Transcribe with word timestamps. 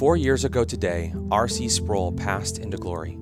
Four 0.00 0.16
years 0.16 0.46
ago 0.46 0.64
today, 0.64 1.12
R.C. 1.30 1.68
Sproul 1.68 2.12
passed 2.12 2.56
into 2.56 2.78
glory. 2.78 3.18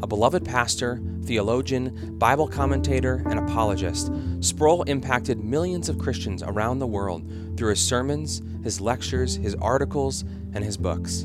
A 0.00 0.06
beloved 0.06 0.44
pastor, 0.44 1.00
theologian, 1.24 2.16
Bible 2.16 2.46
commentator, 2.46 3.24
and 3.28 3.40
apologist, 3.40 4.12
Sproul 4.38 4.84
impacted 4.84 5.42
millions 5.42 5.88
of 5.88 5.98
Christians 5.98 6.44
around 6.44 6.78
the 6.78 6.86
world 6.86 7.28
through 7.56 7.70
his 7.70 7.80
sermons, 7.80 8.40
his 8.62 8.80
lectures, 8.80 9.34
his 9.34 9.56
articles, 9.56 10.22
and 10.54 10.62
his 10.62 10.76
books. 10.76 11.24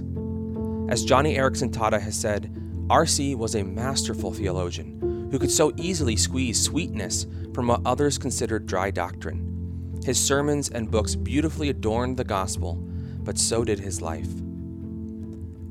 As 0.90 1.06
Joni 1.06 1.38
Eareckson 1.38 1.70
Tada 1.70 2.02
has 2.02 2.20
said, 2.20 2.52
R.C. 2.90 3.36
was 3.36 3.54
a 3.54 3.64
masterful 3.64 4.34
theologian 4.34 5.30
who 5.30 5.38
could 5.38 5.52
so 5.52 5.72
easily 5.78 6.16
squeeze 6.16 6.60
sweetness 6.60 7.28
from 7.54 7.68
what 7.68 7.82
others 7.86 8.18
considered 8.18 8.66
dry 8.66 8.90
doctrine. 8.90 10.00
His 10.04 10.20
sermons 10.20 10.70
and 10.70 10.90
books 10.90 11.14
beautifully 11.14 11.70
adorned 11.70 12.18
the 12.18 12.24
gospel, 12.24 12.78
but 13.20 13.38
so 13.38 13.64
did 13.64 13.80
his 13.80 14.02
life. 14.02 14.26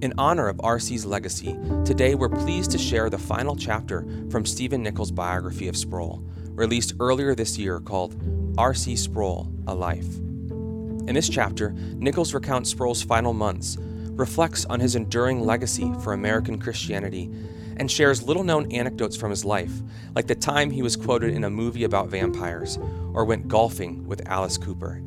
In 0.03 0.15
honor 0.17 0.49
of 0.49 0.59
R.C.'s 0.65 1.05
legacy, 1.05 1.59
today 1.85 2.15
we're 2.15 2.31
pleased 2.31 2.71
to 2.71 2.79
share 2.79 3.11
the 3.11 3.19
final 3.19 3.55
chapter 3.55 4.07
from 4.31 4.47
Stephen 4.47 4.83
Nichols' 4.83 5.11
biography 5.11 5.69
of 5.69 5.77
Sproul, 5.77 6.25
released 6.53 6.95
earlier 7.01 7.35
this 7.35 7.59
year 7.59 7.81
called 7.81 8.17
R.C. 8.57 8.97
Sproul 8.97 9.53
A 9.67 9.75
Life. 9.75 10.17
In 10.17 11.13
this 11.13 11.29
chapter, 11.29 11.73
Nichols 11.97 12.33
recounts 12.33 12.71
Sproul's 12.71 13.03
final 13.03 13.35
months, 13.35 13.77
reflects 14.13 14.65
on 14.65 14.81
his 14.81 14.97
enduring 14.97 15.45
legacy 15.45 15.93
for 16.03 16.15
American 16.15 16.59
Christianity, 16.59 17.31
and 17.77 17.91
shares 17.91 18.23
little 18.23 18.45
known 18.45 18.73
anecdotes 18.73 19.19
from 19.19 19.29
his 19.29 19.45
life, 19.45 19.83
like 20.15 20.27
the 20.27 20.35
time 20.35 20.71
he 20.71 20.81
was 20.81 20.97
quoted 20.97 21.35
in 21.35 21.45
a 21.45 21.51
movie 21.51 21.85
about 21.85 22.09
vampires 22.09 22.79
or 23.12 23.27
went 23.27 23.48
golfing 23.48 24.07
with 24.07 24.27
Alice 24.27 24.57
Cooper. 24.57 25.03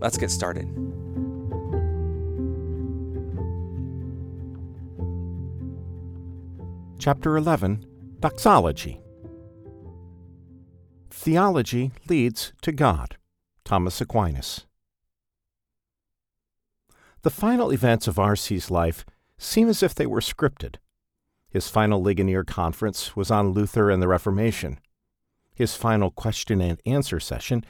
Let's 0.00 0.16
get 0.16 0.30
started. 0.30 0.87
Chapter 7.00 7.36
11 7.36 7.86
Doxology 8.18 9.00
Theology 11.10 11.92
leads 12.08 12.52
to 12.62 12.72
God. 12.72 13.16
Thomas 13.64 14.00
Aquinas. 14.00 14.66
The 17.22 17.30
final 17.30 17.70
events 17.70 18.08
of 18.08 18.18
R.C.'s 18.18 18.68
life 18.68 19.06
seem 19.38 19.68
as 19.68 19.80
if 19.80 19.94
they 19.94 20.06
were 20.06 20.18
scripted. 20.18 20.76
His 21.48 21.68
final 21.68 22.02
Ligonier 22.02 22.42
conference 22.42 23.14
was 23.14 23.30
on 23.30 23.50
Luther 23.50 23.90
and 23.90 24.02
the 24.02 24.08
Reformation. 24.08 24.80
His 25.54 25.76
final 25.76 26.10
question 26.10 26.60
and 26.60 26.80
answer 26.84 27.20
session 27.20 27.64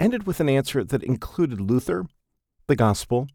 ended 0.00 0.26
with 0.26 0.40
an 0.40 0.48
answer 0.48 0.82
that 0.82 1.04
included 1.04 1.60
Luther, 1.60 2.06
the 2.66 2.74
Gospel, 2.74 3.28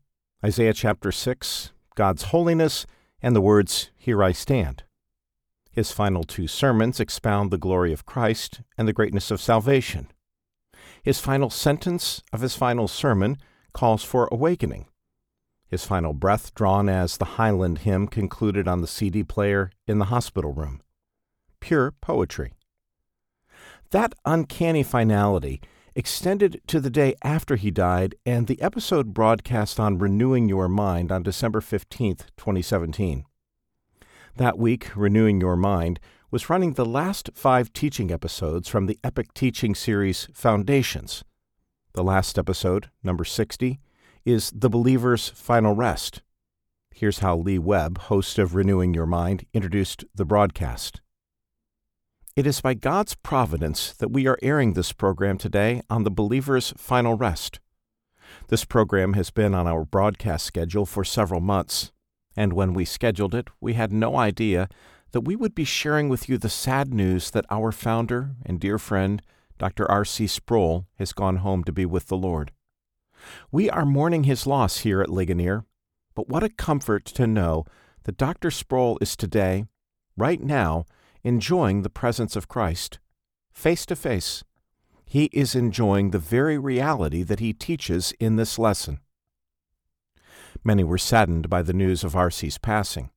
Isaiah 0.44 0.74
chapter 0.74 1.14
6, 1.14 1.72
God's 1.96 2.24
holiness, 2.24 2.86
and 3.22 3.34
the 3.34 3.42
words, 3.42 3.92
Here 3.96 4.22
I 4.22 4.34
stand. 4.34 4.84
His 5.78 5.92
final 5.92 6.24
two 6.24 6.48
sermons 6.48 7.00
expound 7.00 7.52
the 7.52 7.58
glory 7.60 7.94
of 7.94 8.04
Christ 8.04 8.62
and 8.80 8.88
the 8.88 8.94
greatness 8.94 9.30
of 9.30 9.40
salvation. 9.40 10.08
His 11.04 11.20
final 11.20 11.52
sentence 11.52 12.24
of 12.34 12.42
his 12.42 12.56
final 12.56 12.88
sermon 12.88 13.38
calls 13.74 14.04
for 14.04 14.28
awakening. 14.32 14.88
His 15.68 15.86
final 15.86 16.14
breath 16.14 16.56
drawn 16.56 16.90
as 16.90 17.18
the 17.18 17.38
Highland 17.38 17.78
hymn 17.86 18.08
concluded 18.08 18.68
on 18.68 18.82
the 18.82 18.88
CD 18.88 19.24
player 19.24 19.70
in 19.86 20.00
the 20.00 20.06
hospital 20.06 20.52
room. 20.52 20.82
Pure 21.60 21.94
poetry. 22.02 22.54
That 23.92 24.16
uncanny 24.26 24.82
finality 24.82 25.62
extended 25.94 26.60
to 26.66 26.80
the 26.80 26.90
day 26.90 27.14
after 27.22 27.56
he 27.56 27.70
died 27.70 28.16
and 28.26 28.48
the 28.48 28.60
episode 28.64 29.14
broadcast 29.14 29.80
on 29.80 30.00
Renewing 30.00 30.50
Your 30.50 30.68
Mind 30.68 31.12
on 31.12 31.22
December 31.22 31.62
15, 31.62 32.16
2017. 32.36 33.27
That 34.38 34.60
week, 34.60 34.96
Renewing 34.96 35.42
Your 35.42 35.56
Mind 35.56 36.00
was 36.30 36.48
running 36.48 36.74
the 36.74 36.86
last 36.86 37.32
five 37.34 37.74
teaching 37.74 38.12
episodes 38.12 38.68
from 38.68 38.86
the 38.86 39.00
epic 39.04 39.34
teaching 39.34 39.74
series 39.74 40.28
Foundations. 40.32 41.24
The 41.94 42.04
last 42.04 42.38
episode, 42.38 42.92
number 43.02 43.26
60, 43.26 43.80
is 44.26 44.52
The 44.56 44.70
Believer's 44.70 45.30
Final 45.30 45.74
Rest. 45.74 46.22
Here's 46.94 47.18
how 47.20 47.36
Lee 47.36 47.58
Webb, 47.58 47.98
host 47.98 48.38
of 48.38 48.54
Renewing 48.54 48.94
Your 48.94 49.08
Mind, 49.08 49.48
introduced 49.56 50.06
the 50.14 50.26
broadcast. 50.26 51.02
It 52.36 52.46
is 52.46 52.62
by 52.62 52.76
God's 52.76 53.16
providence 53.16 53.92
that 53.94 54.12
we 54.12 54.28
are 54.28 54.38
airing 54.44 54.74
this 54.74 54.94
program 54.94 55.40
today 55.40 55.82
on 55.90 56.04
the 56.04 56.12
believer's 56.12 56.76
final 56.78 57.16
rest. 57.16 57.60
This 58.50 58.66
program 58.66 59.14
has 59.14 59.32
been 59.32 59.56
on 59.56 59.66
our 59.66 59.84
broadcast 59.84 60.46
schedule 60.46 60.86
for 60.86 61.04
several 61.04 61.42
months 61.42 61.92
and 62.38 62.54
when 62.54 62.74
we 62.74 62.86
scheduled 62.86 63.34
it, 63.34 63.50
we 63.60 63.74
had 63.74 63.92
no 63.92 64.16
idea 64.16 64.70
that 65.12 65.22
we 65.22 65.36
would 65.36 65.56
be 65.56 65.66
sharing 65.66 66.08
with 66.08 66.30
you 66.30 66.38
the 66.38 66.50
sad 66.50 66.94
news 66.94 67.32
that 67.32 67.46
our 67.50 67.72
founder 67.72 68.36
and 68.46 68.60
dear 68.60 68.78
friend, 68.78 69.24
Dr. 69.58 69.90
R.C. 69.90 70.28
Sproul, 70.28 70.86
has 71.00 71.14
gone 71.14 71.38
home 71.38 71.64
to 71.64 71.72
be 71.72 71.86
with 71.86 72.08
the 72.08 72.16
Lord. 72.16 72.52
We 73.52 73.70
are 73.72 73.86
mourning 73.86 74.26
his 74.26 74.46
loss 74.46 74.80
here 74.80 75.02
at 75.02 75.10
Ligonier, 75.10 75.66
but 76.14 76.30
what 76.30 76.44
a 76.44 76.50
comfort 76.50 77.06
to 77.06 77.26
know 77.26 77.66
that 78.04 78.18
Dr. 78.18 78.52
Sproul 78.52 79.00
is 79.02 79.16
today, 79.16 79.66
right 80.16 80.42
now, 80.42 80.86
enjoying 81.24 81.82
the 81.82 81.90
presence 81.90 82.36
of 82.36 82.48
Christ, 82.48 83.00
face 83.52 83.86
to 83.88 83.96
face. 83.96 84.44
He 85.06 85.26
is 85.34 85.56
enjoying 85.56 86.12
the 86.12 86.20
very 86.20 86.60
reality 86.60 87.24
that 87.24 87.40
he 87.40 87.54
teaches 87.54 88.14
in 88.20 88.36
this 88.36 88.60
lesson. 88.60 89.00
Many 90.64 90.84
were 90.84 90.98
saddened 90.98 91.50
by 91.50 91.62
the 91.62 91.74
news 91.74 92.04
of 92.04 92.16
R.C.'s 92.16 92.58
passing. 92.58 93.10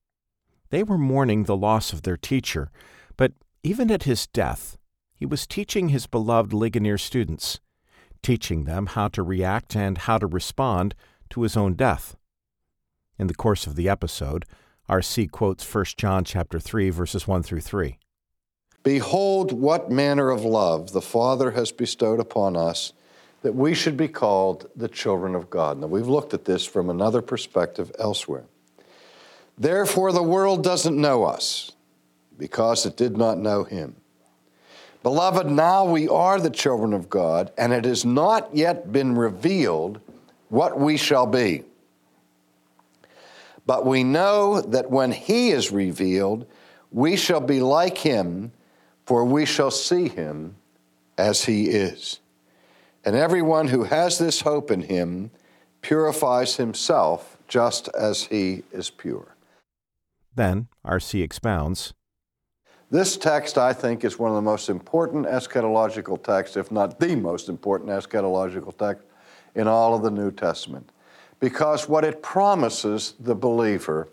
They 0.70 0.82
were 0.82 0.98
mourning 0.98 1.44
the 1.44 1.56
loss 1.56 1.92
of 1.92 2.02
their 2.02 2.16
teacher, 2.16 2.70
but 3.16 3.32
even 3.62 3.90
at 3.90 4.04
his 4.04 4.26
death, 4.26 4.78
he 5.14 5.26
was 5.26 5.46
teaching 5.46 5.88
his 5.88 6.06
beloved 6.06 6.52
Ligonier 6.52 6.98
students, 6.98 7.60
teaching 8.22 8.64
them 8.64 8.86
how 8.86 9.08
to 9.08 9.22
react 9.22 9.76
and 9.76 9.98
how 9.98 10.18
to 10.18 10.26
respond 10.26 10.94
to 11.30 11.42
his 11.42 11.56
own 11.56 11.74
death. 11.74 12.16
In 13.18 13.26
the 13.26 13.34
course 13.34 13.66
of 13.66 13.76
the 13.76 13.88
episode, 13.88 14.46
R.C. 14.88 15.26
quotes 15.26 15.74
1 15.74 15.84
John 15.96 16.24
chapter 16.24 16.58
3 16.58 16.90
verses 16.90 17.28
1 17.28 17.42
through 17.42 17.60
3. 17.60 17.98
Behold 18.82 19.52
what 19.52 19.90
manner 19.90 20.30
of 20.30 20.42
love 20.42 20.92
the 20.92 21.02
Father 21.02 21.50
has 21.50 21.70
bestowed 21.70 22.18
upon 22.18 22.56
us 22.56 22.94
that 23.42 23.54
we 23.54 23.74
should 23.74 23.96
be 23.96 24.08
called 24.08 24.68
the 24.76 24.88
children 24.88 25.34
of 25.34 25.48
God. 25.48 25.78
Now, 25.78 25.86
we've 25.86 26.06
looked 26.06 26.34
at 26.34 26.44
this 26.44 26.64
from 26.64 26.90
another 26.90 27.22
perspective 27.22 27.90
elsewhere. 27.98 28.44
Therefore, 29.56 30.12
the 30.12 30.22
world 30.22 30.62
doesn't 30.62 30.98
know 30.98 31.24
us 31.24 31.72
because 32.38 32.86
it 32.86 32.96
did 32.96 33.16
not 33.16 33.38
know 33.38 33.64
him. 33.64 33.96
Beloved, 35.02 35.46
now 35.46 35.84
we 35.84 36.08
are 36.08 36.38
the 36.38 36.50
children 36.50 36.92
of 36.92 37.08
God, 37.08 37.52
and 37.56 37.72
it 37.72 37.86
has 37.86 38.04
not 38.04 38.54
yet 38.54 38.92
been 38.92 39.16
revealed 39.16 40.00
what 40.48 40.78
we 40.78 40.98
shall 40.98 41.26
be. 41.26 41.64
But 43.64 43.86
we 43.86 44.04
know 44.04 44.60
that 44.60 44.90
when 44.90 45.12
he 45.12 45.50
is 45.50 45.70
revealed, 45.70 46.46
we 46.90 47.16
shall 47.16 47.40
be 47.40 47.60
like 47.60 47.98
him, 47.98 48.52
for 49.06 49.24
we 49.24 49.46
shall 49.46 49.70
see 49.70 50.08
him 50.08 50.56
as 51.16 51.44
he 51.44 51.68
is. 51.68 52.20
And 53.04 53.16
everyone 53.16 53.68
who 53.68 53.84
has 53.84 54.18
this 54.18 54.42
hope 54.42 54.70
in 54.70 54.82
him 54.82 55.30
purifies 55.80 56.56
himself 56.56 57.38
just 57.48 57.88
as 57.88 58.24
he 58.24 58.62
is 58.72 58.90
pure. 58.90 59.36
Then, 60.34 60.68
R.C. 60.84 61.22
expounds 61.22 61.94
This 62.90 63.16
text, 63.16 63.56
I 63.56 63.72
think, 63.72 64.04
is 64.04 64.18
one 64.18 64.30
of 64.30 64.36
the 64.36 64.42
most 64.42 64.68
important 64.68 65.26
eschatological 65.26 66.22
texts, 66.22 66.56
if 66.56 66.70
not 66.70 67.00
the 67.00 67.16
most 67.16 67.48
important 67.48 67.90
eschatological 67.90 68.76
text 68.76 69.06
in 69.54 69.66
all 69.66 69.94
of 69.94 70.02
the 70.02 70.10
New 70.10 70.30
Testament, 70.30 70.90
because 71.40 71.88
what 71.88 72.04
it 72.04 72.22
promises 72.22 73.14
the 73.18 73.34
believer 73.34 74.08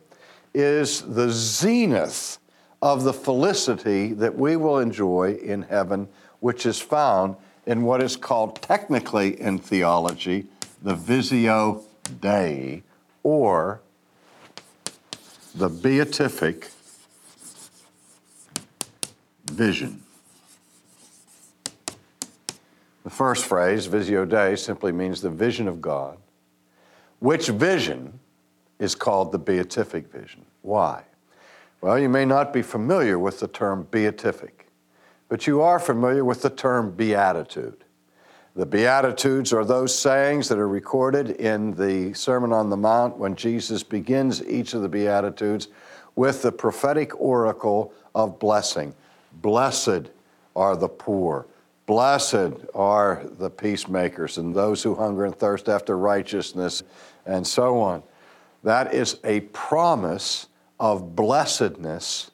is 0.54 1.01
the 1.01 1.30
zenith 1.30 2.40
of 2.81 3.04
the 3.04 3.13
felicity 3.13 4.13
that 4.13 4.36
we 4.36 4.56
will 4.56 4.80
enjoy 4.80 5.33
in 5.44 5.63
heaven, 5.63 6.07
which 6.40 6.66
is 6.66 6.80
found 6.80 7.36
in 7.68 7.84
what 7.84 8.02
is 8.02 8.16
called 8.16 8.62
technically 8.62 9.40
in 9.40 9.60
theology 9.60 10.48
the 10.81 10.96
Visio 10.96 11.84
Dei, 12.22 12.81
or 13.24 13.81
the 15.54 15.68
beatific 15.68 16.69
vision. 19.52 20.04
The 23.04 23.10
first 23.10 23.46
phrase, 23.46 23.88
Visio 23.88 24.24
Dei, 24.24 24.56
simply 24.56 24.92
means 24.92 25.22
the 25.22 25.30
vision 25.30 25.68
of 25.68 25.81
God, 25.81 26.18
which 27.19 27.48
vision 27.48 28.19
is 28.80 28.96
called 28.96 29.31
the 29.31 29.40
beatific 29.40 30.12
vision. 30.12 30.46
Why? 30.62 31.04
Well, 31.81 31.98
you 32.00 32.10
may 32.10 32.25
not 32.25 32.54
be 32.54 32.62
familiar 32.62 33.18
with 33.18 33.40
the 33.40 33.48
term 33.48 33.88
beatific 33.90 34.67
but 35.29 35.47
you 35.47 35.62
are 35.62 35.79
familiar 35.79 36.24
with 36.24 36.41
the 36.41 36.50
term 36.50 36.91
beatitude. 36.91 37.83
The 38.56 38.65
Beatitudes 38.65 39.53
are 39.53 39.63
those 39.63 39.97
sayings 39.97 40.50
that 40.50 40.57
are 40.57 40.68
recorded 40.68 41.29
in 41.29 41.75
the 41.75 42.12
Sermon 42.15 42.51
on 42.51 42.71
the 42.71 42.77
Mount 42.77 43.15
when 43.18 43.35
Jesus 43.35 43.83
begins 43.83 44.44
each 44.47 44.74
of 44.74 44.81
the 44.81 44.89
Beatitudes 44.89 45.68
with 46.15 46.41
the 46.41 46.51
prophetic 46.51 47.19
oracle 47.21 47.94
of 48.15 48.39
blessing. 48.39 48.95
Blessed 49.41 50.09
are 50.56 50.75
the 50.75 50.89
poor. 50.89 51.45
Blessed 51.85 52.65
are 52.73 53.23
the 53.38 53.51
peacemakers 53.51 54.39
and 54.39 54.56
those 54.56 54.81
who 54.81 54.95
hunger 54.95 55.25
and 55.25 55.35
thirst 55.35 55.69
after 55.69 55.95
righteousness, 55.95 56.81
and 57.27 57.45
so 57.45 57.80
on. 57.80 58.01
That 58.63 58.91
is 58.91 59.19
a 59.23 59.41
promise 59.41 60.47
of 60.80 61.15
blessedness, 61.15 62.31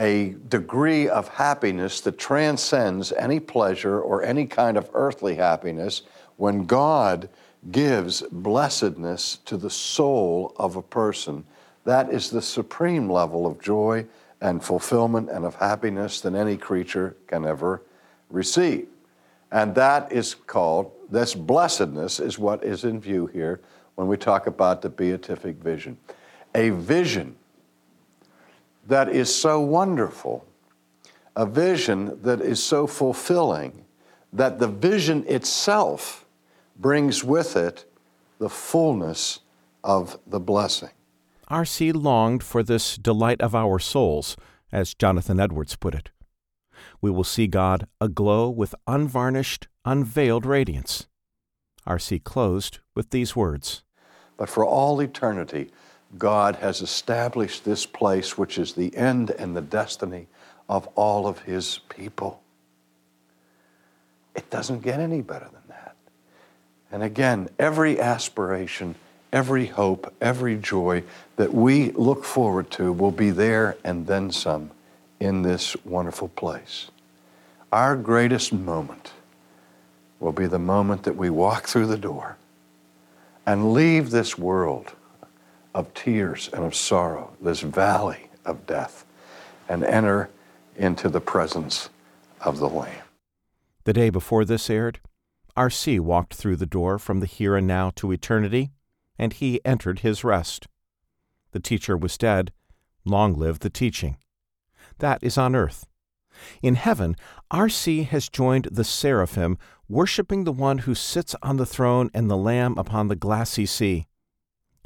a 0.00 0.34
degree 0.48 1.10
of 1.10 1.28
happiness 1.28 2.00
that 2.00 2.16
transcends 2.16 3.12
any 3.12 3.38
pleasure 3.38 4.00
or 4.00 4.22
any 4.22 4.46
kind 4.46 4.78
of 4.78 4.88
earthly 4.94 5.34
happiness 5.34 6.02
when 6.38 6.64
God 6.64 7.28
gives 7.70 8.22
blessedness 8.32 9.36
to 9.44 9.58
the 9.58 9.68
soul 9.68 10.54
of 10.56 10.74
a 10.74 10.82
person. 10.82 11.44
That 11.84 12.10
is 12.10 12.30
the 12.30 12.40
supreme 12.40 13.10
level 13.10 13.46
of 13.46 13.60
joy 13.60 14.06
and 14.40 14.64
fulfillment 14.64 15.28
and 15.28 15.44
of 15.44 15.56
happiness 15.56 16.22
that 16.22 16.34
any 16.34 16.56
creature 16.56 17.14
can 17.26 17.44
ever 17.44 17.82
receive. 18.30 18.88
And 19.52 19.74
that 19.74 20.10
is 20.10 20.34
called, 20.34 20.92
this 21.10 21.34
blessedness 21.34 22.20
is 22.20 22.38
what 22.38 22.64
is 22.64 22.84
in 22.84 23.00
view 23.00 23.26
here 23.26 23.60
when 23.96 24.08
we 24.08 24.16
talk 24.16 24.46
about 24.46 24.80
the 24.80 24.88
beatific 24.88 25.56
vision. 25.56 25.98
A 26.54 26.70
vision 26.70 27.36
that 28.90 29.08
is 29.08 29.32
so 29.32 29.60
wonderful, 29.60 30.44
a 31.36 31.46
vision 31.46 32.20
that 32.22 32.40
is 32.40 32.60
so 32.60 32.88
fulfilling, 32.88 33.84
that 34.32 34.58
the 34.58 34.66
vision 34.66 35.24
itself 35.28 36.26
brings 36.76 37.22
with 37.22 37.56
it 37.56 37.84
the 38.40 38.48
fullness 38.48 39.40
of 39.84 40.18
the 40.26 40.40
blessing. 40.40 40.90
R.C. 41.46 41.92
longed 41.92 42.42
for 42.42 42.64
this 42.64 42.96
delight 42.96 43.40
of 43.40 43.54
our 43.54 43.78
souls, 43.78 44.36
as 44.72 44.94
Jonathan 44.94 45.38
Edwards 45.38 45.76
put 45.76 45.94
it. 45.94 46.10
We 47.00 47.12
will 47.12 47.24
see 47.24 47.46
God 47.46 47.86
aglow 48.00 48.50
with 48.50 48.74
unvarnished, 48.88 49.68
unveiled 49.84 50.44
radiance. 50.44 51.06
R.C. 51.86 52.18
closed 52.18 52.80
with 52.96 53.10
these 53.10 53.36
words 53.36 53.84
But 54.36 54.48
for 54.48 54.66
all 54.66 54.98
eternity, 54.98 55.70
God 56.18 56.56
has 56.56 56.80
established 56.80 57.64
this 57.64 57.86
place, 57.86 58.36
which 58.36 58.58
is 58.58 58.72
the 58.72 58.96
end 58.96 59.30
and 59.30 59.56
the 59.56 59.60
destiny 59.60 60.26
of 60.68 60.86
all 60.94 61.26
of 61.26 61.40
His 61.40 61.80
people. 61.88 62.42
It 64.34 64.50
doesn't 64.50 64.82
get 64.82 65.00
any 65.00 65.22
better 65.22 65.46
than 65.46 65.62
that. 65.68 65.96
And 66.92 67.02
again, 67.02 67.48
every 67.58 68.00
aspiration, 68.00 68.96
every 69.32 69.66
hope, 69.66 70.12
every 70.20 70.56
joy 70.56 71.04
that 71.36 71.54
we 71.54 71.90
look 71.92 72.24
forward 72.24 72.70
to 72.72 72.92
will 72.92 73.12
be 73.12 73.30
there 73.30 73.76
and 73.84 74.06
then 74.06 74.32
some 74.32 74.70
in 75.20 75.42
this 75.42 75.76
wonderful 75.84 76.28
place. 76.28 76.90
Our 77.72 77.94
greatest 77.96 78.52
moment 78.52 79.12
will 80.18 80.32
be 80.32 80.46
the 80.46 80.58
moment 80.58 81.04
that 81.04 81.16
we 81.16 81.30
walk 81.30 81.68
through 81.68 81.86
the 81.86 81.96
door 81.96 82.36
and 83.46 83.72
leave 83.72 84.10
this 84.10 84.36
world 84.36 84.92
of 85.74 85.92
tears 85.94 86.50
and 86.52 86.64
of 86.64 86.74
sorrow, 86.74 87.36
this 87.40 87.60
valley 87.60 88.28
of 88.44 88.66
death, 88.66 89.04
and 89.68 89.84
enter 89.84 90.30
into 90.76 91.08
the 91.08 91.20
presence 91.20 91.90
of 92.40 92.58
the 92.58 92.68
Lamb. 92.68 93.04
The 93.84 93.92
day 93.92 94.10
before 94.10 94.44
this 94.44 94.68
aired, 94.68 95.00
R.C. 95.56 96.00
walked 96.00 96.34
through 96.34 96.56
the 96.56 96.66
door 96.66 96.98
from 96.98 97.20
the 97.20 97.26
here 97.26 97.56
and 97.56 97.66
now 97.66 97.90
to 97.96 98.12
eternity, 98.12 98.70
and 99.18 99.32
he 99.32 99.60
entered 99.64 100.00
his 100.00 100.24
rest. 100.24 100.66
The 101.52 101.60
teacher 101.60 101.96
was 101.96 102.16
dead. 102.16 102.52
Long 103.04 103.34
live 103.34 103.60
the 103.60 103.70
teaching. 103.70 104.16
That 104.98 105.22
is 105.22 105.36
on 105.36 105.54
earth. 105.54 105.86
In 106.62 106.76
heaven, 106.76 107.16
R.C. 107.50 108.04
has 108.04 108.28
joined 108.28 108.68
the 108.70 108.84
seraphim, 108.84 109.58
worshiping 109.88 110.44
the 110.44 110.52
one 110.52 110.78
who 110.78 110.94
sits 110.94 111.34
on 111.42 111.56
the 111.56 111.66
throne 111.66 112.10
and 112.14 112.30
the 112.30 112.36
Lamb 112.36 112.78
upon 112.78 113.08
the 113.08 113.16
glassy 113.16 113.66
sea. 113.66 114.06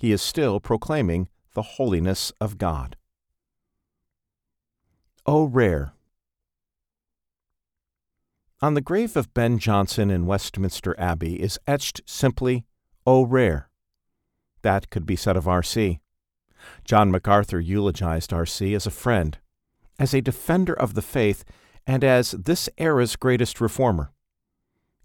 He 0.05 0.13
is 0.13 0.21
still 0.21 0.61
proclaiming 0.61 1.31
the 1.55 1.63
holiness 1.63 2.31
of 2.39 2.59
God. 2.59 2.97
O 5.25 5.45
rare. 5.45 5.95
On 8.61 8.75
the 8.75 8.83
grave 8.83 9.17
of 9.17 9.33
Ben 9.33 9.59
Jonson 9.59 10.11
in 10.11 10.27
Westminster 10.27 10.95
Abbey 11.01 11.41
is 11.41 11.59
etched 11.67 12.03
simply, 12.05 12.67
O 13.07 13.25
rare. 13.25 13.71
That 14.61 14.91
could 14.91 15.07
be 15.07 15.17
said 15.17 15.39
of 15.39 15.49
R.C. 15.49 16.01
John 16.85 17.11
MacArthur 17.11 17.59
eulogized 17.59 18.31
R.C. 18.31 18.75
as 18.75 18.87
a 18.87 18.91
friend, 18.91 19.39
as 19.99 20.13
a 20.13 20.21
defender 20.21 20.75
of 20.75 20.93
the 20.93 21.01
faith, 21.01 21.47
and 21.87 22.05
as 22.05 22.33
this 22.33 22.69
era's 22.77 23.17
greatest 23.17 23.59
reformer. 23.59 24.13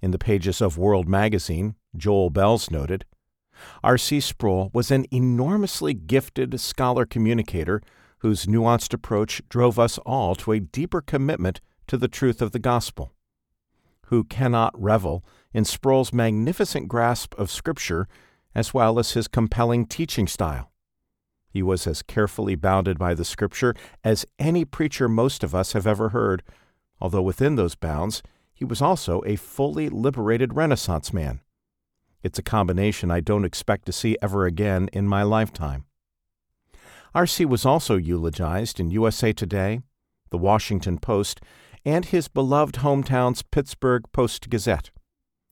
In 0.01 0.11
the 0.11 0.19
pages 0.19 0.59
of 0.59 0.77
World 0.77 1.07
magazine, 1.07 1.75
Joel 1.95 2.31
Belz 2.31 2.69
noted, 2.69 3.05
R.C. 3.83 4.19
Sproul 4.19 4.69
was 4.73 4.91
an 4.91 5.06
enormously 5.11 5.94
gifted 5.94 6.59
scholar 6.59 7.06
communicator 7.06 7.81
whose 8.19 8.45
nuanced 8.45 8.94
approach 8.94 9.41
drove 9.50 9.79
us 9.79 9.97
all 10.00 10.35
to 10.35 10.51
a 10.51 10.59
deeper 10.59 11.01
commitment 11.01 11.61
to 11.88 11.97
the 11.97 12.07
truth 12.07 12.41
of 12.41 12.51
the 12.51 12.59
gospel. 12.59 13.11
Who 14.07 14.23
cannot 14.23 14.79
revel 14.79 15.23
in 15.53 15.65
Sproul's 15.65 16.13
magnificent 16.13 16.88
grasp 16.88 17.33
of 17.38 17.51
Scripture 17.51 18.07
as 18.53 18.73
well 18.73 19.00
as 19.00 19.11
his 19.11 19.27
compelling 19.27 19.85
teaching 19.85 20.27
style? 20.27 20.71
He 21.50 21.63
was 21.63 21.88
as 21.88 22.03
carefully 22.03 22.56
bounded 22.56 23.00
by 23.00 23.13
the 23.13 23.25
Scripture 23.25 23.73
as 24.03 24.25
any 24.38 24.65
preacher 24.65 25.07
most 25.07 25.44
of 25.44 25.56
us 25.56 25.73
have 25.73 25.88
ever 25.88 26.09
heard, 26.09 26.44
although 27.00 27.21
within 27.21 27.56
those 27.56 27.75
bounds, 27.75 28.21
he 28.53 28.65
was 28.65 28.81
also 28.81 29.23
a 29.25 29.35
fully 29.35 29.89
liberated 29.89 30.53
Renaissance 30.53 31.13
man. 31.13 31.39
It's 32.21 32.39
a 32.39 32.44
combination 32.44 33.12
I 33.12 33.21
don't 33.21 33.45
expect 33.45 33.86
to 33.86 33.92
see 33.92 34.18
ever 34.21 34.45
again 34.45 34.89
in 34.92 35.07
my 35.07 35.24
lifetime. 35.24 35.86
R.C. 37.16 37.45
was 37.45 37.66
also 37.66 37.95
eulogized 37.95 38.80
in 38.80 38.92
USA 38.92 39.33
Today, 39.33 39.81
The 40.30 40.38
Washington 40.38 41.00
Post, 41.00 41.42
and 41.86 42.06
his 42.06 42.27
beloved 42.27 42.75
hometown's 42.75 43.42
Pittsburgh 43.42 44.04
Post 44.12 44.50
Gazette. 44.50 44.92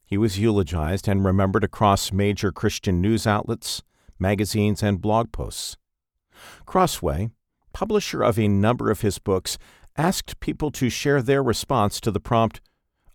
He 0.06 0.18
was 0.18 0.40
eulogized 0.40 1.08
and 1.08 1.26
remembered 1.26 1.64
across 1.64 2.12
major 2.12 2.52
Christian 2.52 3.02
news 3.02 3.26
outlets, 3.26 3.82
magazines, 4.20 4.84
and 4.84 5.02
blog 5.02 5.32
posts. 5.32 5.78
Crossway, 6.66 7.30
publisher 7.74 8.22
of 8.22 8.38
a 8.38 8.48
number 8.48 8.92
of 8.92 9.02
his 9.02 9.20
books, 9.20 9.58
asked 9.96 10.40
people 10.40 10.70
to 10.72 10.90
share 10.90 11.22
their 11.22 11.42
response 11.42 12.00
to 12.02 12.12
the 12.12 12.20
prompt, 12.20 12.62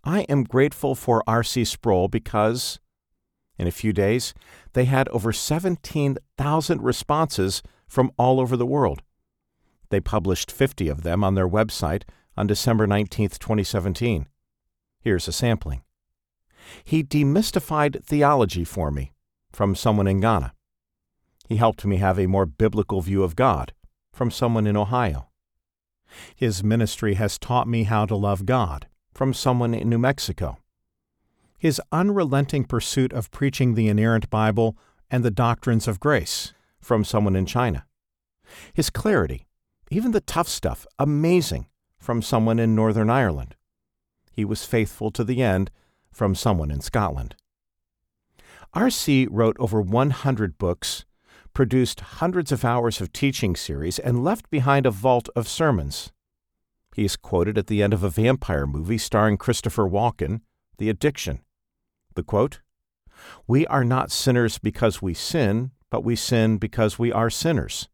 I 0.04 0.22
am 0.22 0.42
grateful 0.42 0.94
for 0.94 1.22
R.C. 1.26 1.64
Sproul 1.64 2.08
because. 2.08 2.80
In 3.58 3.66
a 3.66 3.72
few 3.72 3.92
days, 3.92 4.34
they 4.72 4.86
had 4.86 5.08
over 5.08 5.32
17,000 5.32 6.82
responses 6.82 7.62
from 7.86 8.10
all 8.16 8.40
over 8.40 8.56
the 8.56 8.66
world. 8.66 9.02
They 9.90 10.00
published 10.00 10.50
50 10.50 10.88
of 10.88 11.02
them 11.02 11.22
on 11.22 11.34
their 11.34 11.48
website 11.48 12.04
on 12.36 12.46
December 12.46 12.86
19, 12.86 13.28
2017. 13.28 14.26
Here's 15.00 15.28
a 15.28 15.32
sampling. 15.32 15.82
He 16.84 17.02
demystified 17.02 18.02
theology 18.04 18.64
for 18.64 18.90
me 18.90 19.12
from 19.52 19.74
someone 19.74 20.06
in 20.06 20.20
Ghana. 20.20 20.54
He 21.48 21.56
helped 21.56 21.84
me 21.84 21.98
have 21.98 22.18
a 22.18 22.26
more 22.26 22.46
biblical 22.46 23.02
view 23.02 23.22
of 23.22 23.36
God 23.36 23.74
from 24.12 24.30
someone 24.30 24.66
in 24.66 24.76
Ohio. 24.76 25.28
His 26.34 26.62
ministry 26.62 27.14
has 27.14 27.38
taught 27.38 27.68
me 27.68 27.84
how 27.84 28.06
to 28.06 28.16
love 28.16 28.46
God 28.46 28.86
from 29.12 29.34
someone 29.34 29.74
in 29.74 29.88
New 29.90 29.98
Mexico. 29.98 30.58
His 31.62 31.80
unrelenting 31.92 32.64
pursuit 32.64 33.12
of 33.12 33.30
preaching 33.30 33.74
the 33.74 33.86
inerrant 33.86 34.28
Bible 34.30 34.76
and 35.12 35.24
the 35.24 35.30
doctrines 35.30 35.86
of 35.86 36.00
grace 36.00 36.52
from 36.80 37.04
someone 37.04 37.36
in 37.36 37.46
China. 37.46 37.86
His 38.74 38.90
clarity, 38.90 39.46
even 39.88 40.10
the 40.10 40.22
tough 40.22 40.48
stuff, 40.48 40.88
amazing 40.98 41.68
from 42.00 42.20
someone 42.20 42.58
in 42.58 42.74
Northern 42.74 43.08
Ireland. 43.08 43.54
He 44.32 44.44
was 44.44 44.64
faithful 44.64 45.12
to 45.12 45.22
the 45.22 45.40
end 45.40 45.70
from 46.10 46.34
someone 46.34 46.72
in 46.72 46.80
Scotland. 46.80 47.36
R.C. 48.74 49.28
wrote 49.30 49.56
over 49.60 49.80
100 49.80 50.58
books 50.58 51.04
produced 51.54 52.00
hundreds 52.00 52.50
of 52.50 52.64
hours 52.64 53.00
of 53.00 53.12
teaching 53.12 53.54
series, 53.54 54.00
and 54.00 54.24
left 54.24 54.50
behind 54.50 54.84
a 54.84 54.90
vault 54.90 55.28
of 55.36 55.46
sermons. 55.46 56.10
He 56.96 57.04
is 57.04 57.14
quoted 57.14 57.56
at 57.56 57.68
the 57.68 57.84
end 57.84 57.94
of 57.94 58.02
a 58.02 58.10
vampire 58.10 58.66
movie 58.66 58.98
starring 58.98 59.36
Christopher 59.36 59.88
Walken, 59.88 60.40
The 60.78 60.88
Addiction. 60.88 61.38
The 62.14 62.22
quote 62.22 62.60
We 63.46 63.66
are 63.66 63.84
not 63.84 64.10
sinners 64.10 64.58
because 64.58 65.00
we 65.00 65.14
sin, 65.14 65.70
but 65.90 66.04
we 66.04 66.16
sin 66.16 66.58
because 66.58 66.98
we 66.98 67.12
are 67.12 67.30
sinners. 67.30 67.88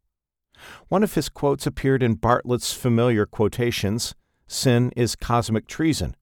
One 0.89 1.03
of 1.03 1.15
his 1.15 1.29
quotes 1.29 1.67
appeared 1.67 2.03
in 2.03 2.15
Bartlett's 2.15 2.73
familiar 2.73 3.27
quotations 3.27 4.15
Sin 4.47 4.93
is 4.97 5.15
cosmic 5.15 5.67
treason. 5.67 6.17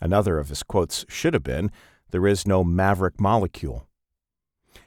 Another 0.00 0.38
of 0.38 0.50
his 0.50 0.62
quotes 0.62 1.06
should 1.08 1.34
have 1.34 1.42
been, 1.42 1.70
There 2.10 2.26
is 2.26 2.46
no 2.46 2.62
maverick 2.62 3.20
molecule. 3.20 3.86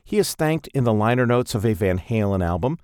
He 0.03 0.17
is 0.17 0.35
thanked 0.35 0.67
in 0.67 0.83
the 0.83 0.93
liner 0.93 1.25
notes 1.25 1.55
of 1.55 1.65
a 1.65 1.73
Van 1.73 1.99
Halen 1.99 2.45
album. 2.45 2.77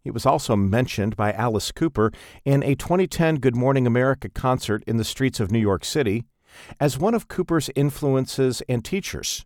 He 0.00 0.10
was 0.10 0.24
also 0.24 0.54
mentioned 0.54 1.16
by 1.16 1.32
Alice 1.32 1.72
Cooper 1.72 2.12
in 2.44 2.62
a 2.62 2.76
2010 2.76 3.36
Good 3.36 3.56
Morning 3.56 3.86
America 3.86 4.28
concert 4.28 4.84
in 4.86 4.96
the 4.96 5.04
streets 5.04 5.40
of 5.40 5.50
New 5.50 5.58
York 5.58 5.84
City 5.84 6.24
as 6.80 6.98
one 6.98 7.14
of 7.14 7.28
Cooper's 7.28 7.70
influences 7.74 8.62
and 8.68 8.84
teachers. 8.84 9.44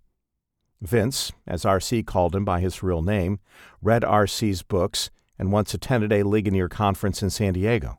Vince, 0.80 1.32
as 1.46 1.64
R.C. 1.64 2.02
called 2.02 2.34
him 2.34 2.44
by 2.44 2.60
his 2.60 2.82
real 2.82 3.02
name, 3.02 3.38
read 3.82 4.02
R.C.'s 4.02 4.62
books 4.62 5.10
and 5.38 5.52
once 5.52 5.74
attended 5.74 6.12
a 6.12 6.22
Ligonier 6.22 6.68
conference 6.68 7.22
in 7.22 7.30
San 7.30 7.54
Diego. 7.54 7.98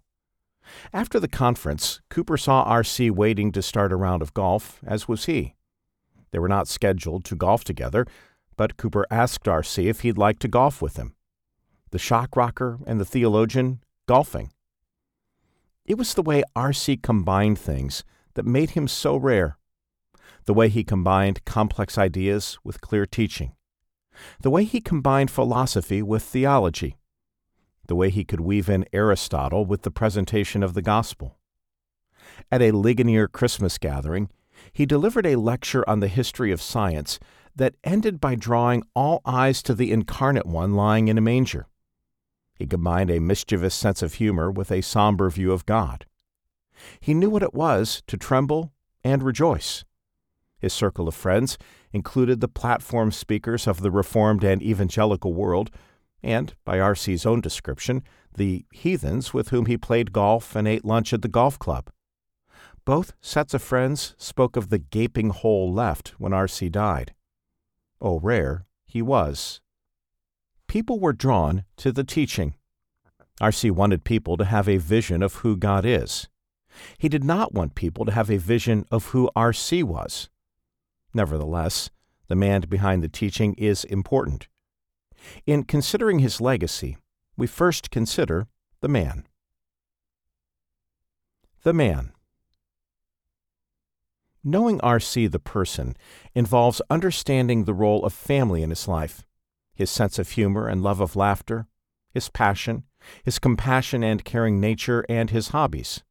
After 0.93 1.19
the 1.19 1.27
conference, 1.27 2.01
Cooper 2.09 2.37
saw 2.37 2.63
R.C. 2.63 3.09
waiting 3.09 3.51
to 3.51 3.61
start 3.61 3.91
a 3.91 3.95
round 3.95 4.21
of 4.21 4.33
golf, 4.33 4.79
as 4.85 5.07
was 5.07 5.25
he. 5.25 5.55
They 6.31 6.39
were 6.39 6.47
not 6.47 6.67
scheduled 6.67 7.25
to 7.25 7.35
golf 7.35 7.63
together, 7.63 8.05
but 8.55 8.77
Cooper 8.77 9.05
asked 9.11 9.47
R.C. 9.47 9.87
if 9.87 10.01
he'd 10.01 10.17
like 10.17 10.39
to 10.39 10.47
golf 10.47 10.81
with 10.81 10.97
him. 10.97 11.15
The 11.91 11.99
shock 11.99 12.35
rocker 12.35 12.79
and 12.87 12.99
the 12.99 13.05
theologian 13.05 13.83
golfing. 14.07 14.51
It 15.85 15.97
was 15.97 16.13
the 16.13 16.21
way 16.21 16.43
R.C. 16.55 16.97
combined 16.97 17.59
things 17.59 18.03
that 18.33 18.45
made 18.45 18.71
him 18.71 18.87
so 18.87 19.15
rare. 19.15 19.57
The 20.45 20.53
way 20.53 20.69
he 20.69 20.83
combined 20.83 21.45
complex 21.45 21.97
ideas 21.97 22.57
with 22.63 22.81
clear 22.81 23.05
teaching. 23.05 23.53
The 24.41 24.49
way 24.49 24.63
he 24.63 24.81
combined 24.81 25.31
philosophy 25.31 26.01
with 26.01 26.23
theology. 26.23 26.97
The 27.87 27.95
way 27.95 28.09
he 28.09 28.23
could 28.23 28.39
weave 28.39 28.69
in 28.69 28.85
Aristotle 28.93 29.65
with 29.65 29.83
the 29.83 29.91
presentation 29.91 30.63
of 30.63 30.73
the 30.73 30.81
gospel. 30.81 31.37
At 32.51 32.61
a 32.61 32.71
Ligonier 32.71 33.27
Christmas 33.27 33.77
gathering, 33.77 34.29
he 34.71 34.85
delivered 34.85 35.25
a 35.25 35.35
lecture 35.35 35.87
on 35.89 35.99
the 35.99 36.07
history 36.07 36.51
of 36.51 36.61
science 36.61 37.19
that 37.55 37.75
ended 37.83 38.21
by 38.21 38.35
drawing 38.35 38.83
all 38.95 39.21
eyes 39.25 39.61
to 39.63 39.73
the 39.73 39.91
incarnate 39.91 40.45
one 40.45 40.75
lying 40.75 41.07
in 41.07 41.17
a 41.17 41.21
manger. 41.21 41.67
He 42.55 42.67
combined 42.67 43.09
a 43.09 43.19
mischievous 43.19 43.73
sense 43.73 44.01
of 44.01 44.15
humor 44.15 44.51
with 44.51 44.71
a 44.71 44.81
somber 44.81 45.29
view 45.29 45.51
of 45.51 45.65
God. 45.65 46.05
He 46.99 47.13
knew 47.13 47.29
what 47.29 47.43
it 47.43 47.53
was 47.53 48.03
to 48.07 48.17
tremble 48.17 48.71
and 49.03 49.23
rejoice. 49.23 49.83
His 50.59 50.73
circle 50.73 51.07
of 51.07 51.15
friends 51.15 51.57
included 51.91 52.39
the 52.39 52.47
platform 52.47 53.11
speakers 53.11 53.67
of 53.67 53.81
the 53.81 53.91
Reformed 53.91 54.43
and 54.43 54.61
Evangelical 54.61 55.33
world, 55.33 55.71
and, 56.23 56.53
by 56.65 56.79
R.C.'s 56.79 57.25
own 57.25 57.41
description, 57.41 58.03
the 58.35 58.65
heathens 58.71 59.33
with 59.33 59.49
whom 59.49 59.65
he 59.65 59.77
played 59.77 60.13
golf 60.13 60.55
and 60.55 60.67
ate 60.67 60.85
lunch 60.85 61.13
at 61.13 61.23
the 61.23 61.27
golf 61.27 61.57
club. 61.57 61.89
Both 62.85 63.13
sets 63.21 63.53
of 63.53 63.61
friends 63.61 64.15
spoke 64.17 64.55
of 64.55 64.69
the 64.69 64.79
gaping 64.79 65.29
hole 65.29 65.71
left 65.71 66.09
when 66.19 66.33
R.C. 66.33 66.69
died. 66.69 67.13
Oh, 67.99 68.19
rare 68.19 68.65
he 68.85 69.01
was. 69.01 69.61
People 70.67 70.99
were 70.99 71.13
drawn 71.13 71.63
to 71.77 71.91
the 71.91 72.03
teaching. 72.03 72.55
R.C. 73.39 73.71
wanted 73.71 74.03
people 74.03 74.37
to 74.37 74.45
have 74.45 74.69
a 74.69 74.77
vision 74.77 75.21
of 75.23 75.35
who 75.35 75.57
God 75.57 75.85
is. 75.85 76.27
He 76.97 77.09
did 77.09 77.23
not 77.23 77.53
want 77.53 77.75
people 77.75 78.05
to 78.05 78.11
have 78.11 78.29
a 78.29 78.37
vision 78.37 78.85
of 78.91 79.07
who 79.07 79.29
R.C. 79.35 79.83
was. 79.83 80.29
Nevertheless, 81.13 81.89
the 82.27 82.35
man 82.35 82.61
behind 82.61 83.03
the 83.03 83.09
teaching 83.09 83.53
is 83.55 83.83
important. 83.83 84.47
In 85.45 85.63
considering 85.63 86.19
his 86.19 86.41
legacy, 86.41 86.97
we 87.37 87.47
first 87.47 87.91
consider 87.91 88.47
the 88.81 88.87
man. 88.87 89.27
The 91.63 91.73
man. 91.73 92.13
Knowing 94.43 94.81
R.C. 94.81 95.27
the 95.27 95.39
person 95.39 95.95
involves 96.33 96.81
understanding 96.89 97.65
the 97.65 97.73
role 97.73 98.03
of 98.03 98.13
family 98.13 98.63
in 98.63 98.71
his 98.71 98.87
life, 98.87 99.23
his 99.75 99.91
sense 99.91 100.17
of 100.17 100.31
humor 100.31 100.67
and 100.67 100.81
love 100.81 100.99
of 100.99 101.15
laughter, 101.15 101.67
his 102.11 102.29
passion, 102.29 102.83
his 103.23 103.39
compassion 103.39 104.03
and 104.03 104.25
caring 104.25 104.59
nature, 104.59 105.05
and 105.07 105.29
his 105.29 105.49
hobbies. 105.49 106.03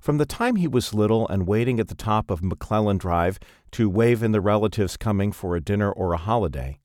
From 0.00 0.18
the 0.18 0.26
time 0.26 0.56
he 0.56 0.68
was 0.68 0.94
little 0.94 1.28
and 1.28 1.46
waiting 1.46 1.78
at 1.80 1.88
the 1.88 1.94
top 1.94 2.30
of 2.30 2.42
McClellan 2.42 2.98
Drive 2.98 3.38
to 3.72 3.88
wave 3.88 4.22
in 4.22 4.32
the 4.32 4.40
relatives 4.40 4.96
coming 4.96 5.32
for 5.32 5.54
a 5.54 5.60
dinner 5.60 5.90
or 5.90 6.12
a 6.12 6.18
holiday, 6.18 6.80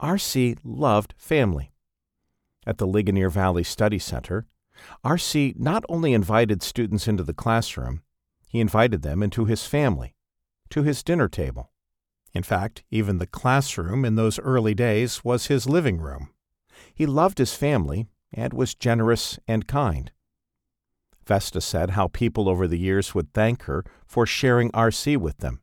R.C. 0.00 0.56
loved 0.64 1.14
family. 1.16 1.72
At 2.66 2.78
the 2.78 2.86
Ligonier 2.86 3.30
Valley 3.30 3.64
Study 3.64 3.98
Center, 3.98 4.46
R.C. 5.04 5.54
not 5.56 5.84
only 5.88 6.12
invited 6.12 6.62
students 6.62 7.08
into 7.08 7.22
the 7.22 7.34
classroom, 7.34 8.02
he 8.48 8.60
invited 8.60 9.02
them 9.02 9.22
into 9.22 9.44
his 9.44 9.66
family, 9.66 10.14
to 10.70 10.82
his 10.82 11.02
dinner 11.02 11.28
table. 11.28 11.70
In 12.34 12.42
fact, 12.42 12.82
even 12.90 13.18
the 13.18 13.26
classroom 13.26 14.04
in 14.04 14.14
those 14.14 14.38
early 14.38 14.74
days 14.74 15.24
was 15.24 15.46
his 15.46 15.68
living 15.68 15.98
room. 15.98 16.30
He 16.94 17.06
loved 17.06 17.38
his 17.38 17.54
family 17.54 18.06
and 18.32 18.52
was 18.52 18.74
generous 18.74 19.38
and 19.46 19.66
kind. 19.66 20.12
Vesta 21.32 21.62
said 21.62 21.92
how 21.92 22.08
people 22.08 22.46
over 22.46 22.68
the 22.68 22.78
years 22.78 23.14
would 23.14 23.32
thank 23.32 23.62
her 23.62 23.86
for 24.06 24.26
sharing 24.26 24.70
RC 24.72 25.16
with 25.16 25.38
them. 25.38 25.62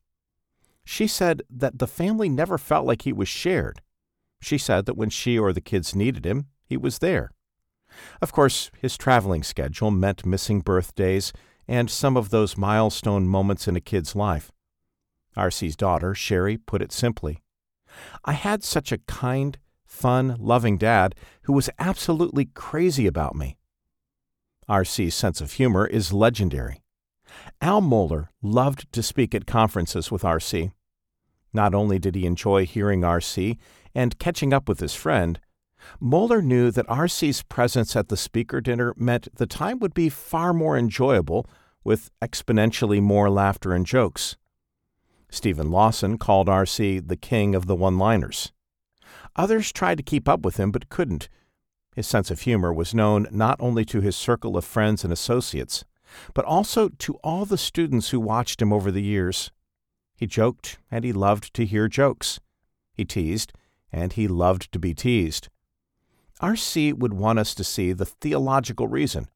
She 0.84 1.06
said 1.06 1.44
that 1.48 1.78
the 1.78 1.86
family 1.86 2.28
never 2.28 2.58
felt 2.58 2.88
like 2.88 3.04
he 3.04 3.14
was 3.14 3.28
shared. 3.28 3.84
She 4.42 4.58
said 4.58 4.88
that 4.88 4.98
when 4.98 5.12
she 5.12 5.38
or 5.38 5.54
the 5.54 5.62
kids 5.62 5.94
needed 5.94 6.26
him, 6.26 6.48
he 6.66 6.76
was 6.76 6.98
there. 6.98 7.30
Of 8.20 8.32
course, 8.32 8.72
his 8.82 8.98
traveling 8.98 9.44
schedule 9.44 9.92
meant 9.92 10.26
missing 10.26 10.62
birthdays 10.62 11.34
and 11.68 11.88
some 11.88 12.18
of 12.18 12.32
those 12.32 12.58
milestone 12.58 13.28
moments 13.28 13.68
in 13.68 13.76
a 13.76 13.80
kid's 13.92 14.16
life. 14.16 14.52
RC's 15.38 15.76
daughter, 15.76 16.16
Sherry, 16.16 16.58
put 16.58 16.82
it 16.82 16.92
simply 16.92 17.44
I 18.26 18.32
had 18.32 18.64
such 18.64 18.92
a 18.92 18.98
kind, 18.98 19.60
fun, 19.86 20.36
loving 20.40 20.80
dad 20.80 21.14
who 21.44 21.54
was 21.54 21.70
absolutely 21.78 22.46
crazy 22.56 23.06
about 23.06 23.36
me. 23.36 23.60
R.C.'s 24.70 25.16
sense 25.16 25.42
of 25.42 25.54
humor 25.54 25.88
is 25.88 26.14
legendary. 26.14 26.84
Al 27.60 27.82
Mohler 27.82 28.28
loved 28.44 28.92
to 28.94 29.02
speak 29.02 29.34
at 29.34 29.48
conferences 29.48 30.12
with 30.12 30.24
R.C. 30.24 30.70
Not 31.52 31.74
only 31.74 31.98
did 31.98 32.14
he 32.14 32.28
enjoy 32.28 32.66
hearing 32.68 33.04
R.C. 33.04 33.58
and 33.96 34.20
catching 34.20 34.54
up 34.54 34.70
with 34.70 34.80
his 34.80 34.94
friend, 34.94 35.40
Mohler 36.02 36.44
knew 36.44 36.70
that 36.70 36.86
R.C.'s 36.88 37.42
presence 37.44 37.96
at 37.96 38.10
the 38.10 38.18
speaker 38.18 38.62
dinner 38.62 38.94
meant 38.96 39.28
the 39.36 39.48
time 39.48 39.80
would 39.80 39.96
be 39.96 40.10
far 40.10 40.54
more 40.54 40.78
enjoyable 40.78 41.50
with 41.84 42.12
exponentially 42.22 43.02
more 43.02 43.30
laughter 43.30 43.74
and 43.74 43.86
jokes. 43.86 44.38
Steven 45.32 45.72
Lawson 45.72 46.18
called 46.18 46.48
R.C. 46.48 47.00
the 47.00 47.18
king 47.18 47.56
of 47.56 47.66
the 47.66 47.76
one 47.76 47.98
liners. 47.98 48.52
Others 49.36 49.72
tried 49.72 49.98
to 49.98 50.04
keep 50.04 50.30
up 50.30 50.42
with 50.42 50.58
him 50.58 50.72
but 50.72 50.90
couldn't 50.90 51.30
his 51.96 52.08
sense 52.08 52.32
of 52.32 52.42
humor 52.42 52.74
was 52.74 52.94
known 52.94 53.28
not 53.32 53.58
only 53.60 53.84
to 53.86 54.02
his 54.02 54.16
circle 54.16 54.58
of 54.58 54.66
friends 54.66 55.04
and 55.04 55.12
associates, 55.12 55.84
but 56.34 56.46
also 56.46 56.90
to 56.90 57.16
all 57.24 57.46
the 57.46 57.58
students 57.58 58.10
who 58.10 58.20
watched 58.20 58.62
him 58.62 58.74
over 58.74 58.92
the 58.92 59.02
years. 59.02 59.52
He 60.16 60.28
joked, 60.28 60.78
and 60.92 61.04
he 61.04 61.14
loved 61.14 61.54
to 61.54 61.66
hear 61.66 61.88
jokes. 61.88 62.40
He 62.94 63.06
teased, 63.06 63.54
and 63.92 64.14
he 64.14 64.28
loved 64.28 64.72
to 64.72 64.80
be 64.80 64.94
teased. 64.94 65.50
R.C. 66.42 66.94
would 66.94 67.14
want 67.14 67.40
us 67.40 67.54
to 67.56 67.64
see 67.64 67.92
the 67.92 68.06
theological 68.06 68.88
reason. 68.88 69.28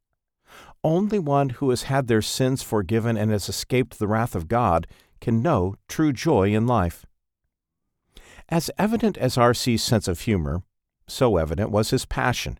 Only 0.84 1.20
one 1.20 1.50
who 1.50 1.70
has 1.70 1.84
had 1.84 2.08
their 2.08 2.22
sins 2.22 2.62
forgiven 2.62 3.18
and 3.18 3.32
has 3.32 3.50
escaped 3.50 4.00
the 4.00 4.08
wrath 4.08 4.36
of 4.36 4.48
God 4.48 4.88
can 5.22 5.42
know 5.42 5.76
true 5.88 6.14
joy 6.14 6.54
in 6.54 6.68
life. 6.68 7.06
As 8.50 8.70
evident 8.78 9.18
as 9.18 9.38
R.C.'s 9.38 9.82
sense 9.82 10.08
of 10.08 10.22
humor, 10.22 10.64
so 11.14 11.38
evident 11.38 11.70
was 11.70 11.92
his 11.92 12.06
passion. 12.06 12.60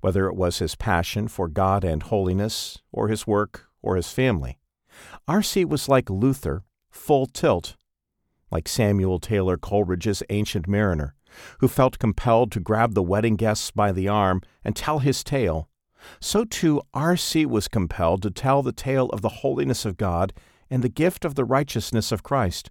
Whether 0.00 0.26
it 0.26 0.34
was 0.34 0.58
his 0.58 0.74
passion 0.74 1.28
for 1.28 1.48
God 1.48 1.84
and 1.84 2.02
holiness, 2.02 2.78
or 2.90 3.08
his 3.08 3.26
work, 3.26 3.66
or 3.82 3.96
his 3.96 4.12
family, 4.12 4.58
R.C. 5.28 5.64
was 5.64 5.88
like 5.88 6.10
Luther, 6.10 6.64
full 6.90 7.26
tilt, 7.26 7.76
like 8.50 8.68
Samuel 8.68 9.18
Taylor 9.18 9.56
Coleridge's 9.56 10.22
Ancient 10.30 10.66
Mariner, 10.66 11.14
who 11.60 11.68
felt 11.68 11.98
compelled 11.98 12.50
to 12.52 12.60
grab 12.60 12.94
the 12.94 13.02
wedding 13.02 13.36
guests 13.36 13.70
by 13.70 13.92
the 13.92 14.08
arm 14.08 14.42
and 14.64 14.74
tell 14.74 14.98
his 14.98 15.22
tale. 15.22 15.68
So 16.18 16.44
too 16.44 16.82
R.C. 16.92 17.46
was 17.46 17.68
compelled 17.68 18.22
to 18.22 18.30
tell 18.30 18.62
the 18.62 18.72
tale 18.72 19.06
of 19.10 19.20
the 19.20 19.28
holiness 19.28 19.84
of 19.84 19.96
God 19.96 20.32
and 20.70 20.82
the 20.82 20.88
gift 20.88 21.24
of 21.24 21.34
the 21.34 21.44
righteousness 21.44 22.10
of 22.10 22.22
Christ. 22.22 22.70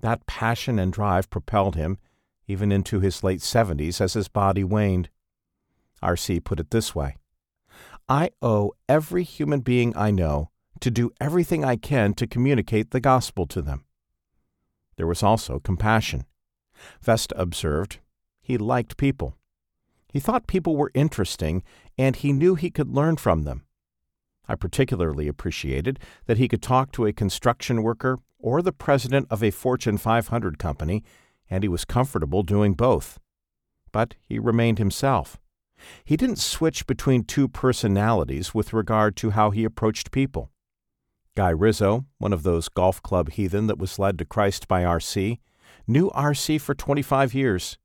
That 0.00 0.26
passion 0.26 0.78
and 0.78 0.92
drive 0.92 1.28
propelled 1.30 1.74
him 1.74 1.98
even 2.48 2.72
into 2.72 2.98
his 2.98 3.22
late 3.22 3.40
70s 3.40 4.00
as 4.00 4.14
his 4.14 4.26
body 4.26 4.64
waned. 4.64 5.10
R.C. 6.02 6.40
put 6.40 6.58
it 6.58 6.70
this 6.70 6.94
way 6.94 7.16
I 8.08 8.30
owe 8.42 8.72
every 8.88 9.22
human 9.22 9.60
being 9.60 9.96
I 9.96 10.10
know 10.10 10.50
to 10.80 10.90
do 10.90 11.12
everything 11.20 11.64
I 11.64 11.76
can 11.76 12.14
to 12.14 12.26
communicate 12.26 12.90
the 12.90 13.00
gospel 13.00 13.46
to 13.46 13.62
them. 13.62 13.84
There 14.96 15.06
was 15.06 15.22
also 15.22 15.60
compassion. 15.60 16.24
Vesta 17.02 17.38
observed 17.38 17.98
he 18.40 18.56
liked 18.56 18.96
people. 18.96 19.34
He 20.10 20.20
thought 20.20 20.46
people 20.46 20.76
were 20.76 20.90
interesting, 20.94 21.62
and 21.98 22.16
he 22.16 22.32
knew 22.32 22.54
he 22.54 22.70
could 22.70 22.88
learn 22.88 23.16
from 23.16 23.42
them. 23.42 23.64
I 24.48 24.54
particularly 24.54 25.28
appreciated 25.28 25.98
that 26.26 26.38
he 26.38 26.48
could 26.48 26.62
talk 26.62 26.92
to 26.92 27.04
a 27.04 27.12
construction 27.12 27.82
worker 27.82 28.18
or 28.38 28.62
the 28.62 28.72
president 28.72 29.26
of 29.28 29.42
a 29.42 29.50
Fortune 29.50 29.98
500 29.98 30.58
company, 30.58 31.04
and 31.50 31.62
he 31.62 31.68
was 31.68 31.84
comfortable 31.84 32.42
doing 32.42 32.74
both. 32.74 33.18
But 33.92 34.14
he 34.24 34.38
remained 34.38 34.78
himself. 34.78 35.38
He 36.04 36.16
didn't 36.16 36.38
switch 36.38 36.86
between 36.86 37.24
two 37.24 37.48
personalities 37.48 38.54
with 38.54 38.72
regard 38.72 39.16
to 39.16 39.30
how 39.30 39.50
he 39.50 39.64
approached 39.64 40.10
people. 40.10 40.50
Guy 41.36 41.50
Rizzo, 41.50 42.04
one 42.18 42.32
of 42.32 42.42
those 42.42 42.68
golf 42.68 43.00
club 43.02 43.30
heathen 43.30 43.68
that 43.68 43.78
was 43.78 43.98
led 43.98 44.18
to 44.18 44.24
Christ 44.24 44.66
by 44.66 44.84
R.C., 44.84 45.38
knew 45.86 46.10
R.C. 46.10 46.58
for 46.58 46.74
25 46.74 47.32
years. 47.32 47.78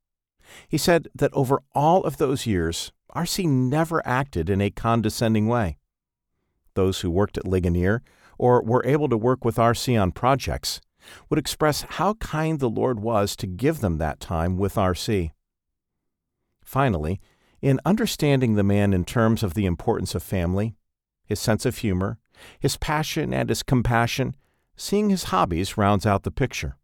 He 0.67 0.77
said 0.77 1.07
that 1.15 1.33
over 1.33 1.61
all 1.73 2.03
of 2.03 2.17
those 2.17 2.45
years, 2.45 2.91
R.C. 3.11 3.45
never 3.45 4.05
acted 4.07 4.49
in 4.49 4.59
a 4.59 4.71
condescending 4.71 5.47
way. 5.47 5.77
Those 6.73 7.01
who 7.01 7.11
worked 7.11 7.37
at 7.37 7.45
Ligonier 7.45 8.01
or 8.37 8.63
were 8.63 8.85
able 8.85 9.07
to 9.09 9.17
work 9.17 9.45
with 9.45 9.59
R.C. 9.59 9.95
on 9.95 10.11
projects 10.11 10.81
would 11.29 11.39
express 11.39 11.85
how 11.89 12.15
kind 12.15 12.59
the 12.59 12.69
Lord 12.69 12.99
was 12.99 13.35
to 13.37 13.47
give 13.47 13.79
them 13.79 13.97
that 13.97 14.19
time 14.19 14.57
with 14.57 14.77
R.C. 14.77 15.31
Finally, 16.63 17.19
in 17.61 17.79
understanding 17.85 18.55
the 18.55 18.63
man 18.63 18.93
in 18.93 19.05
terms 19.05 19.43
of 19.43 19.53
the 19.53 19.65
importance 19.65 20.15
of 20.15 20.23
family, 20.23 20.75
his 21.25 21.39
sense 21.39 21.65
of 21.65 21.77
humor, 21.77 22.17
his 22.59 22.77
passion, 22.77 23.33
and 23.33 23.49
his 23.49 23.63
compassion, 23.63 24.35
seeing 24.75 25.09
his 25.09 25.25
hobbies 25.25 25.77
rounds 25.77 26.05
out 26.05 26.23
the 26.23 26.31
picture. 26.31 26.77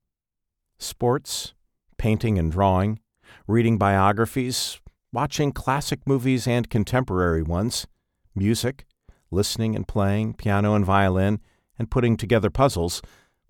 Sports, 0.78 1.54
painting 1.98 2.38
and 2.38 2.52
drawing, 2.52 3.00
reading 3.48 3.78
biographies, 3.78 4.80
watching 5.12 5.52
classic 5.52 6.00
movies 6.06 6.48
and 6.48 6.70
contemporary 6.70 7.44
ones, 7.44 7.88
music, 8.36 8.86
listening 9.32 9.76
and 9.76 9.88
playing 9.88 10.34
piano 10.34 10.76
and 10.76 10.86
violin, 10.86 11.40
and 11.78 11.92
putting 11.92 12.16
together 12.16 12.50
puzzles, 12.50 13.02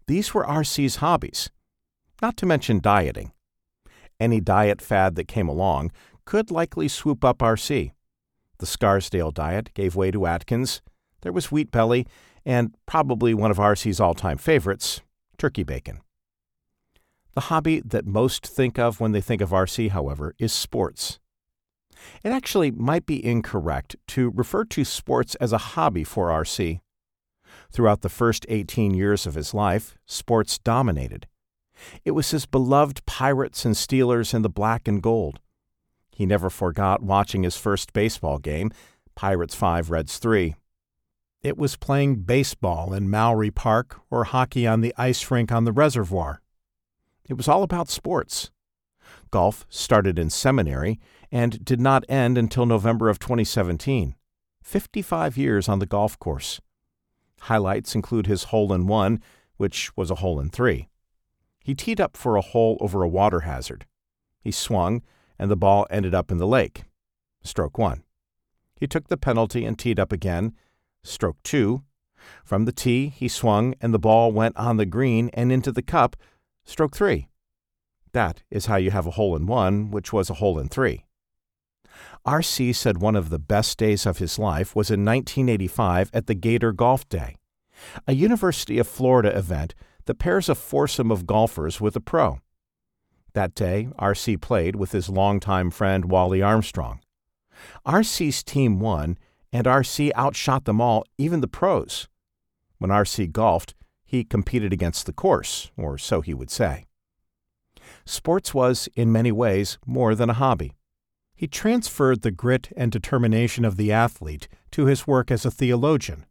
these 0.09 0.33
were 0.33 0.43
R.C.'s 0.43 0.95
hobbies. 0.95 1.51
Not 2.19 2.35
to 2.37 2.47
mention 2.47 2.79
dieting. 2.79 3.31
Any 4.19 4.41
diet 4.41 4.81
fad 4.81 5.13
that 5.15 5.27
came 5.27 5.47
along 5.47 5.91
could 6.25 6.49
likely 6.49 6.87
swoop 6.87 7.23
up 7.23 7.43
R.C. 7.43 7.93
The 8.57 8.65
Scarsdale 8.65 9.29
diet 9.29 9.71
gave 9.75 9.95
way 9.95 10.09
to 10.09 10.25
Atkins. 10.25 10.81
There 11.21 11.31
was 11.31 11.51
wheat 11.51 11.69
belly, 11.69 12.07
and 12.43 12.75
probably 12.87 13.35
one 13.35 13.51
of 13.51 13.59
R.C.'s 13.59 13.99
all 13.99 14.15
time 14.15 14.39
favorites, 14.39 15.01
turkey 15.37 15.61
bacon. 15.63 15.99
The 17.35 17.41
hobby 17.41 17.79
that 17.85 18.07
most 18.07 18.47
think 18.47 18.79
of 18.79 18.99
when 18.99 19.11
they 19.11 19.21
think 19.21 19.41
of 19.41 19.51
RC, 19.51 19.91
however, 19.91 20.33
is 20.39 20.51
sports. 20.51 21.19
It 22.23 22.29
actually 22.29 22.71
might 22.71 23.05
be 23.05 23.23
incorrect 23.23 23.95
to 24.07 24.31
refer 24.31 24.65
to 24.65 24.83
sports 24.83 25.35
as 25.35 25.53
a 25.53 25.59
hobby 25.59 26.03
for 26.03 26.31
R.C. 26.31 26.81
Throughout 27.71 28.01
the 28.01 28.09
first 28.09 28.45
18 28.49 28.93
years 28.93 29.27
of 29.27 29.35
his 29.35 29.53
life, 29.53 29.97
sports 30.05 30.57
dominated. 30.57 31.27
It 32.03 32.11
was 32.11 32.31
his 32.31 32.45
beloved 32.45 33.05
Pirates 33.05 33.65
and 33.65 33.75
Steelers 33.75 34.33
in 34.33 34.41
the 34.41 34.49
black 34.49 34.88
and 34.88 35.01
gold. 35.01 35.39
He 36.11 36.25
never 36.25 36.49
forgot 36.49 37.01
watching 37.01 37.43
his 37.43 37.55
first 37.55 37.93
baseball 37.93 38.39
game, 38.39 38.71
Pirates 39.15 39.55
5, 39.55 39.89
Reds 39.89 40.17
3. 40.17 40.55
It 41.41 41.57
was 41.57 41.77
playing 41.77 42.23
baseball 42.23 42.93
in 42.93 43.09
Mowry 43.09 43.51
Park 43.51 44.01
or 44.09 44.25
hockey 44.25 44.67
on 44.67 44.81
the 44.81 44.93
ice 44.97 45.31
rink 45.31 45.51
on 45.51 45.63
the 45.63 45.71
reservoir. 45.71 46.41
It 47.29 47.35
was 47.35 47.47
all 47.47 47.63
about 47.63 47.89
sports. 47.89 48.51
Golf 49.31 49.65
started 49.69 50.19
in 50.19 50.29
seminary 50.29 50.99
and 51.31 51.63
did 51.63 51.79
not 51.79 52.03
end 52.09 52.38
until 52.38 52.65
November 52.65 53.07
of 53.07 53.19
2017. 53.19 54.15
55 54.61 55.38
years 55.38 55.69
on 55.69 55.79
the 55.79 55.85
golf 55.85 56.19
course. 56.19 56.59
Highlights 57.41 57.96
include 57.96 58.27
his 58.27 58.46
hole 58.46 58.74
in 58.74 58.88
one, 58.88 59.22
which 59.58 59.96
was 59.98 60.12
a 60.12 60.15
hole 60.15 60.39
in 60.39 60.50
three. 60.50 60.89
He 61.63 61.75
teed 61.75 62.00
up 62.01 62.15
for 62.15 62.36
a 62.36 62.41
hole 62.41 62.77
over 62.79 63.03
a 63.03 63.08
water 63.08 63.41
hazard. 63.41 63.86
He 64.41 64.51
swung, 64.51 65.01
and 65.38 65.51
the 65.51 65.58
ball 65.58 65.86
ended 65.89 66.15
up 66.15 66.31
in 66.31 66.37
the 66.37 66.48
lake. 66.48 66.83
Stroke 67.44 67.77
one. 67.77 68.03
He 68.75 68.87
took 68.87 69.07
the 69.07 69.18
penalty 69.18 69.66
and 69.66 69.77
teed 69.77 70.00
up 70.00 70.11
again. 70.11 70.53
Stroke 71.03 71.42
two. 71.44 71.83
From 72.44 72.66
the 72.66 72.72
tee, 72.72 73.09
he 73.09 73.27
swung, 73.27 73.75
and 73.81 73.94
the 73.94 74.00
ball 74.00 74.31
went 74.31 74.57
on 74.57 74.77
the 74.77 74.85
green 74.85 75.29
and 75.33 75.51
into 75.51 75.72
the 75.72 75.81
cup. 75.81 76.16
Stroke 76.66 76.96
three. 76.96 77.27
That 78.11 78.44
is 78.50 78.66
how 78.66 78.77
you 78.77 78.92
have 78.92 79.05
a 79.05 79.11
hole 79.11 79.35
in 79.35 79.46
one, 79.46 79.92
which 79.92 80.11
was 80.11 80.29
a 80.29 80.35
hole 80.35 80.59
in 80.59 80.68
three. 80.68 81.05
R.C. 82.25 82.74
said 82.74 82.98
one 82.98 83.16
of 83.16 83.29
the 83.29 83.40
best 83.40 83.77
days 83.77 84.05
of 84.05 84.18
his 84.18 84.38
life 84.38 84.75
was 84.75 84.90
in 84.90 85.05
1985 85.05 86.12
at 86.14 86.27
the 86.27 86.36
Gator 86.36 86.72
Golf 86.72 87.08
Day, 87.10 87.38
a 88.08 88.14
University 88.14 88.77
of 88.77 88.88
Florida 88.88 89.36
event 89.36 89.74
that 90.05 90.20
pairs 90.20 90.50
a 90.50 90.55
foursome 90.55 91.12
of 91.12 91.25
golfers 91.25 91.79
with 91.79 91.96
a 91.96 92.01
pro. 92.01 92.40
That 93.34 93.55
day, 93.55 93.90
R.C. 93.98 94.38
played 94.38 94.75
with 94.75 94.92
his 94.92 95.10
longtime 95.10 95.72
friend 95.72 96.05
Wally 96.05 96.42
Armstrong. 96.42 97.00
R.C.'s 97.86 98.44
team 98.44 98.79
won, 98.79 99.18
and 99.51 99.66
R.C. 99.66 100.12
outshot 100.16 100.66
them 100.66 100.82
all, 100.82 101.05
even 101.18 101.42
the 101.42 101.48
pros. 101.48 102.08
When 102.77 102.92
R.C. 102.92 103.27
golfed, 103.27 103.75
he 104.05 104.24
competed 104.24 104.74
against 104.74 105.05
the 105.05 105.14
course, 105.14 105.72
or 105.77 105.98
so 105.98 106.22
he 106.22 106.34
would 106.34 106.50
say 106.50 106.86
sports 108.05 108.53
was, 108.53 108.90
in 108.96 109.12
many 109.12 109.32
ways, 109.32 109.77
more 109.86 110.16
than 110.16 110.29
a 110.29 110.34
hobby. 110.34 110.74
He 111.39 111.47
transferred 111.47 112.21
the 112.21 112.31
grit 112.31 112.67
and 112.75 112.91
determination 112.91 113.63
of 113.63 113.77
the 113.77 113.93
athlete 113.93 114.49
to 114.71 114.87
his 114.87 115.07
work 115.07 115.31
as 115.31 115.45
a 115.45 115.51
theologian. 115.51 116.25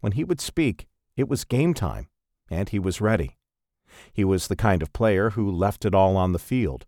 When 0.00 0.12
he 0.12 0.24
would 0.24 0.40
speak, 0.40 0.86
it 1.18 1.28
was 1.28 1.44
game 1.44 1.74
time, 1.74 2.08
and 2.48 2.70
he 2.70 2.78
was 2.78 3.02
ready. 3.02 3.36
He 4.10 4.24
was 4.24 4.48
the 4.48 4.56
kind 4.56 4.80
of 4.80 4.94
player 4.94 5.32
who 5.32 5.50
left 5.50 5.84
it 5.84 5.94
all 5.94 6.16
on 6.16 6.32
the 6.32 6.38
field. 6.38 6.86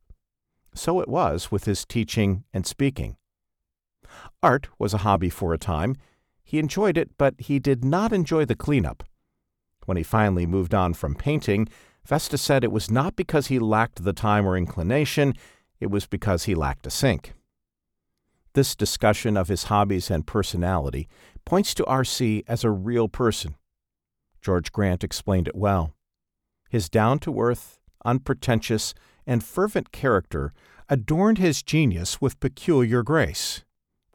So 0.75 1.01
it 1.01 1.07
was 1.07 1.51
with 1.51 1.67
his 1.67 1.85
teaching 1.85 2.45
and 2.55 2.67
speaking. 2.67 3.19
Art 4.43 4.69
was 4.79 4.95
a 4.95 5.05
hobby 5.05 5.29
for 5.29 5.53
a 5.53 5.59
time. 5.59 5.97
He 6.45 6.59
enjoyed 6.59 6.97
it, 6.97 7.11
but 7.19 7.35
he 7.39 7.59
did 7.59 7.85
not 7.85 8.11
enjoy 8.11 8.47
the 8.47 8.57
cleanup. 8.57 9.05
When 9.85 9.99
he 9.99 10.03
finally 10.03 10.47
moved 10.47 10.73
on 10.73 10.95
from 10.95 11.15
painting, 11.15 11.69
Vesta 12.07 12.39
said 12.39 12.65
it 12.65 12.73
was 12.73 12.91
not 12.91 13.17
because 13.17 13.49
he 13.49 13.59
lacked 13.59 14.03
the 14.03 14.15
time 14.15 14.47
or 14.47 14.57
inclination, 14.57 15.35
it 15.81 15.91
was 15.91 16.07
because 16.07 16.45
he 16.45 16.55
lacked 16.55 16.87
a 16.87 16.91
sink. 16.91 17.35
This 18.55 18.77
discussion 18.77 19.37
of 19.37 19.49
his 19.49 19.65
hobbies 19.65 20.11
and 20.11 20.27
personality 20.27 21.09
points 21.45 21.75
to 21.75 21.85
R.C. 21.87 22.45
as 22.47 22.65
a 22.65 22.71
real 22.71 23.09
person. 23.09 23.57
George 24.41 24.73
Grant 24.73 25.03
explained 25.03 25.49
it 25.49 25.57
well. 25.57 25.95
His 26.71 26.89
down 26.89 27.19
to 27.21 27.41
earth, 27.41 27.79
unpretentious, 28.05 28.95
and 29.27 29.43
fervent 29.43 29.91
character 29.91 30.53
adorned 30.89 31.39
his 31.39 31.63
genius 31.63 32.21
with 32.21 32.41
peculiar 32.41 33.03
grace. 33.03 33.65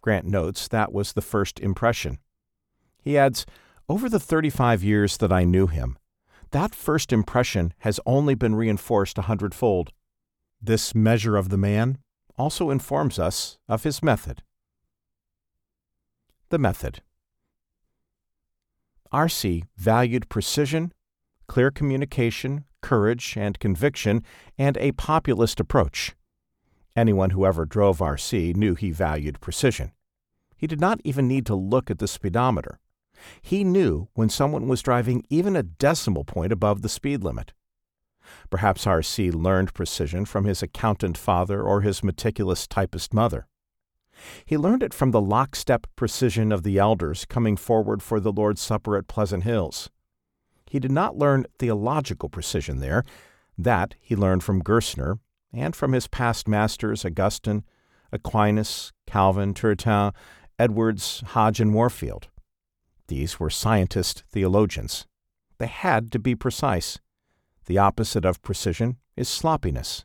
Grant 0.02 0.26
notes 0.26 0.68
that 0.68 0.94
was 0.94 1.14
the 1.14 1.22
first 1.22 1.60
impression. 1.60 2.20
He 3.02 3.18
adds, 3.18 3.46
Over 3.88 4.08
the 4.08 4.20
35 4.20 4.84
years 4.84 5.18
that 5.18 5.32
I 5.32 5.44
knew 5.44 5.68
him, 5.68 5.98
that 6.52 6.76
first 6.76 7.12
impression 7.12 7.74
has 7.80 8.00
only 8.06 8.36
been 8.36 8.56
reinforced 8.56 9.18
a 9.18 9.24
hundredfold. 9.24 9.92
This 10.62 10.94
measure 10.94 11.38
of 11.38 11.50
the 11.50 11.58
man 11.58 12.00
also 12.38 12.70
informs 12.70 13.18
us 13.18 13.58
of 13.68 13.84
his 13.84 14.04
method. 14.04 14.44
The 16.50 16.58
method. 16.58 17.02
R.C. 19.12 19.64
valued 19.78 20.30
precision, 20.30 20.94
clear 21.48 21.72
communication, 21.72 22.66
courage 22.82 23.36
and 23.38 23.60
conviction, 23.60 24.24
and 24.58 24.78
a 24.78 24.92
populist 24.94 25.60
approach. 25.60 26.16
Anyone 26.96 27.32
who 27.32 27.46
ever 27.46 27.66
drove 27.66 28.02
R.C. 28.02 28.54
knew 28.54 28.76
he 28.76 28.92
valued 28.92 29.40
precision. 29.42 29.92
He 30.58 30.68
did 30.68 30.82
not 30.82 31.00
even 31.04 31.28
need 31.28 31.46
to 31.46 31.56
look 31.56 31.90
at 31.90 32.00
the 32.00 32.08
speedometer. 32.08 32.80
He 33.42 33.64
knew 33.64 34.10
when 34.14 34.30
someone 34.30 34.68
was 34.68 34.82
driving 34.82 35.24
even 35.30 35.56
a 35.56 35.64
decimal 35.64 36.24
point 36.24 36.52
above 36.52 36.82
the 36.82 36.90
speed 36.90 37.24
limit. 37.24 37.54
Perhaps 38.50 38.88
R.C. 38.88 39.32
learned 39.32 39.74
precision 39.74 40.26
from 40.26 40.46
his 40.46 40.64
accountant 40.64 41.18
father 41.18 41.62
or 41.62 41.82
his 41.82 42.04
meticulous 42.04 42.68
typist 42.68 43.14
mother. 43.14 43.48
He 44.46 44.58
learned 44.58 44.84
it 44.84 44.94
from 44.94 45.12
the 45.12 45.22
lockstep 45.22 45.88
precision 45.96 46.52
of 46.52 46.64
the 46.64 46.78
elders 46.78 47.26
coming 47.26 47.56
forward 47.56 48.04
for 48.04 48.20
the 48.20 48.32
Lord's 48.32 48.62
Supper 48.62 48.98
at 48.98 49.08
Pleasant 49.08 49.44
Hills. 49.44 49.90
He 50.70 50.80
did 50.80 50.92
not 50.92 51.18
learn 51.18 51.46
theological 51.58 52.30
precision 52.30 52.80
there. 52.80 53.04
That 53.58 53.96
he 54.00 54.16
learned 54.16 54.44
from 54.44 54.62
Gerstner 54.62 55.20
and 55.52 55.76
from 55.76 55.94
his 55.94 56.08
past 56.08 56.48
masters 56.48 57.04
Augustine, 57.04 57.64
Aquinas, 58.12 58.92
Calvin, 59.08 59.54
Turretin, 59.54 60.14
Edwards, 60.58 61.24
Hodge, 61.28 61.60
and 61.60 61.74
Warfield. 61.74 62.28
These 63.08 63.40
were 63.40 63.50
scientist 63.50 64.24
theologians. 64.30 65.06
They 65.58 65.68
had 65.68 66.12
to 66.12 66.20
be 66.20 66.36
precise. 66.36 67.00
The 67.70 67.78
opposite 67.78 68.26
of 68.26 68.42
precision 68.42 68.98
is 69.16 69.30
sloppiness. 69.30 70.04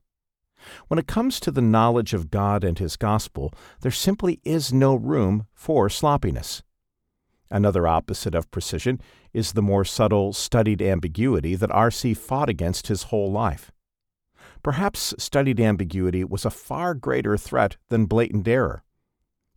When 0.88 0.98
it 0.98 1.07
comes 1.07 1.40
to 1.40 1.50
the 1.50 1.62
knowledge 1.62 2.12
of 2.12 2.31
God 2.31 2.62
and 2.62 2.79
His 2.79 2.98
gospel, 2.98 3.55
there 3.81 3.90
simply 3.90 4.38
is 4.44 4.70
no 4.70 4.94
room 4.94 5.46
for 5.55 5.88
sloppiness. 5.88 6.62
Another 7.50 7.88
opposite 7.88 8.35
of 8.35 8.50
precision 8.50 9.00
is 9.33 9.53
the 9.53 9.62
more 9.62 9.83
subtle, 9.83 10.35
studied 10.35 10.83
ambiguity 10.83 11.55
that 11.55 11.70
R.C. 11.70 12.12
fought 12.12 12.50
against 12.50 12.88
his 12.88 13.05
whole 13.05 13.33
life. 13.33 13.72
Perhaps 14.62 15.14
studied 15.16 15.59
ambiguity 15.59 16.22
was 16.22 16.44
a 16.44 16.50
far 16.50 16.92
greater 16.92 17.38
threat 17.38 17.79
than 17.88 18.05
blatant 18.05 18.46
error. 18.46 18.85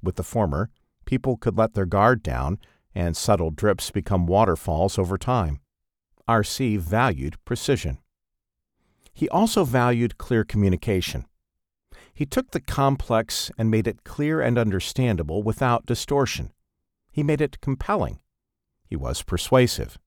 With 0.01 0.15
the 0.15 0.23
former, 0.23 0.69
people 1.03 1.35
could 1.35 1.57
let 1.57 1.73
their 1.73 1.85
guard 1.85 2.23
down 2.23 2.59
and 2.95 3.17
subtle 3.17 3.51
drips 3.51 3.91
become 3.91 4.27
waterfalls 4.27 4.97
over 4.97 5.17
time. 5.17 5.59
R.C. 6.27 6.77
valued 6.77 7.37
precision. 7.45 7.99
He 9.13 9.29
also 9.29 9.63
valued 9.63 10.17
clear 10.17 10.43
communication. 10.43 11.25
He 12.13 12.25
took 12.25 12.51
the 12.51 12.59
complex 12.59 13.51
and 13.57 13.71
made 13.71 13.87
it 13.87 14.03
clear 14.03 14.41
and 14.41 14.57
understandable 14.57 15.43
without 15.43 15.85
distortion. 15.85 16.51
He 17.11 17.23
made 17.23 17.41
it 17.41 17.61
compelling. 17.61 18.19
He 18.85 18.95
was 18.95 19.23
persuasive. 19.23 19.97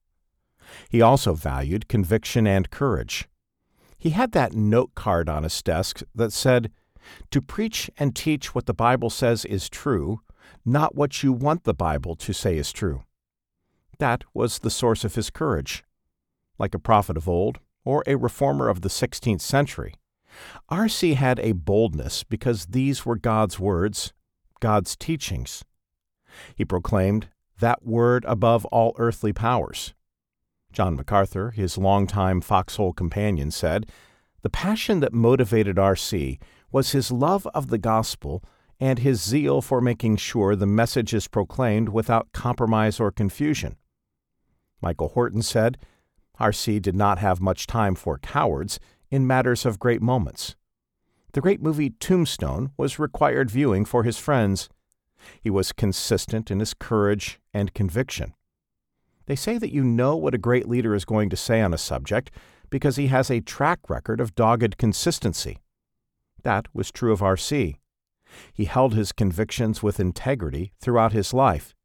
He 0.89 1.01
also 1.01 1.33
valued 1.33 1.87
conviction 1.87 2.47
and 2.47 2.69
courage. 2.69 3.27
He 3.97 4.11
had 4.11 4.31
that 4.31 4.53
note 4.53 4.95
card 4.95 5.29
on 5.29 5.43
his 5.43 5.61
desk 5.61 6.01
that 6.15 6.33
said, 6.33 6.71
To 7.31 7.41
preach 7.41 7.89
and 7.97 8.15
teach 8.15 8.55
what 8.55 8.65
the 8.65 8.73
Bible 8.73 9.09
says 9.09 9.45
is 9.45 9.69
true, 9.69 10.21
not 10.65 10.95
what 10.95 11.23
you 11.23 11.33
want 11.33 11.63
the 11.63 11.73
Bible 11.73 12.15
to 12.15 12.33
say 12.33 12.57
is 12.57 12.71
true. 12.71 13.03
That 13.99 14.23
was 14.33 14.59
the 14.59 14.69
source 14.69 15.03
of 15.03 15.15
his 15.15 15.29
courage. 15.29 15.83
Like 16.57 16.73
a 16.73 16.79
prophet 16.79 17.17
of 17.17 17.27
old, 17.27 17.59
or 17.83 18.03
a 18.05 18.15
reformer 18.15 18.69
of 18.69 18.81
the 18.81 18.89
16th 18.89 19.41
century, 19.41 19.93
R.C. 20.69 21.15
had 21.15 21.39
a 21.39 21.51
boldness 21.51 22.23
because 22.23 22.67
these 22.67 23.05
were 23.05 23.17
God's 23.17 23.59
words, 23.59 24.13
God's 24.59 24.95
teachings. 24.95 25.63
He 26.55 26.65
proclaimed 26.65 27.27
that 27.59 27.85
word 27.85 28.25
above 28.25 28.65
all 28.65 28.95
earthly 28.97 29.33
powers. 29.33 29.93
John 30.71 30.95
MacArthur, 30.95 31.51
his 31.51 31.77
longtime 31.77 32.41
foxhole 32.41 32.93
companion, 32.93 33.51
said, 33.51 33.87
The 34.41 34.49
passion 34.49 35.01
that 35.01 35.13
motivated 35.13 35.77
R.C. 35.77 36.39
was 36.71 36.91
his 36.91 37.11
love 37.11 37.45
of 37.47 37.67
the 37.67 37.77
gospel 37.77 38.43
and 38.79 38.99
his 38.99 39.21
zeal 39.21 39.61
for 39.61 39.81
making 39.81 40.15
sure 40.17 40.55
the 40.55 40.65
message 40.65 41.13
is 41.13 41.27
proclaimed 41.27 41.89
without 41.89 42.31
compromise 42.33 42.99
or 42.99 43.11
confusion. 43.11 43.75
Michael 44.81 45.09
Horton 45.09 45.43
said, 45.43 45.77
R.C. 46.41 46.79
did 46.79 46.95
not 46.95 47.19
have 47.19 47.39
much 47.39 47.67
time 47.67 47.93
for 47.93 48.17
cowards 48.17 48.79
in 49.11 49.27
matters 49.27 49.65
of 49.65 49.79
great 49.79 50.01
moments. 50.01 50.55
The 51.33 51.41
great 51.41 51.61
movie 51.61 51.91
Tombstone 51.91 52.71
was 52.77 52.99
required 52.99 53.51
viewing 53.51 53.85
for 53.85 54.03
his 54.03 54.17
friends. 54.17 54.67
He 55.39 55.49
was 55.49 55.71
consistent 55.71 56.49
in 56.49 56.59
his 56.59 56.73
courage 56.73 57.39
and 57.53 57.73
conviction. 57.73 58.33
They 59.27 59.35
say 59.35 59.57
that 59.59 59.71
you 59.71 59.83
know 59.83 60.15
what 60.15 60.33
a 60.33 60.39
great 60.39 60.67
leader 60.67 60.95
is 60.95 61.05
going 61.05 61.29
to 61.29 61.37
say 61.37 61.61
on 61.61 61.73
a 61.73 61.77
subject 61.77 62.31
because 62.69 62.95
he 62.95 63.07
has 63.07 63.29
a 63.29 63.39
track 63.39 63.79
record 63.87 64.19
of 64.19 64.33
dogged 64.33 64.77
consistency. 64.77 65.59
That 66.43 66.67
was 66.73 66.91
true 66.91 67.13
of 67.13 67.21
R.C. 67.21 67.77
He 68.51 68.65
held 68.65 68.93
his 68.93 69.11
convictions 69.11 69.83
with 69.83 69.99
integrity 69.99 70.73
throughout 70.81 71.13
his 71.13 71.33
life, 71.33 71.75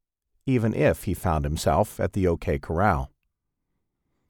even 0.47 0.73
if 0.73 1.05
he 1.05 1.13
found 1.13 1.45
himself 1.45 2.01
at 2.01 2.15
the 2.15 2.27
OK 2.27 2.59
Corral. 2.59 3.11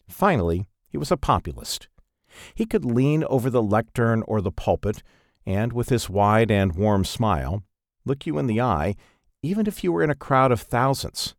Finally, 0.08 0.68
he 0.88 0.98
was 0.98 1.10
a 1.10 1.16
populist. 1.16 1.88
He 2.54 2.66
could 2.66 2.84
lean 2.84 3.24
over 3.24 3.50
the 3.50 3.62
lectern 3.62 4.22
or 4.26 4.40
the 4.40 4.52
pulpit, 4.52 5.02
and 5.44 5.72
with 5.72 5.88
his 5.88 6.10
wide 6.10 6.50
and 6.50 6.74
warm 6.74 7.04
smile, 7.04 7.62
look 8.04 8.26
you 8.26 8.38
in 8.38 8.46
the 8.46 8.60
eye, 8.60 8.96
even 9.42 9.66
if 9.66 9.82
you 9.82 9.92
were 9.92 10.02
in 10.02 10.10
a 10.10 10.14
crowd 10.14 10.52
of 10.52 10.60
thousands. 10.60 11.34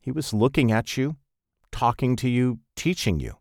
He 0.00 0.10
was 0.10 0.32
looking 0.32 0.70
at 0.70 0.96
you, 0.96 1.16
talking 1.72 2.16
to 2.16 2.28
you, 2.28 2.60
teaching 2.74 3.20
you. 3.20 3.38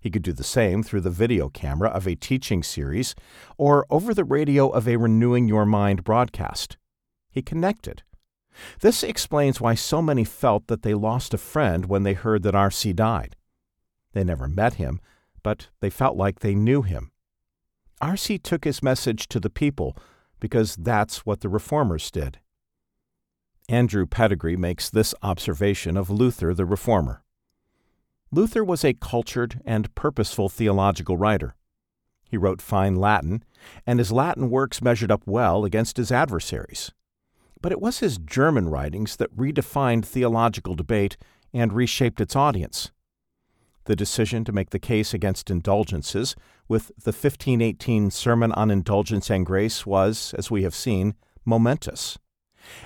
He 0.00 0.10
could 0.10 0.22
do 0.22 0.32
the 0.32 0.44
same 0.44 0.82
through 0.82 1.00
the 1.00 1.10
video 1.10 1.48
camera 1.48 1.88
of 1.88 2.06
a 2.06 2.14
teaching 2.14 2.62
series 2.62 3.14
or 3.56 3.86
over 3.90 4.14
the 4.14 4.24
radio 4.24 4.68
of 4.68 4.86
a 4.86 4.96
Renewing 4.96 5.48
Your 5.48 5.66
Mind 5.66 6.04
broadcast. 6.04 6.76
He 7.30 7.42
connected. 7.42 8.02
This 8.80 9.02
explains 9.02 9.60
why 9.60 9.74
so 9.74 10.00
many 10.00 10.24
felt 10.24 10.66
that 10.68 10.82
they 10.82 10.94
lost 10.94 11.34
a 11.34 11.38
friend 11.38 11.86
when 11.86 12.02
they 12.04 12.14
heard 12.14 12.42
that 12.44 12.54
R.C. 12.54 12.92
died. 12.92 13.36
They 14.12 14.24
never 14.24 14.48
met 14.48 14.74
him, 14.74 15.00
but 15.42 15.68
they 15.80 15.90
felt 15.90 16.16
like 16.16 16.40
they 16.40 16.54
knew 16.54 16.82
him. 16.82 17.10
R.C. 18.00 18.38
took 18.38 18.64
his 18.64 18.82
message 18.82 19.28
to 19.28 19.40
the 19.40 19.50
people 19.50 19.96
because 20.40 20.76
that's 20.76 21.26
what 21.26 21.40
the 21.40 21.48
reformers 21.48 22.10
did. 22.10 22.38
Andrew 23.68 24.06
Pettegree 24.06 24.56
makes 24.56 24.88
this 24.88 25.14
observation 25.22 25.96
of 25.96 26.08
Luther 26.08 26.54
the 26.54 26.64
reformer. 26.64 27.22
Luther 28.30 28.64
was 28.64 28.84
a 28.84 28.94
cultured 28.94 29.60
and 29.64 29.94
purposeful 29.94 30.48
theological 30.48 31.16
writer. 31.16 31.54
He 32.24 32.36
wrote 32.36 32.62
fine 32.62 32.96
Latin, 32.96 33.42
and 33.86 33.98
his 33.98 34.12
Latin 34.12 34.50
works 34.50 34.82
measured 34.82 35.10
up 35.10 35.22
well 35.26 35.64
against 35.64 35.96
his 35.96 36.12
adversaries. 36.12 36.92
But 37.60 37.72
it 37.72 37.80
was 37.80 37.98
his 37.98 38.18
German 38.18 38.68
writings 38.68 39.16
that 39.16 39.34
redefined 39.36 40.04
theological 40.04 40.74
debate 40.74 41.16
and 41.52 41.72
reshaped 41.72 42.20
its 42.20 42.36
audience. 42.36 42.90
The 43.88 43.96
decision 43.96 44.44
to 44.44 44.52
make 44.52 44.68
the 44.68 44.78
case 44.78 45.14
against 45.14 45.50
indulgences 45.50 46.36
with 46.68 46.88
the 46.88 47.10
1518 47.10 48.10
Sermon 48.10 48.52
on 48.52 48.70
Indulgence 48.70 49.30
and 49.30 49.46
Grace 49.46 49.86
was, 49.86 50.34
as 50.36 50.50
we 50.50 50.62
have 50.62 50.74
seen, 50.74 51.14
momentous. 51.46 52.18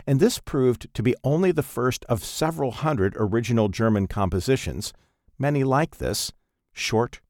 And 0.06 0.20
this 0.20 0.38
proved 0.38 0.94
to 0.94 1.02
be 1.02 1.16
only 1.24 1.50
the 1.50 1.64
first 1.64 2.04
of 2.04 2.22
several 2.22 2.70
hundred 2.70 3.16
original 3.18 3.68
German 3.68 4.06
compositions 4.06 4.92
many 5.40 5.64
like 5.64 5.96
this, 5.96 6.30
short, 6.72 7.20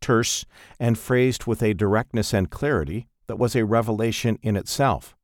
terse, 0.00 0.44
and 0.78 0.96
phrased 0.96 1.46
with 1.46 1.64
a 1.64 1.74
directness 1.74 2.32
and 2.32 2.48
clarity 2.48 3.08
that 3.26 3.40
was 3.40 3.56
a 3.56 3.64
revelation 3.64 4.38
in 4.40 4.54
itself. 4.54 5.16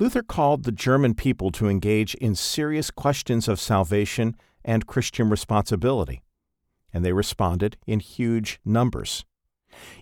Luther 0.00 0.24
called 0.24 0.64
the 0.64 0.72
German 0.72 1.14
people 1.14 1.52
to 1.52 1.68
engage 1.68 2.16
in 2.16 2.34
serious 2.34 2.90
questions 2.90 3.46
of 3.46 3.60
salvation 3.60 4.34
and 4.64 4.88
Christian 4.88 5.30
responsibility, 5.30 6.24
and 6.92 7.04
they 7.04 7.12
responded 7.12 7.76
in 7.86 8.00
huge 8.00 8.60
numbers. 8.64 9.24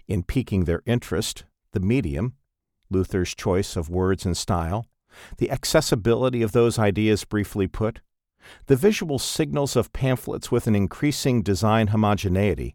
In 0.07 0.22
piquing 0.22 0.64
their 0.64 0.83
interest, 0.87 1.44
the 1.72 1.81
medium, 1.81 2.35
Luther's 2.90 3.35
choice 3.35 3.77
of 3.77 3.90
words 3.90 4.24
and 4.24 4.37
style, 4.37 4.87
the 5.38 5.51
accessibility 5.51 6.42
of 6.42 6.53
those 6.53 6.79
ideas 6.79 7.24
briefly 7.24 7.66
put, 7.66 8.01
the 8.66 8.77
visual 8.77 9.18
signals 9.18 9.77
of 9.77 9.92
pamphlets 9.92 10.51
with 10.51 10.66
an 10.66 10.74
increasing 10.74 11.42
design 11.42 11.88
homogeneity 11.88 12.74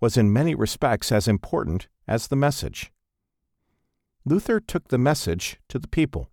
was 0.00 0.16
in 0.16 0.32
many 0.32 0.54
respects 0.54 1.12
as 1.12 1.28
important 1.28 1.88
as 2.08 2.28
the 2.28 2.36
message. 2.36 2.90
Luther 4.24 4.60
took 4.60 4.88
the 4.88 4.98
message 4.98 5.58
to 5.68 5.78
the 5.78 5.88
people. 5.88 6.30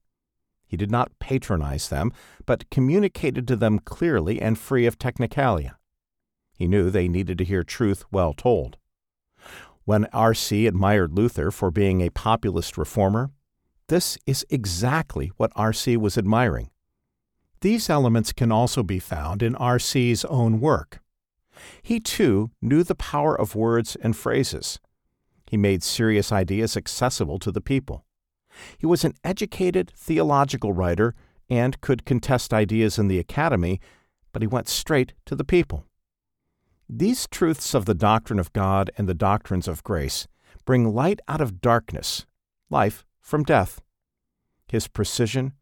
He 0.65 0.77
did 0.77 0.91
not 0.91 1.17
patronize 1.19 1.89
them, 1.89 2.11
but 2.45 2.69
communicated 2.69 3.47
to 3.47 3.55
them 3.55 3.79
clearly 3.79 4.41
and 4.41 4.57
free 4.57 4.85
of 4.85 4.99
technicalia. 4.99 5.76
He 6.57 6.67
knew 6.67 6.89
they 6.89 7.07
needed 7.07 7.37
to 7.37 7.45
hear 7.45 7.63
truth 7.63 8.03
well 8.11 8.33
told. 8.33 8.77
When 9.85 10.05
R.C. 10.11 10.65
admired 10.65 11.13
Luther 11.13 11.51
for 11.51 11.71
being 11.71 12.01
a 12.01 12.09
populist 12.09 12.77
reformer, 12.77 13.29
this 13.87 14.17
is 14.25 14.45
exactly 14.49 15.31
what 15.37 15.51
R.C. 15.55 15.95
was 15.95 16.17
admiring. 16.17 16.71
These 17.61 17.89
elements 17.89 18.33
can 18.33 18.51
also 18.51 18.83
be 18.83 18.99
found 18.99 19.41
in 19.41 19.55
R.C.'s 19.55 20.25
own 20.25 20.59
work. 20.59 20.99
He, 21.81 21.99
too, 21.99 22.51
knew 22.61 22.83
the 22.83 22.95
power 22.95 23.39
of 23.39 23.55
words 23.55 23.95
and 24.01 24.17
phrases. 24.17 24.79
He 25.49 25.57
made 25.57 25.83
serious 25.83 26.31
ideas 26.31 26.75
accessible 26.75 27.39
to 27.39 27.51
the 27.51 27.61
people. 27.61 28.03
He 28.77 28.85
was 28.85 29.05
an 29.05 29.13
educated 29.23 29.91
theological 29.95 30.73
writer 30.73 31.15
and 31.49 31.79
could 31.81 32.05
contest 32.05 32.53
ideas 32.53 32.99
in 32.99 33.07
the 33.07 33.19
academy, 33.19 33.79
but 34.33 34.41
he 34.41 34.47
went 34.47 34.67
straight 34.67 35.13
to 35.25 35.35
the 35.35 35.45
people. 35.45 35.85
These 36.89 37.27
truths 37.27 37.73
of 37.73 37.85
the 37.85 37.93
doctrine 37.93 38.39
of 38.39 38.53
God 38.53 38.91
and 38.97 39.07
the 39.07 39.13
doctrines 39.13 39.67
of 39.67 39.83
grace 39.83 40.27
bring 40.65 40.93
light 40.93 41.19
out 41.27 41.41
of 41.41 41.61
darkness, 41.61 42.25
life 42.69 43.05
from 43.19 43.43
death. 43.43 43.81
His 44.67 44.87
precision, 44.87 45.53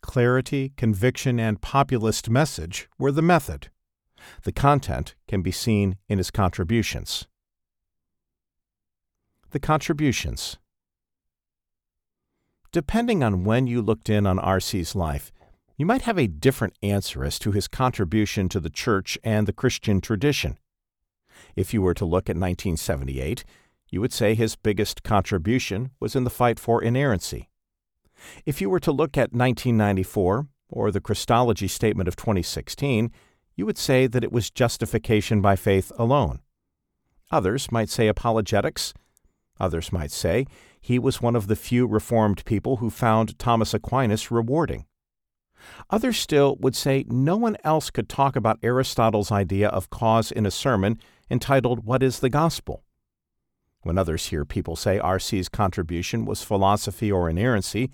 Clarity, 0.00 0.72
conviction, 0.76 1.40
and 1.40 1.60
populist 1.60 2.30
message 2.30 2.88
were 2.98 3.12
the 3.12 3.22
method. 3.22 3.68
The 4.44 4.52
content 4.52 5.14
can 5.26 5.42
be 5.42 5.50
seen 5.50 5.96
in 6.08 6.18
his 6.18 6.30
contributions. 6.30 7.26
The 9.50 9.60
contributions. 9.60 10.58
Depending 12.70 13.24
on 13.24 13.44
when 13.44 13.66
you 13.66 13.80
looked 13.80 14.08
in 14.08 14.26
on 14.26 14.38
R.C.'s 14.38 14.94
life, 14.94 15.32
you 15.76 15.86
might 15.86 16.02
have 16.02 16.18
a 16.18 16.26
different 16.26 16.76
answer 16.82 17.24
as 17.24 17.38
to 17.40 17.52
his 17.52 17.68
contribution 17.68 18.48
to 18.50 18.60
the 18.60 18.70
church 18.70 19.18
and 19.24 19.46
the 19.46 19.52
Christian 19.52 20.00
tradition. 20.00 20.58
If 21.56 21.74
you 21.74 21.82
were 21.82 21.94
to 21.94 22.04
look 22.04 22.28
at 22.28 22.36
1978, 22.36 23.44
you 23.90 24.00
would 24.00 24.12
say 24.12 24.34
his 24.34 24.56
biggest 24.56 25.02
contribution 25.02 25.90
was 26.00 26.14
in 26.14 26.24
the 26.24 26.30
fight 26.30 26.58
for 26.58 26.82
inerrancy. 26.82 27.48
If 28.44 28.60
you 28.60 28.68
were 28.68 28.80
to 28.80 28.92
look 28.92 29.16
at 29.16 29.32
1994, 29.32 30.46
or 30.68 30.90
the 30.90 31.00
Christology 31.00 31.68
Statement 31.68 32.08
of 32.08 32.16
2016, 32.16 33.10
you 33.56 33.66
would 33.66 33.78
say 33.78 34.06
that 34.06 34.24
it 34.24 34.32
was 34.32 34.50
justification 34.50 35.40
by 35.40 35.56
faith 35.56 35.90
alone. 35.98 36.40
Others 37.30 37.72
might 37.72 37.88
say 37.88 38.08
apologetics. 38.08 38.94
Others 39.60 39.92
might 39.92 40.12
say 40.12 40.46
he 40.80 40.98
was 40.98 41.20
one 41.20 41.34
of 41.34 41.46
the 41.46 41.56
few 41.56 41.86
Reformed 41.86 42.44
people 42.44 42.76
who 42.76 42.90
found 42.90 43.38
Thomas 43.38 43.74
Aquinas 43.74 44.30
rewarding. 44.30 44.86
Others 45.90 46.18
still 46.18 46.56
would 46.60 46.76
say 46.76 47.04
no 47.08 47.36
one 47.36 47.56
else 47.64 47.90
could 47.90 48.08
talk 48.08 48.36
about 48.36 48.60
Aristotle's 48.62 49.32
idea 49.32 49.68
of 49.68 49.90
cause 49.90 50.30
in 50.30 50.46
a 50.46 50.50
sermon 50.50 50.98
entitled 51.30 51.84
What 51.84 52.02
is 52.02 52.20
the 52.20 52.30
Gospel? 52.30 52.84
When 53.82 53.98
others 53.98 54.26
hear 54.26 54.44
people 54.44 54.76
say 54.76 54.98
R.C.'s 54.98 55.48
contribution 55.48 56.24
was 56.24 56.42
philosophy 56.42 57.10
or 57.10 57.30
inerrancy, 57.30 57.90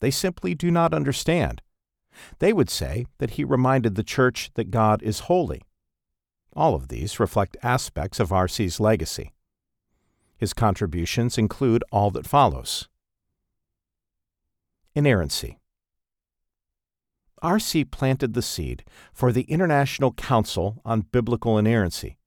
they 0.00 0.10
simply 0.10 0.54
do 0.54 0.70
not 0.70 0.94
understand. 0.94 1.62
They 2.38 2.52
would 2.52 2.70
say 2.70 3.06
that 3.18 3.30
he 3.30 3.44
reminded 3.44 3.94
the 3.94 4.02
church 4.02 4.50
that 4.54 4.70
God 4.70 5.02
is 5.02 5.20
holy. 5.20 5.62
All 6.54 6.74
of 6.74 6.88
these 6.88 7.20
reflect 7.20 7.56
aspects 7.62 8.18
of 8.18 8.32
R.C.'s 8.32 8.80
legacy. 8.80 9.32
His 10.36 10.52
contributions 10.52 11.36
include 11.36 11.84
all 11.92 12.10
that 12.12 12.26
follows 12.26 12.88
Inerrancy. 14.94 15.58
R.C. 17.40 17.84
planted 17.84 18.34
the 18.34 18.42
seed 18.42 18.84
for 19.12 19.30
the 19.30 19.42
International 19.42 20.12
Council 20.12 20.80
on 20.84 21.02
Biblical 21.02 21.56
Inerrancy. 21.56 22.17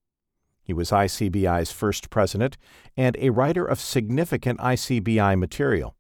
He 0.63 0.73
was 0.73 0.91
ICBI's 0.91 1.71
first 1.71 2.09
president 2.09 2.57
and 2.95 3.17
a 3.19 3.31
writer 3.31 3.65
of 3.65 3.79
significant 3.79 4.59
ICBI 4.59 5.37
material. 5.37 5.95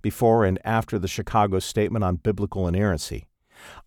Before 0.00 0.44
and 0.44 0.58
after 0.64 0.98
the 0.98 1.08
Chicago 1.08 1.58
Statement 1.60 2.04
on 2.04 2.16
Biblical 2.16 2.66
Inerrancy, 2.66 3.26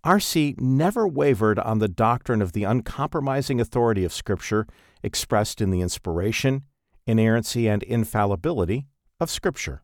R.C. 0.03 0.55
never 0.57 1.07
wavered 1.07 1.59
on 1.59 1.79
the 1.79 1.89
doctrine 1.89 2.41
of 2.41 2.53
the 2.53 2.63
uncompromising 2.63 3.59
authority 3.59 4.05
of 4.05 4.13
Scripture 4.13 4.67
expressed 5.03 5.59
in 5.59 5.71
the 5.71 5.81
inspiration, 5.81 6.63
inerrancy, 7.05 7.67
and 7.67 7.83
infallibility 7.83 8.87
of 9.19 9.29
Scripture. 9.29 9.83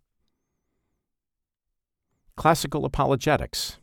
Classical 2.38 2.86
Apologetics 2.86 3.77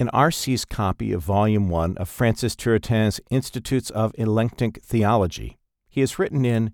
in 0.00 0.08
R.C.'s 0.08 0.64
copy 0.64 1.12
of 1.12 1.22
Volume 1.22 1.68
1 1.68 1.98
of 1.98 2.08
Francis 2.08 2.56
Turretin's 2.56 3.20
Institutes 3.28 3.90
of 3.90 4.14
Elenctic 4.16 4.82
Theology, 4.82 5.58
he 5.90 6.00
has 6.00 6.18
written 6.18 6.46
in 6.46 6.72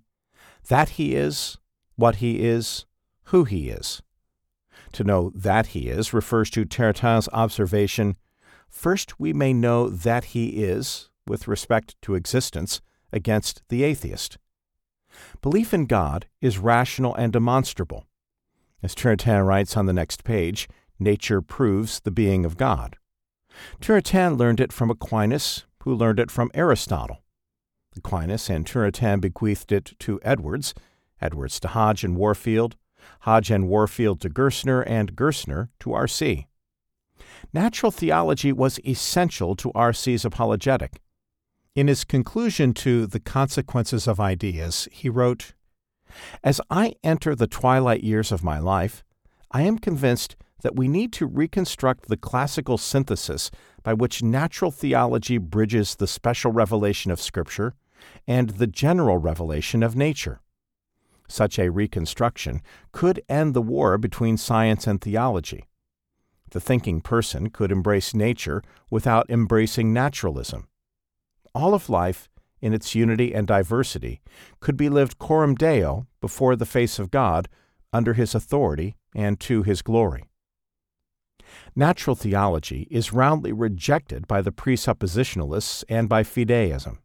that 0.69 0.91
he 0.91 1.17
is, 1.17 1.59
what 1.97 2.17
he 2.17 2.45
is, 2.45 2.87
who 3.25 3.43
he 3.43 3.69
is. 3.69 4.01
To 4.93 5.03
know 5.03 5.33
that 5.35 5.69
he 5.69 5.89
is 5.89 6.15
refers 6.15 6.51
to 6.51 6.65
Turretin's 6.65 7.29
observation 7.33 8.17
first 8.69 9.19
we 9.19 9.33
may 9.33 9.53
know 9.53 9.89
that 9.89 10.27
he 10.27 10.63
is, 10.63 11.11
with 11.27 11.49
respect 11.49 11.97
to 12.03 12.15
existence, 12.15 12.81
against 13.13 13.61
the 13.71 13.83
atheist. 13.83 14.39
Belief 15.43 15.75
in 15.75 15.87
God 15.87 16.27
is 16.41 16.59
rational 16.59 17.15
and 17.17 17.33
demonstrable. 17.33 18.05
As 18.85 18.95
Turretin 18.95 19.45
writes 19.45 19.77
on 19.77 19.87
the 19.87 19.93
next 19.93 20.23
page, 20.23 20.69
nature 21.01 21.43
proves 21.43 21.99
the 21.99 22.13
being 22.13 22.45
of 22.45 22.57
God. 22.57 22.97
Turretin 23.81 24.39
learned 24.39 24.61
it 24.61 24.73
from 24.73 24.91
Aquinas, 24.91 25.65
who 25.81 25.95
learned 25.95 26.19
it 26.19 26.31
from 26.31 26.51
Aristotle. 26.55 27.23
Aquinas 27.97 28.51
and 28.51 28.67
Turretin 28.67 29.21
bequeathed 29.21 29.73
it 29.73 29.93
to 30.01 30.21
Edwards, 30.23 30.75
Edwards 31.21 31.59
to 31.61 31.69
Hodge 31.69 32.05
and 32.05 32.17
Warfield, 32.17 32.77
Hodge 33.21 33.51
and 33.51 33.69
Warfield 33.69 34.21
to 34.21 34.29
Gerstner, 34.29 34.85
and 34.87 35.15
Gerstner 35.17 35.69
to 35.81 35.93
R.C. 35.93 36.47
Natural 37.53 37.93
theology 37.93 38.53
was 38.53 38.81
essential 38.87 39.57
to 39.57 39.73
R.C.'s 39.75 40.25
apologetic. 40.25 41.01
In 41.75 41.89
his 41.89 42.05
conclusion 42.05 42.73
to 42.75 43.07
The 43.07 43.21
Consequences 43.21 44.07
of 44.07 44.19
Ideas, 44.19 44.89
he 44.91 45.09
wrote, 45.09 45.53
As 46.43 46.61
I 46.71 46.95
enter 47.05 47.35
the 47.35 47.47
twilight 47.47 48.03
years 48.03 48.33
of 48.33 48.45
my 48.45 48.59
life, 48.59 49.05
I 49.51 49.63
am 49.63 49.79
convinced 49.79 50.37
that 50.63 50.77
we 50.77 50.89
need 50.89 51.13
to 51.15 51.27
reconstruct 51.27 52.09
the 52.09 52.17
classical 52.17 52.79
synthesis 52.79 53.51
by 53.83 53.93
which 53.93 54.23
natural 54.23 54.71
theology 54.71 55.39
bridges 55.39 55.97
the 55.97 56.07
special 56.07 56.53
revelation 56.53 57.11
of 57.11 57.21
Scripture 57.21 57.75
and 58.27 58.51
the 58.51 58.67
general 58.67 59.19
revelation 59.19 59.83
of 59.83 59.97
nature. 59.97 60.41
Such 61.29 61.59
a 61.59 61.71
reconstruction 61.71 62.63
could 62.93 63.23
end 63.29 63.55
the 63.55 63.63
war 63.63 63.99
between 63.99 64.37
science 64.37 64.87
and 64.87 65.01
theology. 65.01 65.65
The 66.51 66.61
thinking 66.61 67.01
person 67.01 67.51
could 67.51 67.73
embrace 67.73 68.15
nature 68.15 68.63
without 68.91 69.29
embracing 69.29 69.93
naturalism. 69.93 70.69
All 71.55 71.75
of 71.75 71.89
life, 71.89 72.29
in 72.61 72.73
its 72.73 72.95
unity 72.95 73.35
and 73.35 73.47
diversity, 73.47 74.21
could 74.61 74.77
be 74.77 74.89
lived 74.89 75.19
coram 75.19 75.55
deo 75.55 76.07
before 76.21 76.55
the 76.55 76.67
face 76.67 76.99
of 76.99 77.11
God, 77.11 77.49
under 77.93 78.15
his 78.15 78.35
authority 78.35 78.95
and 79.15 79.41
to 79.41 79.63
his 79.63 79.83
glory. 79.83 80.25
Natural 81.75 82.17
theology 82.17 82.87
is 82.91 83.13
roundly 83.13 83.53
rejected 83.53 84.27
by 84.27 84.41
the 84.41 84.53
presuppositionalists 84.53 85.85
and 85.89 86.09
by 86.09 86.23
fideism. 86.23 86.99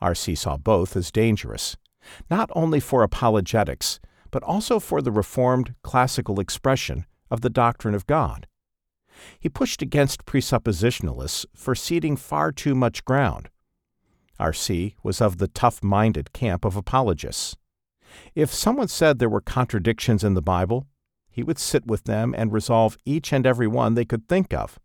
R.C. 0.00 0.34
saw 0.34 0.56
both 0.56 0.96
as 0.96 1.10
dangerous, 1.10 1.76
not 2.30 2.50
only 2.54 2.80
for 2.80 3.02
apologetics, 3.02 3.98
but 4.30 4.42
also 4.42 4.78
for 4.78 5.02
the 5.02 5.12
Reformed 5.12 5.74
classical 5.82 6.38
expression 6.38 7.06
of 7.30 7.40
the 7.40 7.50
doctrine 7.50 7.94
of 7.94 8.06
God. 8.06 8.46
He 9.40 9.48
pushed 9.48 9.82
against 9.82 10.26
presuppositionalists 10.26 11.46
for 11.54 11.74
ceding 11.74 12.16
far 12.16 12.52
too 12.52 12.74
much 12.74 13.04
ground. 13.04 13.48
R.C. 14.38 14.94
was 15.02 15.20
of 15.20 15.38
the 15.38 15.48
tough 15.48 15.82
minded 15.82 16.32
camp 16.32 16.64
of 16.64 16.76
apologists. 16.76 17.56
If 18.34 18.54
someone 18.54 18.88
said 18.88 19.18
there 19.18 19.28
were 19.28 19.40
contradictions 19.40 20.22
in 20.22 20.34
the 20.34 20.42
Bible, 20.42 20.86
he 21.38 21.44
would 21.44 21.56
sit 21.56 21.86
with 21.86 22.02
them 22.02 22.34
and 22.36 22.52
resolve 22.52 22.98
each 23.04 23.32
and 23.32 23.46
every 23.46 23.68
one 23.68 23.94
they 23.94 24.04
could 24.04 24.26
think 24.26 24.52
of. 24.52 24.76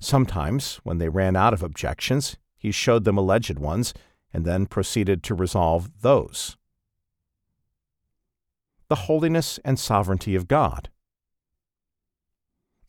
Sometimes, 0.00 0.80
when 0.82 0.98
they 0.98 1.08
ran 1.08 1.36
out 1.36 1.54
of 1.54 1.62
objections, 1.62 2.36
he 2.58 2.72
showed 2.72 3.04
them 3.04 3.16
alleged 3.16 3.56
ones 3.56 3.94
and 4.34 4.44
then 4.44 4.66
proceeded 4.66 5.22
to 5.22 5.32
resolve 5.32 5.88
those. 6.00 6.56
The 8.88 9.06
Holiness 9.06 9.60
and 9.64 9.78
Sovereignty 9.78 10.34
of 10.34 10.48
God. 10.48 10.90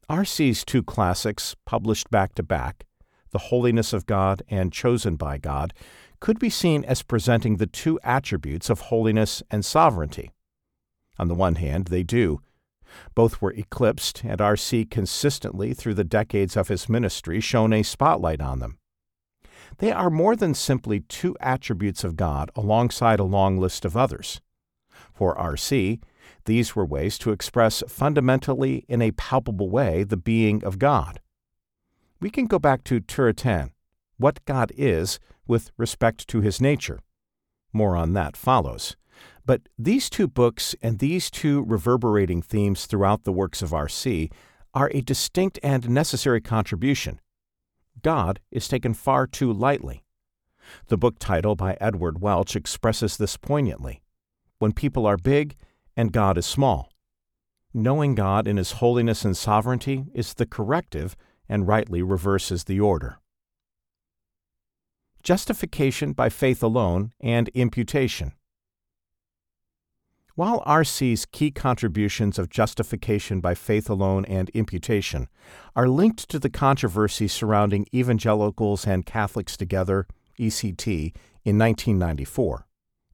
R.C.'s 0.09 0.65
two 0.65 0.81
classics, 0.81 1.55
published 1.65 2.09
back 2.09 2.33
to 2.33 2.41
back, 2.41 2.87
The 3.29 3.51
Holiness 3.53 3.93
of 3.93 4.07
God 4.07 4.41
and 4.49 4.73
Chosen 4.73 5.17
by 5.17 5.37
God, 5.37 5.71
could 6.19 6.39
be 6.39 6.49
seen 6.49 6.83
as 6.85 7.03
presenting 7.03 7.57
the 7.57 7.67
two 7.67 7.99
attributes 8.03 8.71
of 8.71 8.79
holiness 8.89 9.43
and 9.51 9.63
sovereignty. 9.63 10.31
On 11.19 11.27
the 11.27 11.35
one 11.35 11.55
hand, 11.55 11.85
they 11.85 12.01
do, 12.01 12.41
both 13.15 13.41
were 13.41 13.53
eclipsed, 13.53 14.23
and 14.23 14.41
R.C. 14.41 14.85
consistently 14.85 15.73
through 15.73 15.95
the 15.95 16.03
decades 16.03 16.57
of 16.57 16.67
his 16.67 16.89
ministry 16.89 17.39
shone 17.39 17.73
a 17.73 17.83
spotlight 17.83 18.41
on 18.41 18.59
them. 18.59 18.77
They 19.77 19.91
are 19.91 20.09
more 20.09 20.35
than 20.35 20.53
simply 20.53 21.01
two 21.01 21.35
attributes 21.39 22.03
of 22.03 22.15
God 22.15 22.51
alongside 22.55 23.19
a 23.19 23.23
long 23.23 23.57
list 23.57 23.85
of 23.85 23.97
others. 23.97 24.41
For 25.13 25.37
R.C., 25.37 25.99
these 26.45 26.75
were 26.75 26.85
ways 26.85 27.17
to 27.19 27.31
express 27.31 27.83
fundamentally 27.87 28.85
in 28.87 29.01
a 29.01 29.11
palpable 29.11 29.69
way 29.69 30.03
the 30.03 30.17
being 30.17 30.63
of 30.63 30.79
God. 30.79 31.19
We 32.19 32.29
can 32.29 32.45
go 32.45 32.59
back 32.59 32.83
to 32.85 32.99
Turretin, 32.99 33.71
what 34.17 34.43
God 34.45 34.71
is 34.75 35.19
with 35.47 35.71
respect 35.77 36.27
to 36.27 36.41
his 36.41 36.61
nature. 36.61 36.99
More 37.73 37.95
on 37.95 38.13
that 38.13 38.37
follows. 38.37 38.95
But 39.45 39.61
these 39.77 40.09
two 40.09 40.27
books 40.27 40.75
and 40.81 40.99
these 40.99 41.31
two 41.31 41.63
reverberating 41.63 42.41
themes 42.41 42.85
throughout 42.85 43.23
the 43.23 43.31
works 43.31 43.61
of 43.61 43.73
R.C. 43.73 44.29
are 44.73 44.91
a 44.93 45.01
distinct 45.01 45.59
and 45.63 45.89
necessary 45.89 46.41
contribution. 46.41 47.19
God 48.01 48.39
is 48.51 48.67
taken 48.67 48.93
far 48.93 49.27
too 49.27 49.51
lightly. 49.51 50.03
The 50.87 50.97
book 50.97 51.17
title 51.19 51.55
by 51.55 51.77
Edward 51.81 52.21
Welch 52.21 52.55
expresses 52.55 53.17
this 53.17 53.37
poignantly 53.37 54.01
When 54.59 54.73
people 54.73 55.05
are 55.05 55.17
big 55.17 55.55
and 55.97 56.11
God 56.11 56.37
is 56.37 56.45
small. 56.45 56.89
Knowing 57.73 58.15
God 58.15 58.47
in 58.47 58.57
His 58.57 58.73
holiness 58.73 59.25
and 59.25 59.35
sovereignty 59.35 60.05
is 60.13 60.33
the 60.33 60.45
corrective 60.45 61.15
and 61.47 61.67
rightly 61.67 62.01
reverses 62.01 62.65
the 62.65 62.79
order. 62.79 63.17
Justification 65.23 66.13
by 66.13 66.29
faith 66.29 66.63
alone 66.63 67.11
and 67.19 67.49
imputation. 67.49 68.33
While 70.35 70.63
R.C.'s 70.65 71.25
key 71.25 71.51
contributions 71.51 72.39
of 72.39 72.49
justification 72.49 73.41
by 73.41 73.53
faith 73.53 73.89
alone 73.89 74.23
and 74.25 74.49
imputation 74.51 75.27
are 75.75 75.89
linked 75.89 76.29
to 76.29 76.39
the 76.39 76.49
controversy 76.49 77.27
surrounding 77.27 77.85
evangelicals 77.93 78.87
and 78.87 79.05
Catholics 79.05 79.57
together, 79.57 80.07
ECT, 80.39 81.13
in 81.43 81.57
1994, 81.57 82.65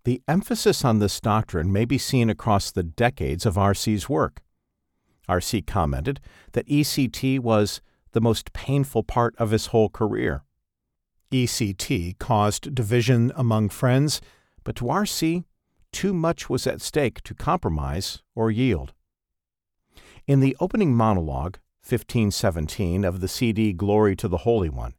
the 0.04 0.22
emphasis 0.28 0.86
on 0.86 1.00
this 1.00 1.20
doctrine 1.20 1.72
may 1.72 1.86
be 1.86 1.98
seen 1.98 2.30
across 2.30 2.72
the 2.72 2.84
decades 2.84 3.46
of 3.46 3.58
R.C.'s 3.58 4.08
work. 4.08 4.42
R.C. 5.28 5.64
commented 5.64 6.20
that 6.54 6.68
ECT 6.68 7.40
was 7.40 7.82
the 8.12 8.22
most 8.22 8.54
painful 8.54 9.04
part 9.04 9.36
of 9.38 9.52
his 9.52 9.68
whole 9.68 9.90
career. 9.90 10.44
ECT 11.32 12.18
caused 12.20 12.74
division 12.74 13.34
among 13.36 13.70
friends, 13.70 14.22
but 14.64 14.76
to 14.76 14.90
R.C., 14.90 15.44
too 15.98 16.14
much 16.14 16.48
was 16.48 16.68
at 16.68 16.80
stake 16.80 17.24
to 17.24 17.34
compromise 17.34 18.22
or 18.36 18.52
yield. 18.52 18.94
In 20.28 20.42
the 20.42 20.56
opening 20.60 20.94
monologue, 20.94 21.58
1517, 21.82 23.04
of 23.04 23.20
the 23.20 23.28
CD 23.28 23.74
Glory 23.74 24.16
to 24.18 24.28
the 24.28 24.46
Holy 24.46 24.70
One, 24.70 24.94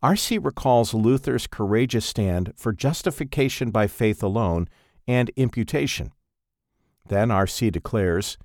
R.C. 0.00 0.38
recalls 0.38 0.94
Luther's 0.94 1.48
courageous 1.48 2.06
stand 2.06 2.52
for 2.54 2.72
justification 2.72 3.72
by 3.72 3.88
faith 3.88 4.22
alone 4.22 4.68
and 5.04 5.30
imputation. 5.30 6.12
Then 7.08 7.32
R.C. 7.32 7.68
declares 7.70 8.38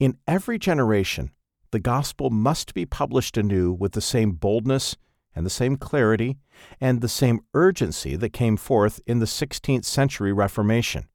In 0.00 0.16
every 0.26 0.58
generation, 0.58 1.32
the 1.72 1.78
gospel 1.78 2.30
must 2.30 2.72
be 2.72 2.86
published 2.86 3.36
anew 3.36 3.70
with 3.70 3.92
the 3.92 4.00
same 4.00 4.32
boldness 4.32 4.96
and 5.36 5.44
the 5.44 5.50
same 5.50 5.76
clarity 5.76 6.38
and 6.80 7.02
the 7.02 7.06
same 7.06 7.40
urgency 7.52 8.16
that 8.16 8.32
came 8.32 8.56
forth 8.56 8.98
in 9.06 9.18
the 9.18 9.26
16th 9.26 9.84
century 9.84 10.32
Reformation. 10.32 11.06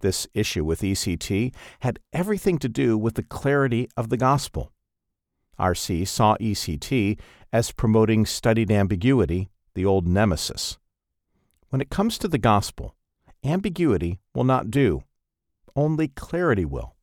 This 0.00 0.26
issue 0.34 0.64
with 0.64 0.80
ECT 0.80 1.54
had 1.80 1.98
everything 2.12 2.58
to 2.58 2.68
do 2.68 2.96
with 2.96 3.14
the 3.14 3.22
clarity 3.22 3.88
of 3.96 4.08
the 4.08 4.16
gospel. 4.16 4.72
R.C. 5.58 6.04
saw 6.04 6.36
ECT 6.36 7.18
as 7.52 7.72
promoting 7.72 8.26
studied 8.26 8.70
ambiguity, 8.70 9.50
the 9.74 9.84
old 9.84 10.06
nemesis. 10.06 10.78
When 11.70 11.80
it 11.80 11.90
comes 11.90 12.16
to 12.18 12.28
the 12.28 12.38
gospel, 12.38 12.94
ambiguity 13.44 14.20
will 14.34 14.44
not 14.44 14.70
do. 14.70 15.02
Only 15.74 16.08
clarity 16.08 16.64
will. 16.64 16.94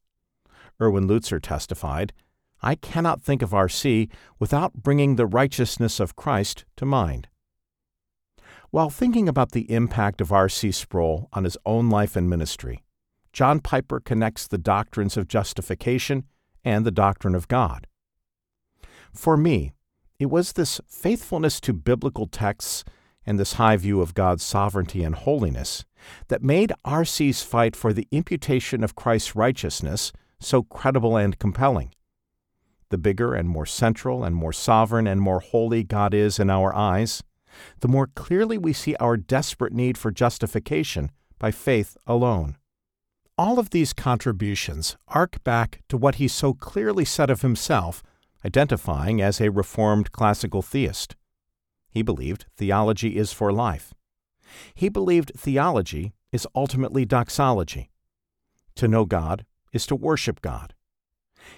Erwin 0.82 1.08
Lutzer 1.08 1.42
testified, 1.42 2.14
I 2.62 2.76
cannot 2.76 3.22
think 3.22 3.42
of 3.42 3.54
R.C. 3.54 4.10
without 4.40 4.74
bringing 4.74 5.16
the 5.16 5.28
righteousness 5.28 6.00
of 6.00 6.16
Christ 6.16 6.66
to 6.78 6.86
mind. 6.86 7.28
While 8.72 8.90
thinking 8.90 9.30
about 9.30 9.52
the 9.52 9.72
impact 9.72 10.20
of 10.20 10.32
R.C. 10.32 10.72
Sproul 10.72 11.30
on 11.32 11.44
his 11.44 11.58
own 11.66 11.90
life 11.90 12.16
and 12.16 12.30
ministry, 12.30 12.84
John 13.36 13.60
Piper 13.60 14.00
connects 14.00 14.48
the 14.48 14.58
doctrines 14.58 15.18
of 15.18 15.28
justification 15.28 16.24
and 16.64 16.86
the 16.86 16.90
doctrine 16.90 17.36
of 17.36 17.50
God. 17.50 17.86
For 19.12 19.36
me, 19.36 19.74
it 20.18 20.28
was 20.28 20.54
this 20.54 20.80
faithfulness 20.88 21.60
to 21.60 21.74
biblical 21.74 22.28
texts 22.28 22.86
and 23.26 23.38
this 23.38 23.54
high 23.54 23.76
view 23.76 24.00
of 24.00 24.14
God's 24.14 24.42
sovereignty 24.42 25.04
and 25.04 25.16
holiness 25.16 25.84
that 26.30 26.44
made 26.44 26.72
R.C.'s 26.86 27.44
fight 27.44 27.76
for 27.76 27.92
the 27.92 28.08
imputation 28.10 28.86
of 28.86 28.96
Christ's 28.96 29.36
righteousness 29.36 30.14
so 30.40 30.64
credible 30.64 31.18
and 31.18 31.38
compelling. 31.38 31.94
The 32.88 32.98
bigger 32.98 33.36
and 33.36 33.50
more 33.50 33.66
central 33.66 34.24
and 34.24 34.34
more 34.34 34.54
sovereign 34.54 35.08
and 35.08 35.20
more 35.20 35.42
holy 35.42 35.84
God 35.84 36.14
is 36.14 36.40
in 36.40 36.50
our 36.50 36.74
eyes, 36.74 37.22
the 37.82 37.90
more 37.90 38.08
clearly 38.08 38.58
we 38.58 38.72
see 38.72 38.96
our 38.96 39.18
desperate 39.18 39.74
need 39.74 39.98
for 39.98 40.10
justification 40.10 41.12
by 41.38 41.52
faith 41.52 41.98
alone. 42.08 42.56
All 43.38 43.60
of 43.60 43.72
these 43.72 43.92
contributions 43.92 44.96
arc 45.10 45.44
back 45.44 45.82
to 45.90 45.98
what 45.98 46.16
he 46.16 46.28
so 46.28 46.54
clearly 46.54 47.04
said 47.04 47.30
of 47.30 47.42
himself, 47.42 48.02
identifying 48.46 49.22
as 49.22 49.42
a 49.42 49.52
Reformed 49.52 50.14
classical 50.14 50.62
theist. 50.62 51.18
He 51.90 52.02
believed 52.02 52.46
theology 52.56 53.18
is 53.18 53.34
for 53.34 53.52
life. 53.52 53.94
He 54.74 54.88
believed 54.88 55.34
theology 55.36 56.14
is 56.32 56.48
ultimately 56.56 57.04
doxology. 57.04 57.90
To 58.76 58.88
know 58.88 59.04
God 59.04 59.46
is 59.74 59.86
to 59.88 59.96
worship 59.96 60.42
God. 60.42 60.74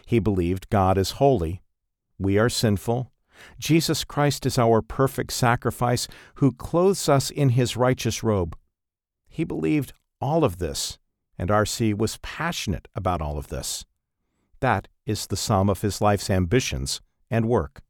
He 0.06 0.18
believed 0.18 0.70
God 0.70 0.98
is 0.98 1.12
holy. 1.12 1.62
We 2.18 2.40
are 2.40 2.50
sinful. 2.50 3.12
Jesus 3.60 4.04
Christ 4.04 4.48
is 4.48 4.58
our 4.58 4.82
perfect 4.82 5.32
sacrifice 5.32 6.08
who 6.36 6.52
clothes 6.52 7.08
us 7.08 7.30
in 7.30 7.50
his 7.50 7.78
righteous 7.78 8.24
robe. 8.24 8.58
He 9.30 9.44
believed 9.44 9.94
all 10.20 10.44
of 10.44 10.58
this, 10.58 10.98
and 11.38 11.52
R.C. 11.52 11.94
was 11.94 12.20
passionate 12.22 12.88
about 12.96 13.22
all 13.22 13.38
of 13.38 13.48
this. 13.48 13.86
That 14.60 14.88
is 15.06 15.28
the 15.28 15.38
sum 15.38 15.70
of 15.70 15.82
his 15.82 16.02
life's 16.02 16.30
ambitions 16.30 17.02
and 17.30 17.48
work. 17.48 17.82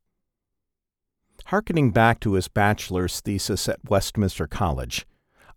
Harkening 1.45 1.91
back 1.91 2.19
to 2.19 2.33
his 2.33 2.47
bachelor's 2.47 3.21
thesis 3.21 3.69
at 3.69 3.89
Westminster 3.89 4.47
College, 4.47 5.05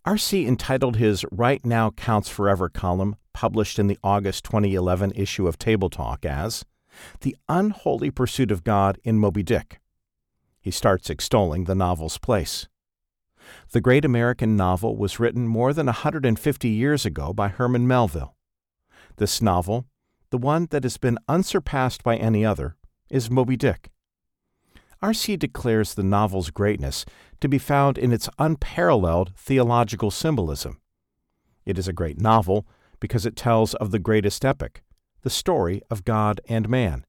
R.C. 0.05 0.47
entitled 0.47 0.97
his 0.97 1.27
Right 1.31 1.65
Now 1.67 1.91
Counts 1.91 2.29
Forever 2.29 2.69
column, 2.69 3.17
published 3.35 3.79
in 3.79 3.87
the 3.87 3.99
August 4.03 4.45
2011 4.45 5.13
issue 5.15 5.47
of 5.47 5.59
Table 5.59 5.91
Talk, 5.91 6.25
as 6.25 6.65
The 7.21 7.37
Unholy 7.49 8.11
Pursuit 8.11 8.51
of 8.51 8.65
God 8.65 8.99
in 9.05 9.19
Moby 9.19 9.43
Dick. 9.43 9.81
He 10.61 10.71
starts 10.71 11.11
extolling 11.11 11.65
the 11.65 11.75
novel's 11.75 12.19
place. 12.19 12.69
The 13.73 13.81
great 13.81 14.05
American 14.05 14.57
novel 14.57 14.97
was 14.97 15.21
written 15.21 15.47
more 15.47 15.73
than 15.73 15.87
a 15.87 15.93
150 15.93 16.69
years 16.69 17.07
ago 17.07 17.33
by 17.33 17.49
Herman 17.49 17.87
Melville. 17.87 18.35
This 19.17 19.41
novel, 19.43 19.87
the 20.31 20.39
one 20.39 20.67
that 20.71 20.83
has 20.85 20.97
been 20.97 21.19
unsurpassed 21.29 22.03
by 22.03 22.17
any 22.17 22.45
other, 22.45 22.77
is 23.09 23.31
Moby 23.31 23.57
Dick. 23.57 23.91
R.C. 25.03 25.37
declares 25.37 25.95
the 25.95 26.03
novel's 26.03 26.51
greatness 26.51 27.07
to 27.41 27.49
be 27.49 27.59
found 27.59 27.97
in 27.97 28.13
its 28.13 28.29
unparalleled 28.39 29.33
theological 29.37 30.11
symbolism. 30.11 30.81
It 31.65 31.79
is 31.79 31.89
a 31.89 31.93
great 31.93 32.21
novel 32.21 32.67
because 33.01 33.25
it 33.25 33.37
tells 33.37 33.75
of 33.75 33.91
the 33.91 33.99
greatest 33.99 34.45
epic, 34.45 34.83
the 35.23 35.31
story 35.31 35.83
of 35.91 36.05
God 36.05 36.41
and 36.49 36.69
man. 36.69 37.07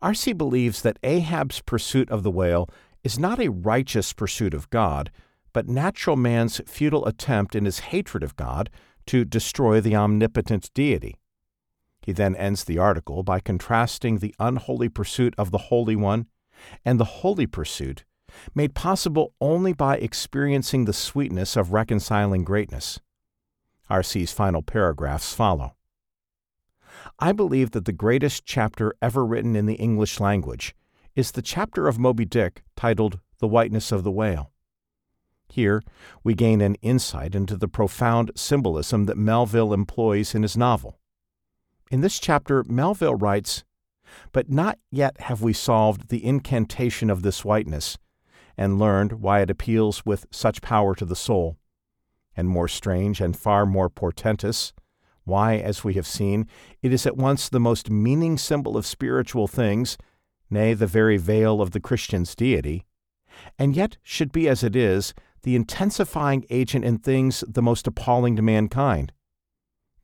R.C. 0.00 0.32
believes 0.32 0.82
that 0.82 0.98
Ahab's 1.02 1.60
pursuit 1.60 2.10
of 2.10 2.22
the 2.22 2.30
whale 2.30 2.68
is 3.04 3.18
not 3.18 3.38
a 3.38 3.50
righteous 3.50 4.12
pursuit 4.12 4.54
of 4.54 4.70
God, 4.70 5.10
but 5.56 5.66
natural 5.66 6.16
man's 6.16 6.60
futile 6.66 7.06
attempt 7.06 7.54
in 7.54 7.64
his 7.64 7.78
hatred 7.78 8.22
of 8.22 8.36
God 8.36 8.68
to 9.06 9.24
destroy 9.24 9.80
the 9.80 9.96
omnipotent 9.96 10.68
deity. 10.74 11.16
He 12.02 12.12
then 12.12 12.36
ends 12.36 12.64
the 12.64 12.76
article 12.76 13.22
by 13.22 13.40
contrasting 13.40 14.18
the 14.18 14.34
unholy 14.38 14.90
pursuit 14.90 15.32
of 15.38 15.52
the 15.52 15.72
Holy 15.72 15.96
One 15.96 16.26
and 16.84 17.00
the 17.00 17.22
holy 17.24 17.46
pursuit 17.46 18.04
made 18.54 18.74
possible 18.74 19.32
only 19.40 19.72
by 19.72 19.96
experiencing 19.96 20.84
the 20.84 20.92
sweetness 20.92 21.56
of 21.56 21.72
reconciling 21.72 22.44
greatness. 22.44 23.00
R.C.'s 23.88 24.32
final 24.32 24.60
paragraphs 24.60 25.32
follow. 25.32 25.74
I 27.18 27.32
believe 27.32 27.70
that 27.70 27.86
the 27.86 27.92
greatest 27.92 28.44
chapter 28.44 28.94
ever 29.00 29.24
written 29.24 29.56
in 29.56 29.64
the 29.64 29.76
English 29.76 30.20
language 30.20 30.74
is 31.14 31.30
the 31.30 31.40
chapter 31.40 31.88
of 31.88 31.98
Moby 31.98 32.26
Dick 32.26 32.62
titled 32.76 33.20
The 33.38 33.48
Whiteness 33.48 33.90
of 33.90 34.04
the 34.04 34.12
Whale. 34.12 34.52
Here, 35.48 35.82
we 36.22 36.34
gain 36.34 36.60
an 36.60 36.74
insight 36.76 37.34
into 37.34 37.56
the 37.56 37.68
profound 37.68 38.32
symbolism 38.36 39.04
that 39.04 39.16
Melville 39.16 39.72
employs 39.72 40.34
in 40.34 40.42
his 40.42 40.56
novel. 40.56 40.98
In 41.90 42.00
this 42.00 42.18
chapter, 42.18 42.64
Melville 42.68 43.14
writes 43.14 43.64
but 44.32 44.50
not 44.50 44.78
yet 44.90 45.20
have 45.22 45.42
we 45.42 45.52
solved 45.52 46.08
the 46.08 46.24
incantation 46.24 47.10
of 47.10 47.22
this 47.22 47.44
whiteness, 47.44 47.98
and 48.56 48.78
learned 48.78 49.14
why 49.14 49.40
it 49.40 49.50
appeals 49.50 50.06
with 50.06 50.26
such 50.30 50.62
power 50.62 50.94
to 50.94 51.04
the 51.04 51.16
soul. 51.16 51.58
And 52.36 52.48
more 52.48 52.68
strange 52.68 53.20
and 53.20 53.36
far 53.36 53.66
more 53.66 53.88
portentous, 53.88 54.72
why, 55.24 55.56
as 55.56 55.82
we 55.82 55.94
have 55.94 56.06
seen, 56.06 56.46
it 56.82 56.92
is 56.92 57.06
at 57.06 57.16
once 57.16 57.48
the 57.48 57.60
most 57.60 57.90
meaning 57.90 58.38
symbol 58.38 58.76
of 58.76 58.86
spiritual 58.86 59.48
things, 59.48 59.98
nay, 60.48 60.72
the 60.72 60.86
very 60.86 61.16
veil 61.16 61.60
of 61.60 61.72
the 61.72 61.80
Christian's 61.80 62.34
deity, 62.34 62.84
and 63.58 63.74
yet 63.74 63.96
should 64.02 64.32
be 64.32 64.48
as 64.48 64.62
it 64.62 64.76
is, 64.76 65.12
the 65.46 65.54
intensifying 65.54 66.44
agent 66.50 66.84
in 66.84 66.98
things 66.98 67.44
the 67.46 67.62
most 67.62 67.86
appalling 67.86 68.34
to 68.34 68.42
mankind. 68.42 69.12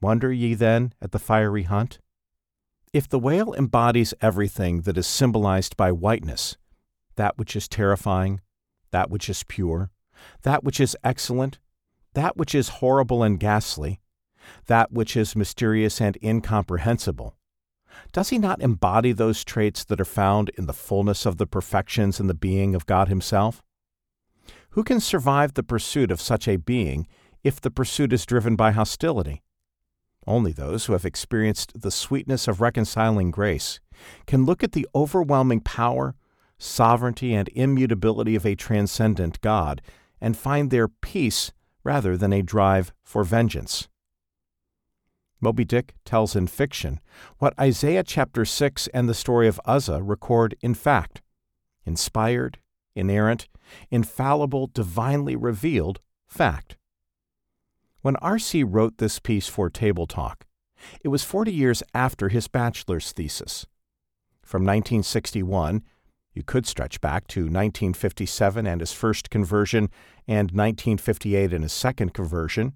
Wonder 0.01 0.33
ye 0.33 0.55
then 0.55 0.95
at 1.03 1.11
the 1.11 1.19
fiery 1.19 1.65
hunt? 1.65 1.99
If 2.93 3.09
the 3.09 3.19
whale 3.19 3.53
embodies 3.55 4.15
everything 4.21 4.83
that 4.83 4.97
is 4.97 5.09
symbolized 5.09 5.77
by 5.77 5.91
whiteness, 5.91 6.57
that 7.17 7.39
which 7.39 7.57
is 7.57 7.67
terrifying, 7.67 8.41
that 8.93 9.11
which 9.11 9.29
is 9.29 9.43
pure, 9.43 9.91
that 10.43 10.63
which 10.63 10.79
is 10.79 10.97
excellent, 11.03 11.59
that 12.15 12.37
which 12.37 12.55
is 12.55 12.79
horrible 12.79 13.25
and 13.25 13.41
ghastly, 13.41 14.01
that 14.67 14.93
which 14.93 15.17
is 15.17 15.35
mysterious 15.35 16.01
and 16.01 16.17
incomprehensible, 16.23 17.35
does 18.13 18.29
he 18.29 18.39
not 18.39 18.63
embody 18.63 19.11
those 19.11 19.43
traits 19.43 19.83
that 19.83 20.01
are 20.01 20.05
found 20.05 20.51
in 20.51 20.67
the 20.67 20.73
fullness 20.73 21.27
of 21.27 21.39
the 21.39 21.49
perfections 21.49 22.21
in 22.21 22.29
the 22.29 22.33
being 22.33 22.77
of 22.77 22.87
God 22.87 23.09
Himself? 23.09 23.61
Who 24.73 24.85
can 24.85 25.01
survive 25.01 25.53
the 25.53 25.63
pursuit 25.63 26.11
of 26.11 26.21
such 26.21 26.49
a 26.49 26.57
being 26.57 27.07
if 27.45 27.61
the 27.61 27.71
pursuit 27.71 28.13
is 28.13 28.25
driven 28.25 28.57
by 28.57 28.71
hostility? 28.71 29.43
Only 30.27 30.53
those 30.53 30.87
who 30.87 30.95
have 30.95 31.05
experienced 31.05 31.81
the 31.81 31.91
sweetness 31.91 32.49
of 32.49 32.61
reconciling 32.61 33.31
grace 33.31 33.81
can 34.27 34.47
look 34.47 34.63
at 34.63 34.73
the 34.73 34.89
overwhelming 34.95 35.61
power, 35.61 36.15
sovereignty, 36.59 37.35
and 37.35 37.49
immutability 37.49 38.35
of 38.35 38.47
a 38.47 38.55
transcendent 38.55 39.41
God 39.43 39.83
and 40.21 40.37
find 40.37 40.71
their 40.71 40.89
peace 40.89 41.53
rather 41.85 42.17
than 42.17 42.33
a 42.33 42.43
drive 42.43 42.93
for 43.03 43.25
vengeance. 43.25 43.89
Moby 45.39 45.65
Dick 45.65 45.95
tells 46.07 46.35
in 46.35 46.47
fiction 46.47 47.01
what 47.39 47.59
Isaiah 47.61 48.05
chapter 48.05 48.47
6 48.47 48.87
and 48.95 49.07
the 49.07 49.15
story 49.15 49.49
of 49.49 49.61
Uzzah 49.67 50.03
record 50.03 50.55
in 50.63 50.73
fact 50.73 51.21
inspired, 51.85 52.59
inerrant, 52.95 53.49
infallible, 53.91 54.69
divinely 54.73 55.37
revealed 55.37 56.01
fact. 56.27 56.77
When 58.01 58.17
R.C. 58.17 58.65
wrote 58.65 58.99
this 58.99 59.19
piece 59.19 59.49
for 59.49 59.71
Table 59.71 60.07
Talk, 60.07 60.47
it 61.03 61.09
was 61.09 61.23
40 61.23 61.53
years 61.53 61.83
after 61.95 62.29
his 62.29 62.49
bachelor's 62.49 63.13
thesis. 63.13 63.67
From 64.43 64.63
1961, 64.63 65.83
you 66.35 66.43
could 66.43 66.67
stretch 66.67 67.01
back 67.01 67.27
to 67.29 67.43
1957 67.43 68.67
and 68.67 68.81
his 68.81 68.93
first 68.93 69.31
conversion 69.31 69.91
and 70.27 70.51
1958 70.51 71.53
and 71.53 71.63
his 71.63 71.73
second 71.73 72.15
conversion, 72.15 72.73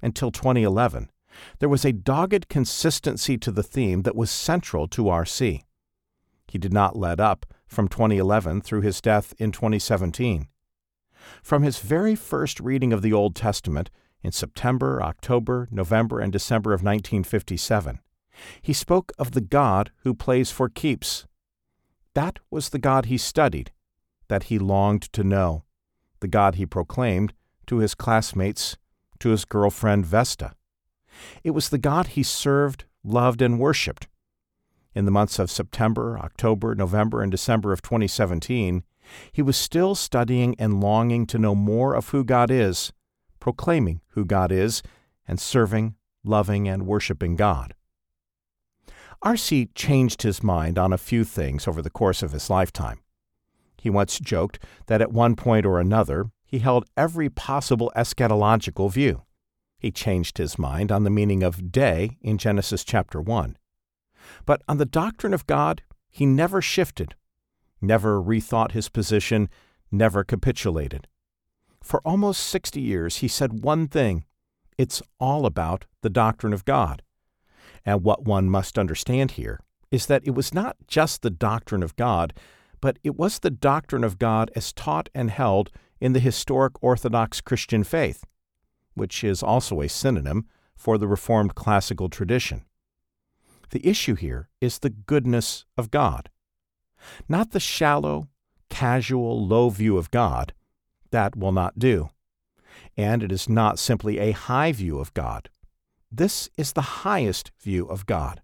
until 0.00 0.30
2011, 0.30 1.10
there 1.58 1.68
was 1.68 1.84
a 1.84 1.92
dogged 1.92 2.48
consistency 2.48 3.36
to 3.38 3.50
the 3.50 3.62
theme 3.62 4.02
that 4.02 4.16
was 4.16 4.30
central 4.30 4.88
to 4.88 5.08
R.C. 5.08 5.62
He 6.48 6.58
did 6.58 6.72
not 6.72 6.96
let 6.96 7.20
up 7.20 7.46
from 7.70 7.88
2011 7.88 8.60
through 8.60 8.80
his 8.80 9.00
death 9.00 9.32
in 9.38 9.52
2017. 9.52 10.48
From 11.42 11.62
his 11.62 11.78
very 11.78 12.16
first 12.16 12.58
reading 12.58 12.92
of 12.92 13.00
the 13.00 13.12
Old 13.12 13.36
Testament 13.36 13.90
in 14.22 14.32
September, 14.32 15.00
October, 15.02 15.68
November, 15.70 16.18
and 16.18 16.32
December 16.32 16.72
of 16.72 16.80
1957, 16.80 18.00
he 18.60 18.72
spoke 18.72 19.12
of 19.18 19.32
the 19.32 19.40
God 19.40 19.92
who 20.02 20.14
plays 20.14 20.50
for 20.50 20.68
keeps. 20.68 21.26
That 22.14 22.40
was 22.50 22.70
the 22.70 22.78
God 22.78 23.06
he 23.06 23.16
studied, 23.16 23.70
that 24.28 24.44
he 24.44 24.58
longed 24.58 25.02
to 25.12 25.22
know, 25.22 25.64
the 26.18 26.28
God 26.28 26.56
he 26.56 26.66
proclaimed 26.66 27.34
to 27.66 27.78
his 27.78 27.94
classmates, 27.94 28.76
to 29.20 29.30
his 29.30 29.44
girlfriend 29.44 30.06
Vesta. 30.06 30.54
It 31.44 31.50
was 31.50 31.68
the 31.68 31.78
God 31.78 32.08
he 32.08 32.22
served, 32.22 32.84
loved, 33.04 33.40
and 33.40 33.60
worshiped. 33.60 34.08
In 34.94 35.04
the 35.04 35.10
months 35.10 35.38
of 35.38 35.50
September, 35.50 36.18
October, 36.18 36.74
November, 36.74 37.22
and 37.22 37.30
December 37.30 37.72
of 37.72 37.82
2017, 37.82 38.82
he 39.32 39.42
was 39.42 39.56
still 39.56 39.94
studying 39.94 40.54
and 40.58 40.80
longing 40.80 41.26
to 41.26 41.38
know 41.38 41.54
more 41.54 41.94
of 41.94 42.08
who 42.08 42.24
God 42.24 42.50
is, 42.50 42.92
proclaiming 43.38 44.00
who 44.10 44.24
God 44.24 44.50
is, 44.50 44.82
and 45.26 45.40
serving, 45.40 45.94
loving, 46.24 46.68
and 46.68 46.86
worshiping 46.86 47.36
God. 47.36 47.74
R.C. 49.22 49.68
changed 49.74 50.22
his 50.22 50.42
mind 50.42 50.78
on 50.78 50.92
a 50.92 50.98
few 50.98 51.24
things 51.24 51.68
over 51.68 51.82
the 51.82 51.90
course 51.90 52.22
of 52.22 52.32
his 52.32 52.48
lifetime. 52.48 53.00
He 53.76 53.90
once 53.90 54.18
joked 54.18 54.58
that 54.86 55.00
at 55.00 55.12
one 55.12 55.36
point 55.36 55.66
or 55.66 55.78
another 55.78 56.30
he 56.44 56.58
held 56.58 56.86
every 56.96 57.28
possible 57.28 57.92
eschatological 57.94 58.90
view. 58.90 59.22
He 59.78 59.90
changed 59.90 60.38
his 60.38 60.58
mind 60.58 60.90
on 60.90 61.04
the 61.04 61.10
meaning 61.10 61.42
of 61.42 61.70
day 61.70 62.18
in 62.20 62.38
Genesis 62.38 62.84
chapter 62.84 63.20
1. 63.20 63.56
But 64.46 64.62
on 64.68 64.78
the 64.78 64.84
doctrine 64.84 65.34
of 65.34 65.46
God, 65.46 65.82
he 66.08 66.26
never 66.26 66.60
shifted, 66.60 67.14
never 67.80 68.20
rethought 68.20 68.72
his 68.72 68.88
position, 68.88 69.48
never 69.90 70.24
capitulated. 70.24 71.06
For 71.82 72.00
almost 72.04 72.44
60 72.44 72.80
years, 72.80 73.16
he 73.18 73.28
said 73.28 73.64
one 73.64 73.88
thing 73.88 74.24
it's 74.76 75.02
all 75.18 75.44
about 75.44 75.84
the 76.02 76.10
doctrine 76.10 76.52
of 76.52 76.64
God. 76.64 77.02
And 77.84 78.02
what 78.02 78.24
one 78.24 78.48
must 78.48 78.78
understand 78.78 79.32
here 79.32 79.60
is 79.90 80.06
that 80.06 80.22
it 80.24 80.34
was 80.34 80.54
not 80.54 80.76
just 80.86 81.22
the 81.22 81.30
doctrine 81.30 81.82
of 81.82 81.96
God, 81.96 82.32
but 82.80 82.98
it 83.04 83.16
was 83.16 83.38
the 83.38 83.50
doctrine 83.50 84.04
of 84.04 84.18
God 84.18 84.50
as 84.54 84.72
taught 84.72 85.08
and 85.14 85.30
held 85.30 85.70
in 86.00 86.12
the 86.12 86.20
historic 86.20 86.82
Orthodox 86.82 87.40
Christian 87.40 87.84
faith, 87.84 88.24
which 88.94 89.22
is 89.22 89.42
also 89.42 89.80
a 89.80 89.88
synonym 89.88 90.46
for 90.76 90.96
the 90.96 91.08
Reformed 91.08 91.54
classical 91.54 92.08
tradition. 92.08 92.64
The 93.70 93.86
issue 93.86 94.16
here 94.16 94.48
is 94.60 94.78
the 94.78 94.90
goodness 94.90 95.64
of 95.76 95.90
God, 95.90 96.28
not 97.28 97.52
the 97.52 97.60
shallow, 97.60 98.28
casual, 98.68 99.46
low 99.46 99.70
view 99.70 99.96
of 99.96 100.10
God. 100.10 100.52
That 101.10 101.36
will 101.36 101.52
not 101.52 101.78
do. 101.78 102.10
And 102.96 103.22
it 103.22 103.32
is 103.32 103.48
not 103.48 103.78
simply 103.78 104.18
a 104.18 104.32
high 104.32 104.72
view 104.72 104.98
of 104.98 105.14
God. 105.14 105.50
This 106.10 106.50
is 106.56 106.72
the 106.72 107.02
highest 107.02 107.52
view 107.60 107.86
of 107.86 108.06
God. 108.06 108.40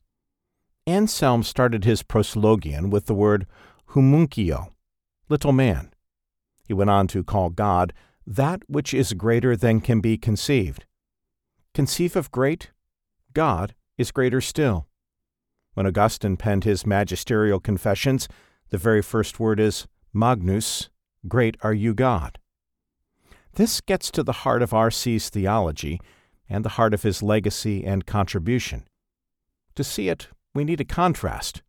Anselm 0.86 1.42
started 1.42 1.84
his 1.84 2.02
proslogion 2.02 2.90
with 2.90 3.06
the 3.06 3.14
word 3.14 3.46
homuncio, 3.90 4.70
little 5.28 5.52
man. 5.52 5.92
He 6.66 6.74
went 6.74 6.90
on 6.90 7.08
to 7.08 7.24
call 7.24 7.50
God 7.50 7.92
that 8.26 8.62
which 8.68 8.94
is 8.94 9.12
greater 9.12 9.56
than 9.56 9.80
can 9.80 10.00
be 10.00 10.16
conceived. 10.16 10.84
Conceive 11.74 12.14
of 12.16 12.30
great? 12.30 12.70
God 13.32 13.74
is 13.98 14.10
greater 14.10 14.40
still. 14.40 14.86
When 15.76 15.86
Augustine 15.86 16.38
penned 16.38 16.64
his 16.64 16.86
magisterial 16.86 17.60
confessions, 17.60 18.28
the 18.70 18.78
very 18.78 19.02
first 19.02 19.38
word 19.38 19.60
is 19.60 19.86
Magnus, 20.10 20.88
great 21.28 21.58
are 21.60 21.74
you 21.74 21.92
God. 21.92 22.38
This 23.56 23.82
gets 23.82 24.10
to 24.12 24.22
the 24.22 24.40
heart 24.40 24.62
of 24.62 24.72
R.C.'s 24.72 25.28
theology 25.28 26.00
and 26.48 26.64
the 26.64 26.70
heart 26.70 26.94
of 26.94 27.02
his 27.02 27.22
legacy 27.22 27.84
and 27.84 28.06
contribution. 28.06 28.84
To 29.74 29.84
see 29.84 30.08
it, 30.08 30.28
we 30.54 30.64
need 30.64 30.80
a 30.80 30.84
contrast. 30.86 31.60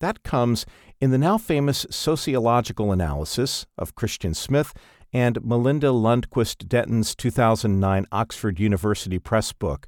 That 0.00 0.24
comes 0.24 0.66
in 1.00 1.12
the 1.12 1.16
now 1.16 1.38
famous 1.38 1.86
sociological 1.88 2.90
analysis 2.90 3.64
of 3.78 3.94
Christian 3.94 4.34
Smith 4.34 4.74
and 5.12 5.38
Melinda 5.44 5.92
Lundquist 5.92 6.66
Denton's 6.66 7.14
2009 7.14 8.06
Oxford 8.10 8.58
University 8.58 9.20
Press 9.20 9.52
book, 9.52 9.86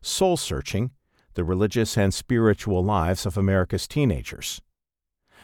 Soul 0.00 0.36
Searching 0.36 0.92
The 1.34 1.44
Religious 1.44 1.96
and 1.96 2.12
Spiritual 2.12 2.84
Lives 2.84 3.24
of 3.24 3.36
America's 3.36 3.86
Teenagers. 3.86 4.60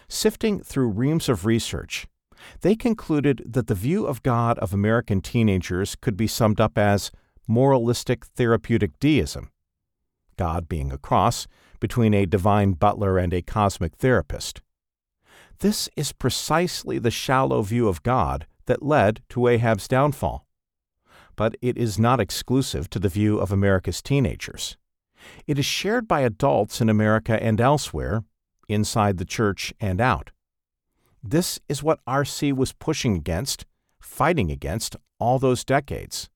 Sifting 0.09 0.61
through 0.61 0.89
reams 0.89 1.29
of 1.29 1.47
research, 1.47 2.07
they 2.61 2.77
concluded 2.77 3.43
that 3.47 3.67
the 3.67 3.75
view 3.75 4.07
of 4.07 4.23
God 4.23 4.59
of 4.59 4.73
American 4.73 5.21
teenagers 5.21 5.97
could 5.97 6.17
be 6.17 6.27
summed 6.27 6.61
up 6.61 6.77
as 6.77 7.11
moralistic 7.49 8.27
therapeutic 8.27 8.99
deism, 8.99 9.51
God 10.37 10.69
being 10.69 10.93
a 10.93 10.99
cross 10.99 11.47
between 11.81 12.15
a 12.15 12.27
divine 12.27 12.73
butler 12.73 13.19
and 13.19 13.33
a 13.33 13.43
cosmic 13.43 13.97
therapist. 13.97 14.61
This 15.61 15.89
is 15.97 16.13
precisely 16.13 16.99
the 16.99 17.11
shallow 17.11 17.63
view 17.63 17.89
of 17.89 18.03
God 18.03 18.47
that 18.67 18.83
led 18.83 19.23
to 19.31 19.47
Ahab's 19.47 19.89
downfall. 19.89 20.47
But 21.37 21.57
it 21.63 21.77
is 21.77 21.99
not 21.99 22.21
exclusive 22.21 22.91
to 22.91 22.99
the 22.99 23.09
view 23.09 23.39
of 23.39 23.53
America's 23.53 24.03
teenagers. 24.03 24.77
It 25.47 25.59
is 25.59 25.67
shared 25.67 26.09
by 26.09 26.21
adults 26.21 26.81
in 26.81 26.89
America 26.89 27.43
and 27.43 27.61
elsewhere, 27.61 28.25
inside 28.69 29.19
the 29.19 29.25
church 29.25 29.73
and 29.81 30.01
out. 30.01 30.31
This 31.23 31.59
is 31.69 31.83
what 31.83 32.01
R.C. 32.07 32.53
was 32.53 32.73
pushing 32.73 33.17
against, 33.17 33.67
fighting 34.01 34.51
against, 34.51 34.97
all 35.19 35.39
those 35.39 35.65
decades. 35.65 36.29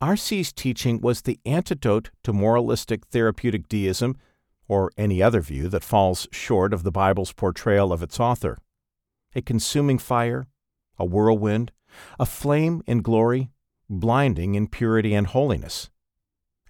R.C.'s 0.00 0.52
teaching 0.52 1.00
was 1.00 1.22
the 1.22 1.38
antidote 1.44 2.10
to 2.24 2.32
moralistic 2.32 3.06
therapeutic 3.06 3.68
deism 3.68 4.16
or 4.66 4.90
any 4.96 5.22
other 5.22 5.40
view 5.40 5.68
that 5.68 5.84
falls 5.84 6.26
short 6.32 6.72
of 6.72 6.82
the 6.82 6.90
Bible's 6.90 7.32
portrayal 7.32 7.92
of 7.92 8.02
its 8.02 8.18
author. 8.18 8.58
A 9.34 9.42
consuming 9.42 9.98
fire, 9.98 10.46
a 10.98 11.04
whirlwind, 11.04 11.72
a 12.18 12.26
flame 12.26 12.82
in 12.86 13.02
glory, 13.02 13.50
blinding 13.88 14.54
in 14.54 14.66
purity 14.66 15.14
and 15.14 15.26
holiness. 15.26 15.90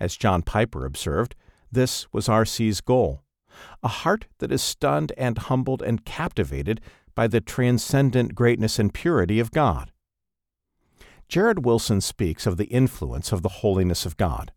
As 0.00 0.16
John 0.16 0.42
Piper 0.42 0.84
observed, 0.84 1.34
this 1.74 2.12
was 2.12 2.28
R.C.'s 2.28 2.80
goal 2.80 3.24
a 3.82 3.88
heart 3.88 4.26
that 4.38 4.52
is 4.52 4.62
stunned 4.62 5.12
and 5.16 5.38
humbled 5.38 5.82
and 5.82 6.04
captivated 6.04 6.80
by 7.14 7.26
the 7.26 7.40
transcendent 7.40 8.34
greatness 8.34 8.78
and 8.78 8.92
purity 8.92 9.38
of 9.38 9.52
God. 9.52 9.92
Jared 11.28 11.64
Wilson 11.64 12.00
speaks 12.00 12.46
of 12.46 12.56
the 12.56 12.66
influence 12.66 13.32
of 13.32 13.42
the 13.42 13.48
holiness 13.48 14.04
of 14.04 14.16
God. 14.16 14.52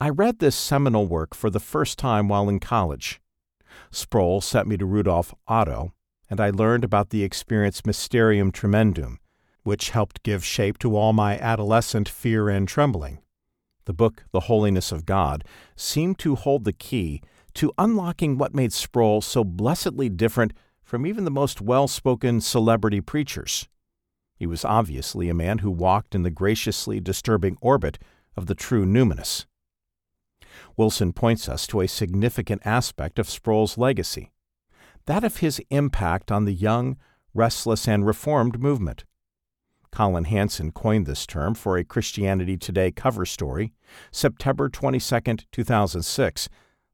I 0.00 0.08
read 0.08 0.38
this 0.38 0.56
seminal 0.56 1.06
work 1.06 1.34
for 1.34 1.50
the 1.50 1.60
first 1.60 1.98
time 1.98 2.28
while 2.28 2.48
in 2.48 2.58
college. 2.58 3.20
Sproul 3.90 4.40
sent 4.40 4.66
me 4.66 4.76
to 4.76 4.86
Rudolf 4.86 5.34
Otto, 5.46 5.92
and 6.28 6.40
I 6.40 6.50
learned 6.50 6.84
about 6.84 7.10
the 7.10 7.22
experience 7.22 7.86
Mysterium 7.86 8.50
Tremendum, 8.50 9.18
which 9.62 9.90
helped 9.90 10.22
give 10.22 10.44
shape 10.44 10.78
to 10.78 10.96
all 10.96 11.12
my 11.12 11.38
adolescent 11.38 12.08
fear 12.08 12.48
and 12.48 12.66
trembling. 12.66 13.18
The 13.86 13.92
book, 13.92 14.24
The 14.32 14.40
Holiness 14.40 14.92
of 14.92 15.06
God, 15.06 15.44
seemed 15.76 16.18
to 16.20 16.34
hold 16.34 16.64
the 16.64 16.72
key 16.72 17.22
to 17.54 17.72
unlocking 17.78 18.36
what 18.36 18.54
made 18.54 18.72
Sproul 18.72 19.20
so 19.20 19.44
blessedly 19.44 20.08
different 20.08 20.52
from 20.82 21.06
even 21.06 21.24
the 21.24 21.30
most 21.30 21.60
well 21.60 21.88
spoken 21.88 22.40
celebrity 22.40 23.00
preachers. 23.00 23.68
He 24.36 24.46
was 24.46 24.64
obviously 24.64 25.28
a 25.28 25.34
man 25.34 25.58
who 25.58 25.70
walked 25.70 26.14
in 26.14 26.22
the 26.22 26.30
graciously 26.30 27.00
disturbing 27.00 27.56
orbit 27.60 27.98
of 28.36 28.46
the 28.46 28.54
true 28.54 28.84
numinous. 28.84 29.46
Wilson 30.76 31.12
points 31.12 31.48
us 31.48 31.66
to 31.68 31.80
a 31.80 31.88
significant 31.88 32.62
aspect 32.64 33.18
of 33.18 33.30
Sproul's 33.30 33.78
legacy 33.78 34.30
that 35.06 35.24
of 35.24 35.38
his 35.38 35.60
impact 35.70 36.32
on 36.32 36.44
the 36.44 36.52
young, 36.52 36.96
restless, 37.34 37.86
and 37.86 38.06
reformed 38.06 38.60
movement. 38.60 39.04
Collin 39.94 40.24
Hansen 40.24 40.72
coined 40.72 41.06
this 41.06 41.24
term 41.24 41.54
for 41.54 41.78
a 41.78 41.84
Christianity 41.84 42.56
Today 42.56 42.90
cover 42.90 43.24
story, 43.24 43.72
September 44.10 44.68
22, 44.68 45.36
2006, 45.52 46.48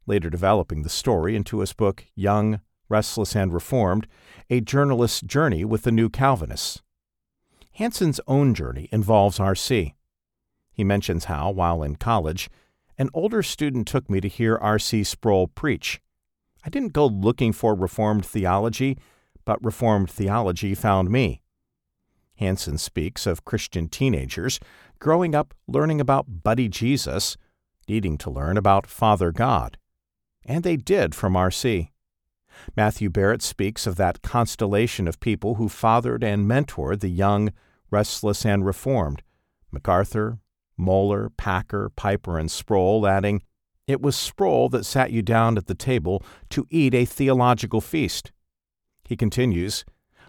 later 0.07 0.29
developing 0.29 0.83
the 0.83 0.91
story 0.91 1.35
into 1.35 1.61
his 1.61 1.73
book 1.73 2.05
Young, 2.15 2.61
Restless, 2.91 3.35
and 3.35 3.55
Reformed 3.55 4.07
A 4.51 4.61
Journalist's 4.61 5.23
Journey 5.23 5.65
with 5.65 5.85
the 5.85 5.91
New 5.91 6.11
Calvinists. 6.11 6.83
Hansen's 7.73 8.21
own 8.27 8.53
journey 8.53 8.87
involves 8.93 9.41
R.C. 9.41 9.95
He 10.71 10.85
mentions 10.85 11.25
how, 11.25 11.51
while 11.53 11.83
in 11.83 11.97
college, 11.97 12.51
an 12.99 13.09
older 13.15 13.43
student 13.43 13.89
took 13.89 14.11
me 14.11 14.21
to 14.21 14.29
hear 14.29 14.59
R.C. 14.59 15.05
Sproul 15.05 15.47
preach. 15.47 16.03
I 16.67 16.69
didn't 16.69 16.93
go 16.93 17.07
looking 17.07 17.55
for 17.55 17.75
Reformed 17.75 18.27
theology, 18.27 18.99
but 19.47 19.65
Reformed 19.65 20.11
theology 20.11 20.75
found 20.75 21.09
me. 21.09 21.41
Hansen 22.41 22.79
speaks 22.79 23.27
of 23.27 23.45
Christian 23.45 23.87
teenagers 23.89 24.59
growing 24.99 25.35
up 25.35 25.55
learning 25.69 26.01
about 26.01 26.43
Buddy 26.43 26.71
Jesus, 26.71 27.37
needing 27.87 28.17
to 28.17 28.31
learn 28.31 28.57
about 28.57 28.87
Father 28.87 29.31
God. 29.31 29.77
And 30.47 30.65
they 30.65 30.77
did 30.77 31.15
from 31.15 31.37
R.C. 31.37 31.91
Matthew 32.75 33.11
Barrett 33.11 33.43
speaks 33.43 33.87
of 33.87 33.97
that 33.97 34.23
constellation 34.23 35.07
of 35.07 35.21
people 35.21 35.57
who 35.57 35.69
fathered 35.69 36.25
and 36.25 36.51
mentored 36.51 37.01
the 37.01 37.11
young, 37.11 37.53
restless, 37.91 38.47
and 38.47 38.65
reformed 38.65 39.23
MacArthur, 39.71 40.39
Mohler, 40.79 41.29
Packer, 41.37 41.91
Piper, 41.91 42.39
and 42.39 42.51
Sproul, 42.51 43.07
adding, 43.07 43.43
It 43.87 44.01
was 44.01 44.17
Sproul 44.17 44.71
that 44.71 44.87
sat 44.87 45.13
you 45.13 45.21
down 45.21 45.59
at 45.59 45.67
the 45.67 45.75
table 45.75 46.25
to 46.49 46.67
eat 46.71 46.95
a 46.95 47.05
theological 47.05 47.83
feast. 47.83 48.33
He 49.05 49.15
continues, 49.15 49.85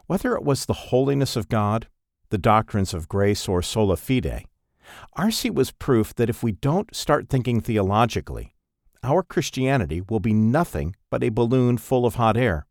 Whether 0.08 0.36
it 0.36 0.44
was 0.44 0.66
the 0.66 0.74
holiness 0.74 1.38
of 1.38 1.48
God, 1.48 1.88
the 2.32 2.38
doctrines 2.38 2.94
of 2.94 3.08
grace, 3.08 3.48
or 3.48 3.62
sola 3.62 3.96
fide, 3.96 4.46
R.C. 5.14 5.50
was 5.52 5.72
proof 5.72 6.14
that 6.16 6.30
if 6.30 6.42
we 6.42 6.54
don't 6.54 6.94
start 6.96 7.30
thinking 7.30 7.62
theologically, 7.62 8.54
our 9.04 9.24
Christianity 9.24 10.02
will 10.02 10.20
be 10.20 10.34
nothing 10.34 10.96
but 11.10 11.24
a 11.24 11.30
balloon 11.30 11.78
full 11.78 12.06
of 12.06 12.16
hot 12.16 12.38
air. 12.38 12.66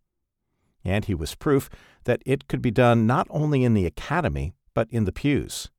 And 0.85 1.05
he 1.05 1.15
was 1.15 1.35
proof 1.35 1.69
that 2.05 2.23
it 2.25 2.49
could 2.49 2.63
be 2.63 2.71
done 2.71 3.07
not 3.07 3.27
only 3.31 3.65
in 3.65 3.75
the 3.75 3.87
academy, 3.87 4.55
but 4.75 4.89
in 4.91 5.05
the 5.05 5.13
pews. 5.13 5.71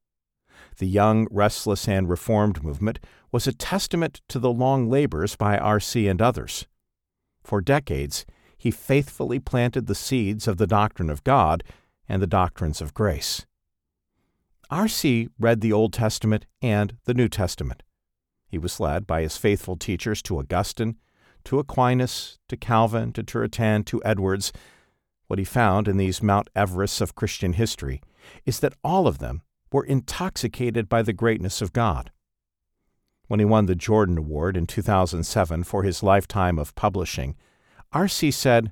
The 0.77 0.87
young, 0.87 1.27
restless, 1.31 1.87
and 1.87 2.09
reformed 2.09 2.63
movement 2.63 2.99
was 3.31 3.47
a 3.47 3.53
testament 3.53 4.21
to 4.29 4.39
the 4.39 4.51
long 4.51 4.89
labors 4.89 5.35
by 5.35 5.57
R.C. 5.57 6.07
and 6.07 6.21
others. 6.21 6.67
For 7.43 7.61
decades, 7.61 8.25
he 8.57 8.69
faithfully 8.69 9.39
planted 9.39 9.87
the 9.87 9.95
seeds 9.95 10.47
of 10.47 10.57
the 10.57 10.67
doctrine 10.67 11.09
of 11.09 11.23
God 11.23 11.63
and 12.07 12.21
the 12.21 12.27
doctrines 12.27 12.81
of 12.81 12.93
grace. 12.93 13.45
R.C. 14.71 15.27
read 15.37 15.59
the 15.59 15.73
Old 15.73 15.91
Testament 15.91 16.45
and 16.61 16.95
the 17.03 17.13
New 17.13 17.27
Testament. 17.27 17.83
He 18.47 18.57
was 18.57 18.79
led 18.79 19.05
by 19.05 19.21
his 19.21 19.35
faithful 19.35 19.75
teachers 19.75 20.21
to 20.23 20.39
Augustine, 20.39 20.95
to 21.43 21.59
Aquinas, 21.59 22.39
to 22.47 22.55
Calvin, 22.55 23.11
to 23.13 23.23
Turretin, 23.23 23.85
to 23.85 24.01
Edwards. 24.05 24.53
What 25.27 25.39
he 25.39 25.45
found 25.45 25.89
in 25.89 25.97
these 25.97 26.23
Mount 26.23 26.49
Everests 26.55 27.01
of 27.01 27.15
Christian 27.15 27.53
history 27.53 28.01
is 28.45 28.61
that 28.61 28.73
all 28.81 29.07
of 29.07 29.17
them 29.17 29.41
were 29.73 29.83
intoxicated 29.83 30.87
by 30.87 31.01
the 31.01 31.13
greatness 31.13 31.61
of 31.61 31.73
God. 31.73 32.11
When 33.27 33.41
he 33.41 33.45
won 33.45 33.65
the 33.65 33.75
Jordan 33.75 34.17
Award 34.17 34.55
in 34.55 34.67
2007 34.67 35.65
for 35.65 35.83
his 35.83 36.01
lifetime 36.01 36.57
of 36.57 36.75
publishing, 36.75 37.35
R.C. 37.91 38.31
said, 38.31 38.71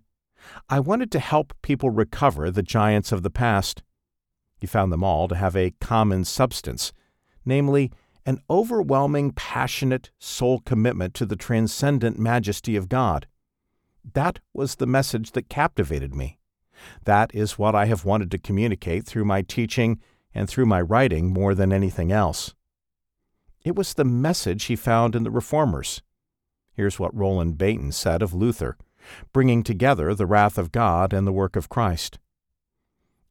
I 0.70 0.80
wanted 0.80 1.12
to 1.12 1.20
help 1.20 1.54
people 1.62 1.90
recover 1.90 2.50
the 2.52 2.64
giants 2.64 3.12
of 3.12 3.22
the 3.24 3.30
past 3.30 3.84
he 4.60 4.68
found 4.68 4.92
them 4.92 5.04
all 5.04 5.28
to 5.28 5.36
have 5.36 5.56
a 5.56 5.74
common 5.80 6.26
substance, 6.26 6.92
namely, 7.46 7.92
an 8.26 8.40
overwhelming, 8.50 9.32
passionate 9.32 10.12
soul 10.20 10.60
commitment 10.60 11.14
to 11.16 11.26
the 11.26 11.36
transcendent 11.36 12.20
majesty 12.20 12.76
of 12.76 12.90
God. 12.90 13.28
That 14.14 14.40
was 14.54 14.76
the 14.76 14.86
message 14.86 15.32
that 15.32 15.50
captivated 15.50 16.14
me. 16.14 16.38
That 17.06 17.34
is 17.34 17.58
what 17.58 17.76
I 17.76 17.86
have 17.86 18.06
wanted 18.06 18.32
to 18.32 18.38
communicate 18.38 19.06
through 19.06 19.26
my 19.26 19.42
teaching 19.42 20.00
and 20.34 20.48
through 20.48 20.66
my 20.66 20.82
writing 20.82 21.34
more 21.34 21.56
than 21.56 21.74
anything 21.74 22.12
else. 22.12 22.54
It 23.64 23.76
was 23.76 23.94
the 23.94 24.06
message 24.06 24.66
he 24.66 24.76
found 24.76 25.16
in 25.16 25.24
the 25.24 25.32
Reformers. 25.32 26.02
Here's 26.74 27.00
what 27.00 27.16
Roland 27.16 27.58
Bainton 27.58 27.94
said 27.94 28.22
of 28.22 28.34
Luther, 28.34 28.78
bringing 29.34 29.64
together 29.64 30.14
the 30.14 30.26
wrath 30.26 30.58
of 30.58 30.72
God 30.72 31.14
and 31.14 31.28
the 31.28 31.34
work 31.34 31.56
of 31.56 31.68
Christ. 31.68 32.20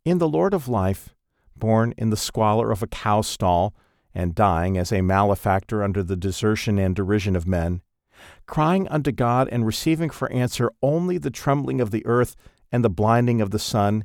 In 0.05 0.19
the 0.19 0.29
Lord 0.29 0.55
of 0.55 0.69
Life, 0.69 1.15
born 1.59 1.95
in 1.97 2.11
the 2.11 2.17
squalor 2.17 2.71
of 2.71 2.83
a 2.83 2.87
cow 2.87 3.21
stall, 3.21 3.75
and 4.15 4.35
dying 4.35 4.77
as 4.77 4.93
a 4.93 5.03
malefactor 5.03 5.83
under 5.83 6.03
the 6.03 6.17
desertion 6.17 6.79
and 6.79 6.97
derision 6.97 7.37
of 7.37 7.47
men, 7.47 7.83
crying 8.47 8.89
unto 8.89 9.13
God 9.13 9.49
and 9.51 9.67
receiving 9.67 10.11
for 10.11 10.31
answer 10.33 10.73
only 10.83 11.19
the 11.19 11.31
trembling 11.31 11.81
of 11.81 11.91
the 11.91 12.05
earth 12.07 12.35
and 12.73 12.85
the 12.85 12.91
blinding 12.91 13.41
of 13.41 13.51
the 13.51 13.59
sun, 13.59 14.05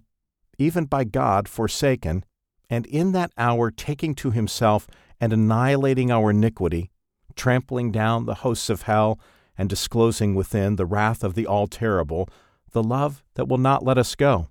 even 0.58 0.86
by 0.86 1.04
God 1.04 1.48
forsaken, 1.48 2.24
and 2.70 2.86
in 2.86 3.12
that 3.14 3.32
hour 3.38 3.72
taking 3.72 4.16
to 4.16 4.32
himself 4.32 4.88
and 5.20 5.34
annihilating 5.34 6.12
our 6.12 6.32
iniquity, 6.32 6.92
trampling 7.36 7.92
down 7.92 8.26
the 8.26 8.36
hosts 8.36 8.70
of 8.70 8.84
hell, 8.84 9.20
and 9.58 9.70
disclosing 9.70 10.36
within 10.36 10.76
the 10.76 10.86
wrath 10.86 11.24
of 11.24 11.36
the 11.36 11.46
All 11.46 11.68
Terrible, 11.68 12.28
the 12.72 12.84
love 12.84 13.24
that 13.36 13.48
will 13.48 13.58
not 13.58 13.84
let 13.84 13.98
us 13.98 14.16
go. 14.16 14.50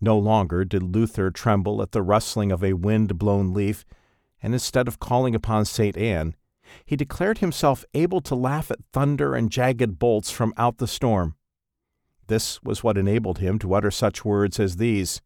No 0.00 0.18
longer 0.18 0.64
did 0.64 0.82
Luther 0.82 1.30
tremble 1.30 1.82
at 1.82 1.92
the 1.92 2.02
rustling 2.02 2.50
of 2.50 2.64
a 2.64 2.72
wind 2.72 3.18
blown 3.18 3.52
leaf, 3.52 3.84
and 4.42 4.54
instead 4.54 4.88
of 4.88 4.98
calling 4.98 5.34
upon 5.34 5.64
St. 5.64 5.96
Anne, 5.96 6.34
he 6.84 6.96
declared 6.96 7.38
himself 7.38 7.84
able 7.94 8.20
to 8.22 8.34
laugh 8.34 8.70
at 8.70 8.84
thunder 8.92 9.34
and 9.34 9.50
jagged 9.50 9.98
bolts 9.98 10.30
from 10.30 10.54
out 10.56 10.78
the 10.78 10.86
storm. 10.86 11.34
This 12.28 12.62
was 12.62 12.82
what 12.82 12.96
enabled 12.96 13.38
him 13.38 13.58
to 13.58 13.74
utter 13.74 13.90
such 13.90 14.24
words 14.24 14.60
as 14.60 14.76
these 14.76 15.20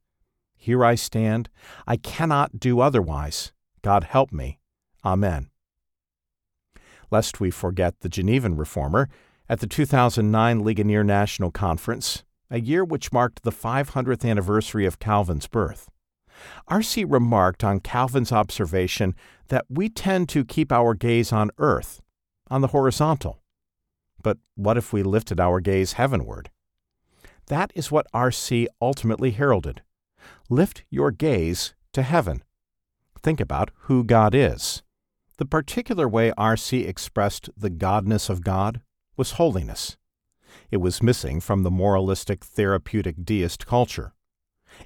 Here 0.57 0.85
I 0.85 0.95
stand, 0.95 1.51
I 1.87 1.97
cannot 1.97 2.59
do 2.59 2.81
otherwise. 2.81 3.53
God 3.83 4.05
help 4.05 4.33
me. 4.33 4.59
Amen. 5.05 5.51
Lest 7.11 7.39
we 7.39 7.51
forget 7.51 8.01
the 8.01 8.09
Genevan 8.09 8.57
reformer, 8.57 9.09
at 9.49 9.61
the 9.61 9.67
2009 9.67 10.65
Ligonier 10.65 11.05
National 11.05 11.51
Conference, 11.51 12.24
a 12.51 12.61
year 12.61 12.85
which 12.85 13.13
marked 13.13 13.43
the 13.43 13.53
500th 13.53 14.29
anniversary 14.29 14.87
of 14.87 14.99
Calvin's 14.99 15.47
birth. 15.47 15.89
R.C. 16.69 17.05
remarked 17.05 17.63
on 17.63 17.81
Calvin's 17.81 18.33
observation 18.33 19.15
that 19.49 19.65
we 19.69 19.89
tend 19.89 20.29
to 20.31 20.45
keep 20.45 20.73
our 20.73 20.95
gaze 20.95 21.33
on 21.33 21.51
earth, 21.59 22.01
on 22.51 22.61
the 22.61 22.69
horizontal. 22.69 23.41
But 24.23 24.39
what 24.55 24.77
if 24.77 24.93
we 24.93 25.03
lifted 25.03 25.39
our 25.39 25.61
gaze 25.61 25.95
heavenward? 25.95 26.51
That 27.47 27.73
is 27.75 27.91
what 27.91 28.07
R.C. 28.13 28.69
ultimately 28.81 29.33
heralded. 29.33 29.83
Lift 30.49 30.85
your 30.91 31.11
gaze 31.11 31.75
to 31.93 32.03
heaven. 32.03 32.43
Think 33.23 33.41
about 33.41 33.71
who 33.83 34.05
God 34.05 34.35
is. 34.35 34.83
The 35.37 35.47
particular 35.47 36.09
way 36.09 36.33
R.C. 36.39 36.83
expressed 36.83 37.51
the 37.57 37.71
godness 37.71 38.31
of 38.31 38.45
God 38.45 38.81
was 39.17 39.33
holiness. 39.33 39.97
It 40.75 40.81
was 40.81 41.05
missing 41.05 41.39
from 41.41 41.63
the 41.63 41.71
moralistic, 41.71 42.45
therapeutic 42.45 43.25
deist 43.25 43.65
culture. 43.65 44.13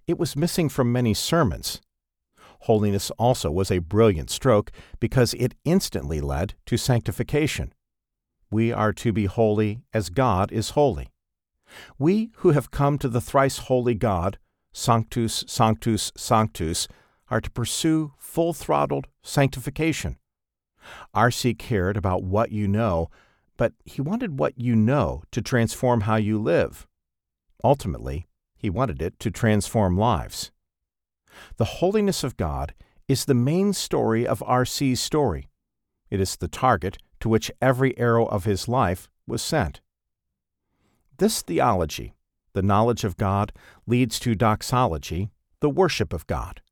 It 0.06 0.18
was 0.18 0.36
missing 0.36 0.68
from 0.68 0.92
many 0.92 1.14
sermons. 1.14 1.80
Holiness 2.60 3.10
also 3.12 3.50
was 3.50 3.70
a 3.70 3.78
brilliant 3.78 4.28
stroke 4.28 4.70
because 5.00 5.32
it 5.32 5.54
instantly 5.64 6.20
led 6.20 6.52
to 6.66 6.76
sanctification. 6.76 7.72
We 8.50 8.70
are 8.70 8.92
to 8.92 9.14
be 9.14 9.24
holy 9.24 9.80
as 9.94 10.10
God 10.10 10.52
is 10.52 10.76
holy. 10.76 11.08
We 11.98 12.32
who 12.40 12.50
have 12.50 12.70
come 12.70 12.98
to 12.98 13.08
the 13.08 13.22
thrice 13.22 13.56
holy 13.56 13.94
God, 13.94 14.36
Sanctus, 14.74 15.42
Sanctus, 15.46 16.12
Sanctus, 16.14 16.86
are 17.30 17.40
to 17.40 17.50
pursue 17.50 18.12
full 18.18 18.52
throttled 18.52 19.06
sanctification. 19.22 20.18
R.C. 21.14 21.54
cared 21.54 21.96
about 21.96 22.22
what 22.22 22.52
you 22.52 22.68
know 22.68 23.08
but 23.58 23.74
he 23.84 24.00
wanted 24.00 24.38
what 24.38 24.58
you 24.58 24.74
know 24.74 25.22
to 25.32 25.42
transform 25.42 26.02
how 26.02 26.16
you 26.16 26.38
live. 26.38 26.86
Ultimately, 27.62 28.26
he 28.56 28.70
wanted 28.70 29.02
it 29.02 29.18
to 29.20 29.30
transform 29.30 29.98
lives. 29.98 30.50
The 31.58 31.64
holiness 31.66 32.24
of 32.24 32.38
God 32.38 32.72
is 33.06 33.24
the 33.24 33.34
main 33.34 33.74
story 33.74 34.26
of 34.26 34.42
R.C.'s 34.46 35.00
story. 35.00 35.50
It 36.08 36.20
is 36.20 36.36
the 36.36 36.48
target 36.48 36.98
to 37.20 37.28
which 37.28 37.50
every 37.60 37.98
arrow 37.98 38.26
of 38.26 38.44
his 38.44 38.68
life 38.68 39.10
was 39.26 39.42
sent. 39.42 39.80
This 41.18 41.42
theology, 41.42 42.14
the 42.52 42.62
knowledge 42.62 43.04
of 43.04 43.16
God, 43.16 43.52
leads 43.86 44.18
to 44.20 44.34
doxology, 44.34 45.30
the 45.60 45.68
worship 45.68 46.12
of 46.12 46.26
God. 46.26 46.62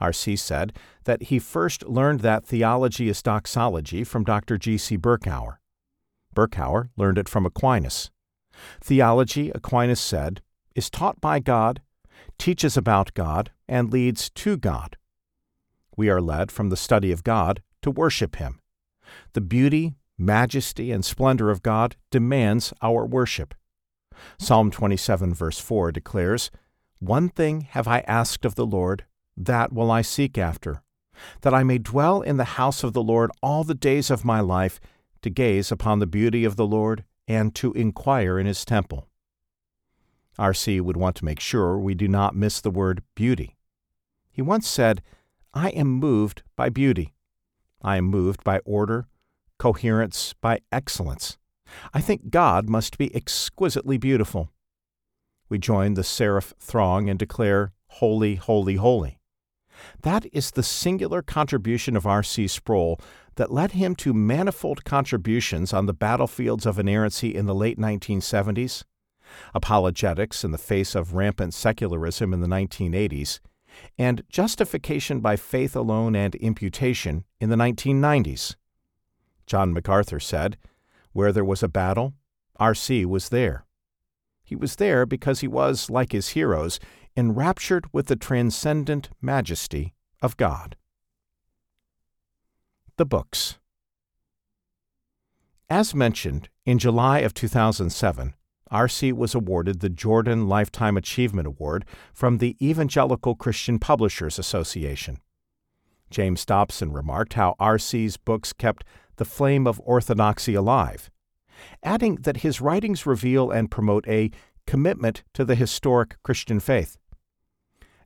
R.C. 0.00 0.36
said 0.36 0.72
that 1.04 1.24
he 1.24 1.38
first 1.38 1.86
learned 1.86 2.20
that 2.20 2.46
theology 2.46 3.08
is 3.08 3.22
doxology 3.22 4.04
from 4.04 4.24
Dr. 4.24 4.56
G.C. 4.56 4.96
Berkouwer. 4.96 5.56
Berkouwer 6.38 6.90
learned 6.96 7.18
it 7.18 7.28
from 7.28 7.44
Aquinas. 7.44 8.12
Theology, 8.80 9.50
Aquinas 9.50 10.00
said, 10.00 10.40
is 10.76 10.88
taught 10.88 11.20
by 11.20 11.40
God, 11.40 11.80
teaches 12.38 12.76
about 12.76 13.12
God, 13.14 13.50
and 13.68 13.92
leads 13.92 14.30
to 14.30 14.56
God. 14.56 14.96
We 15.96 16.08
are 16.08 16.20
led 16.20 16.52
from 16.52 16.68
the 16.68 16.76
study 16.76 17.10
of 17.10 17.24
God 17.24 17.60
to 17.82 17.90
worship 17.90 18.36
Him. 18.36 18.60
The 19.32 19.40
beauty, 19.40 19.96
majesty, 20.16 20.92
and 20.92 21.04
splendor 21.04 21.50
of 21.50 21.64
God 21.64 21.96
demands 22.12 22.72
our 22.82 23.04
worship. 23.04 23.52
Psalm 24.38 24.70
27, 24.70 25.34
verse 25.34 25.58
4 25.58 25.90
declares, 25.90 26.52
One 27.00 27.30
thing 27.30 27.62
have 27.70 27.88
I 27.88 28.04
asked 28.06 28.44
of 28.44 28.54
the 28.54 28.66
Lord, 28.66 29.04
that 29.36 29.72
will 29.72 29.90
I 29.90 30.02
seek 30.02 30.38
after, 30.38 30.82
that 31.40 31.54
I 31.54 31.64
may 31.64 31.78
dwell 31.78 32.22
in 32.22 32.36
the 32.36 32.58
house 32.60 32.84
of 32.84 32.92
the 32.92 33.02
Lord 33.02 33.32
all 33.42 33.64
the 33.64 33.74
days 33.74 34.08
of 34.08 34.24
my 34.24 34.38
life, 34.38 34.78
to 35.22 35.30
gaze 35.30 35.72
upon 35.72 35.98
the 35.98 36.06
beauty 36.06 36.44
of 36.44 36.56
the 36.56 36.66
Lord 36.66 37.04
and 37.26 37.54
to 37.56 37.72
inquire 37.72 38.38
in 38.38 38.46
his 38.46 38.64
temple. 38.64 39.08
R.C. 40.38 40.80
would 40.80 40.96
want 40.96 41.16
to 41.16 41.24
make 41.24 41.40
sure 41.40 41.78
we 41.78 41.94
do 41.94 42.08
not 42.08 42.36
miss 42.36 42.60
the 42.60 42.70
word 42.70 43.02
beauty. 43.14 43.56
He 44.30 44.40
once 44.40 44.68
said, 44.68 45.02
I 45.52 45.70
am 45.70 45.88
moved 45.88 46.42
by 46.54 46.68
beauty. 46.68 47.14
I 47.82 47.96
am 47.96 48.04
moved 48.04 48.44
by 48.44 48.60
order, 48.60 49.08
coherence, 49.58 50.34
by 50.40 50.60
excellence. 50.70 51.38
I 51.92 52.00
think 52.00 52.30
God 52.30 52.68
must 52.68 52.98
be 52.98 53.14
exquisitely 53.14 53.98
beautiful. 53.98 54.50
We 55.48 55.58
join 55.58 55.94
the 55.94 56.04
seraph 56.04 56.54
throng 56.60 57.08
and 57.08 57.18
declare, 57.18 57.72
Holy, 57.92 58.36
holy, 58.36 58.76
holy. 58.76 59.18
That 60.02 60.26
is 60.32 60.52
the 60.52 60.62
singular 60.62 61.22
contribution 61.22 61.96
of 61.96 62.06
R.C. 62.06 62.48
Sproul 62.48 63.00
that 63.38 63.52
led 63.52 63.70
him 63.72 63.94
to 63.94 64.12
manifold 64.12 64.84
contributions 64.84 65.72
on 65.72 65.86
the 65.86 65.92
battlefields 65.94 66.66
of 66.66 66.78
inerrancy 66.78 67.34
in 67.34 67.46
the 67.46 67.54
late 67.54 67.78
1970s, 67.78 68.82
apologetics 69.54 70.42
in 70.42 70.50
the 70.50 70.58
face 70.58 70.96
of 70.96 71.14
rampant 71.14 71.54
secularism 71.54 72.34
in 72.34 72.40
the 72.40 72.48
1980s, 72.48 73.38
and 73.96 74.24
justification 74.28 75.20
by 75.20 75.36
faith 75.36 75.76
alone 75.76 76.16
and 76.16 76.34
imputation 76.34 77.24
in 77.40 77.48
the 77.48 77.56
1990s. 77.56 78.56
John 79.46 79.72
MacArthur 79.72 80.18
said, 80.18 80.58
Where 81.12 81.32
there 81.32 81.44
was 81.44 81.62
a 81.62 81.68
battle, 81.68 82.14
R.C. 82.56 83.04
was 83.04 83.28
there. 83.28 83.64
He 84.42 84.56
was 84.56 84.76
there 84.76 85.06
because 85.06 85.40
he 85.40 85.48
was, 85.48 85.88
like 85.88 86.10
his 86.10 86.30
heroes, 86.30 86.80
enraptured 87.16 87.86
with 87.92 88.08
the 88.08 88.16
transcendent 88.16 89.10
majesty 89.22 89.94
of 90.20 90.36
God. 90.36 90.74
The 92.98 93.06
books. 93.06 93.58
As 95.70 95.94
mentioned, 95.94 96.48
in 96.66 96.80
July 96.80 97.20
of 97.20 97.32
2007, 97.32 98.34
R.C. 98.72 99.12
was 99.12 99.36
awarded 99.36 99.78
the 99.78 99.88
Jordan 99.88 100.48
Lifetime 100.48 100.96
Achievement 100.96 101.46
Award 101.46 101.84
from 102.12 102.38
the 102.38 102.56
Evangelical 102.60 103.36
Christian 103.36 103.78
Publishers 103.78 104.36
Association. 104.36 105.20
James 106.10 106.44
Dobson 106.44 106.92
remarked 106.92 107.34
how 107.34 107.54
R.C.'s 107.60 108.16
books 108.16 108.52
kept 108.52 108.82
the 109.14 109.24
flame 109.24 109.68
of 109.68 109.80
orthodoxy 109.84 110.54
alive, 110.54 111.08
adding 111.84 112.16
that 112.22 112.38
his 112.38 112.60
writings 112.60 113.06
reveal 113.06 113.52
and 113.52 113.70
promote 113.70 114.08
a 114.08 114.32
commitment 114.66 115.22
to 115.34 115.44
the 115.44 115.54
historic 115.54 116.16
Christian 116.24 116.58
faith. 116.58 116.98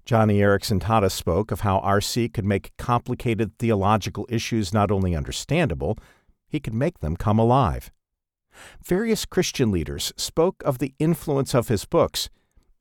Joni 0.06 0.38
Eareckson 0.38 0.80
Tada 0.80 1.10
spoke 1.10 1.50
of 1.50 1.60
how 1.60 1.78
R.C. 1.78 2.28
could 2.30 2.44
make 2.44 2.76
complicated 2.76 3.56
theological 3.58 4.26
issues 4.28 4.72
not 4.72 4.90
only 4.90 5.14
understandable, 5.14 5.96
he 6.48 6.60
could 6.60 6.74
make 6.74 6.98
them 6.98 7.16
come 7.16 7.38
alive. 7.38 7.90
Various 8.84 9.24
Christian 9.24 9.70
leaders 9.70 10.12
spoke 10.16 10.62
of 10.64 10.78
the 10.78 10.94
influence 10.98 11.54
of 11.54 11.68
his 11.68 11.84
books, 11.84 12.28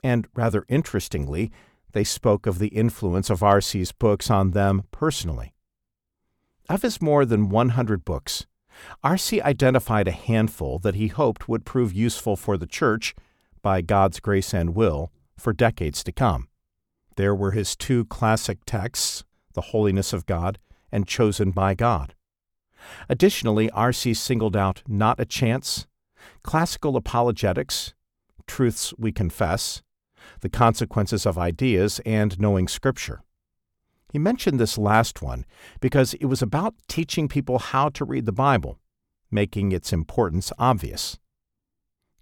and 0.02 0.26
rather 0.34 0.64
interestingly, 0.68 1.50
they 1.92 2.04
spoke 2.04 2.46
of 2.46 2.58
the 2.58 2.68
influence 2.68 3.30
of 3.30 3.42
R.C.'s 3.42 3.92
books 3.92 4.30
on 4.30 4.50
them 4.50 4.82
personally. 4.90 5.54
Of 6.68 6.82
his 6.82 7.00
more 7.00 7.24
than 7.24 7.48
100 7.48 8.04
books, 8.04 8.46
R.C. 9.02 9.40
identified 9.42 10.08
a 10.08 10.12
handful 10.12 10.78
that 10.80 10.94
he 10.94 11.08
hoped 11.08 11.48
would 11.48 11.64
prove 11.64 11.92
useful 11.92 12.36
for 12.36 12.56
the 12.56 12.66
Church, 12.66 13.14
by 13.62 13.80
God's 13.80 14.18
grace 14.18 14.52
and 14.52 14.74
will, 14.74 15.12
for 15.38 15.52
decades 15.52 16.02
to 16.04 16.12
come. 16.12 16.48
There 17.16 17.34
were 17.34 17.50
his 17.50 17.76
two 17.76 18.04
classic 18.06 18.58
texts, 18.66 19.24
The 19.54 19.60
Holiness 19.60 20.12
of 20.12 20.26
God 20.26 20.58
and 20.90 21.06
Chosen 21.06 21.50
by 21.50 21.74
God. 21.74 22.14
Additionally, 23.08 23.70
R.C. 23.70 24.14
singled 24.14 24.56
out 24.56 24.82
Not 24.88 25.20
a 25.20 25.24
Chance, 25.24 25.86
Classical 26.42 26.96
Apologetics, 26.96 27.94
Truths 28.46 28.92
We 28.98 29.12
Confess, 29.12 29.82
The 30.40 30.48
Consequences 30.48 31.26
of 31.26 31.38
Ideas, 31.38 32.00
and 32.04 32.38
Knowing 32.38 32.68
Scripture. 32.68 33.22
He 34.12 34.18
mentioned 34.18 34.60
this 34.60 34.76
last 34.76 35.22
one 35.22 35.46
because 35.80 36.14
it 36.14 36.26
was 36.26 36.42
about 36.42 36.74
teaching 36.86 37.28
people 37.28 37.58
how 37.58 37.88
to 37.90 38.04
read 38.04 38.26
the 38.26 38.32
Bible, 38.32 38.78
making 39.30 39.72
its 39.72 39.92
importance 39.92 40.52
obvious. 40.58 41.18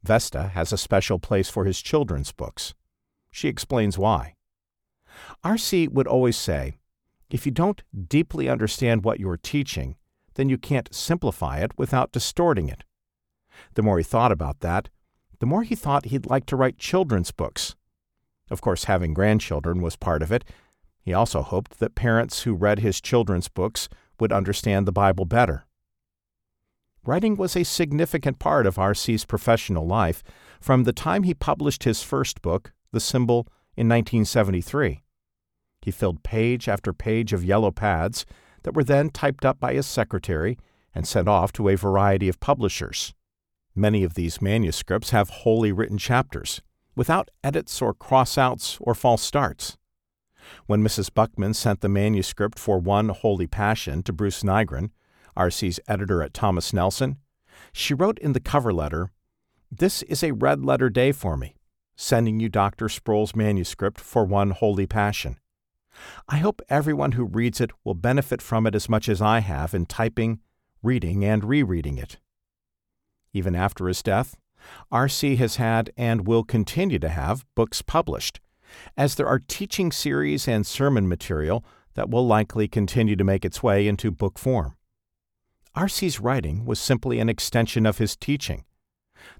Vesta 0.02 0.48
has 0.54 0.72
a 0.72 0.78
special 0.78 1.18
place 1.18 1.48
for 1.48 1.64
his 1.64 1.82
children's 1.82 2.32
books. 2.32 2.74
She 3.30 3.48
explains 3.48 3.98
why. 3.98 4.34
R.C. 5.42 5.88
would 5.88 6.06
always 6.06 6.36
say, 6.36 6.74
if 7.30 7.46
you 7.46 7.52
don't 7.52 7.82
deeply 8.08 8.48
understand 8.48 9.04
what 9.04 9.20
you're 9.20 9.38
teaching, 9.38 9.96
then 10.34 10.48
you 10.48 10.58
can't 10.58 10.94
simplify 10.94 11.58
it 11.58 11.72
without 11.78 12.12
distorting 12.12 12.68
it. 12.68 12.84
The 13.74 13.82
more 13.82 13.98
he 13.98 14.04
thought 14.04 14.32
about 14.32 14.60
that, 14.60 14.88
the 15.38 15.46
more 15.46 15.62
he 15.62 15.74
thought 15.74 16.06
he'd 16.06 16.26
like 16.26 16.44
to 16.46 16.56
write 16.56 16.78
children's 16.78 17.30
books. 17.30 17.74
Of 18.50 18.60
course, 18.60 18.84
having 18.84 19.14
grandchildren 19.14 19.80
was 19.80 19.96
part 19.96 20.22
of 20.22 20.30
it. 20.30 20.44
He 21.02 21.14
also 21.14 21.42
hoped 21.42 21.78
that 21.78 21.94
parents 21.94 22.42
who 22.42 22.52
read 22.52 22.80
his 22.80 23.00
children's 23.00 23.48
books 23.48 23.88
would 24.18 24.32
understand 24.32 24.86
the 24.86 24.92
Bible 24.92 25.24
better. 25.24 25.64
Writing 27.04 27.36
was 27.36 27.56
a 27.56 27.64
significant 27.64 28.38
part 28.38 28.66
of 28.66 28.78
R.C.'s 28.78 29.24
professional 29.24 29.86
life 29.86 30.22
from 30.60 30.84
the 30.84 30.92
time 30.92 31.22
he 31.22 31.32
published 31.32 31.84
his 31.84 32.02
first 32.02 32.42
book, 32.42 32.72
The 32.92 33.00
Symbol, 33.00 33.48
in 33.76 33.88
1973. 33.88 35.02
He 35.82 35.90
filled 35.90 36.22
page 36.22 36.68
after 36.68 36.92
page 36.92 37.32
of 37.32 37.44
yellow 37.44 37.70
pads 37.70 38.26
that 38.62 38.74
were 38.74 38.84
then 38.84 39.10
typed 39.10 39.44
up 39.44 39.58
by 39.58 39.74
his 39.74 39.86
secretary 39.86 40.58
and 40.94 41.06
sent 41.06 41.28
off 41.28 41.52
to 41.52 41.68
a 41.68 41.76
variety 41.76 42.28
of 42.28 42.40
publishers. 42.40 43.14
Many 43.74 44.04
of 44.04 44.14
these 44.14 44.42
manuscripts 44.42 45.10
have 45.10 45.30
wholly 45.30 45.72
written 45.72 45.96
chapters, 45.96 46.60
without 46.94 47.30
edits 47.42 47.80
or 47.80 47.94
cross-outs 47.94 48.78
or 48.80 48.94
false 48.94 49.22
starts. 49.22 49.76
When 50.66 50.82
Mrs. 50.82 51.12
Buckman 51.12 51.54
sent 51.54 51.80
the 51.80 51.88
manuscript 51.88 52.58
for 52.58 52.78
One 52.78 53.10
Holy 53.10 53.46
Passion 53.46 54.02
to 54.02 54.12
Bruce 54.12 54.42
Nygren, 54.42 54.90
R.C.'s 55.36 55.78
editor 55.86 56.22
at 56.22 56.34
Thomas 56.34 56.72
Nelson, 56.72 57.18
she 57.72 57.94
wrote 57.94 58.18
in 58.18 58.32
the 58.32 58.40
cover 58.40 58.72
letter, 58.72 59.12
This 59.70 60.02
is 60.02 60.22
a 60.22 60.32
red 60.32 60.64
letter 60.64 60.90
day 60.90 61.12
for 61.12 61.36
me, 61.36 61.54
sending 61.94 62.40
you 62.40 62.48
Dr. 62.48 62.88
Sproul's 62.88 63.36
manuscript 63.36 64.00
for 64.00 64.24
One 64.24 64.50
Holy 64.50 64.86
Passion. 64.86 65.38
I 66.28 66.38
hope 66.38 66.62
everyone 66.68 67.12
who 67.12 67.24
reads 67.24 67.60
it 67.60 67.72
will 67.84 67.94
benefit 67.94 68.40
from 68.40 68.66
it 68.66 68.74
as 68.74 68.88
much 68.88 69.08
as 69.08 69.20
I 69.20 69.40
have 69.40 69.74
in 69.74 69.86
typing, 69.86 70.40
reading, 70.82 71.24
and 71.24 71.44
rereading 71.44 71.98
it. 71.98 72.18
Even 73.32 73.54
after 73.54 73.88
his 73.88 74.02
death, 74.02 74.36
R.C. 74.90 75.36
has 75.36 75.56
had 75.56 75.90
and 75.96 76.26
will 76.26 76.44
continue 76.44 76.98
to 76.98 77.08
have 77.08 77.44
books 77.54 77.82
published, 77.82 78.40
as 78.96 79.14
there 79.14 79.26
are 79.26 79.40
teaching 79.40 79.90
series 79.90 80.46
and 80.46 80.66
sermon 80.66 81.08
material 81.08 81.64
that 81.94 82.10
will 82.10 82.26
likely 82.26 82.68
continue 82.68 83.16
to 83.16 83.24
make 83.24 83.44
its 83.44 83.62
way 83.62 83.88
into 83.88 84.10
book 84.10 84.38
form. 84.38 84.76
R.C.'s 85.74 86.20
writing 86.20 86.64
was 86.64 86.80
simply 86.80 87.18
an 87.20 87.28
extension 87.28 87.86
of 87.86 87.98
his 87.98 88.16
teaching. 88.16 88.64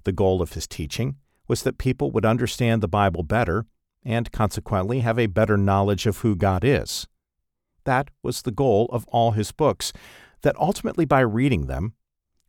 The 0.05 0.12
goal 0.12 0.42
of 0.42 0.55
his 0.55 0.66
teaching 0.66 1.16
was 1.48 1.62
that 1.62 1.78
people 1.78 2.11
would 2.12 2.24
understand 2.24 2.82
the 2.82 2.88
Bible 2.88 3.22
better 3.22 3.66
and 4.05 4.32
consequently 4.32 5.01
have 5.01 5.18
a 5.18 5.26
better 5.26 5.57
knowledge 5.57 6.07
of 6.07 6.18
who 6.18 6.34
God 6.34 6.64
is. 6.64 7.07
That 7.84 8.11
was 8.22 8.42
the 8.42 8.51
goal 8.51 8.88
of 8.92 9.07
all 9.07 9.32
his 9.32 9.53
books, 9.53 9.92
that 10.42 10.57
ultimately 10.57 11.05
by 11.05 11.20
reading 11.20 11.66
them, 11.66 11.94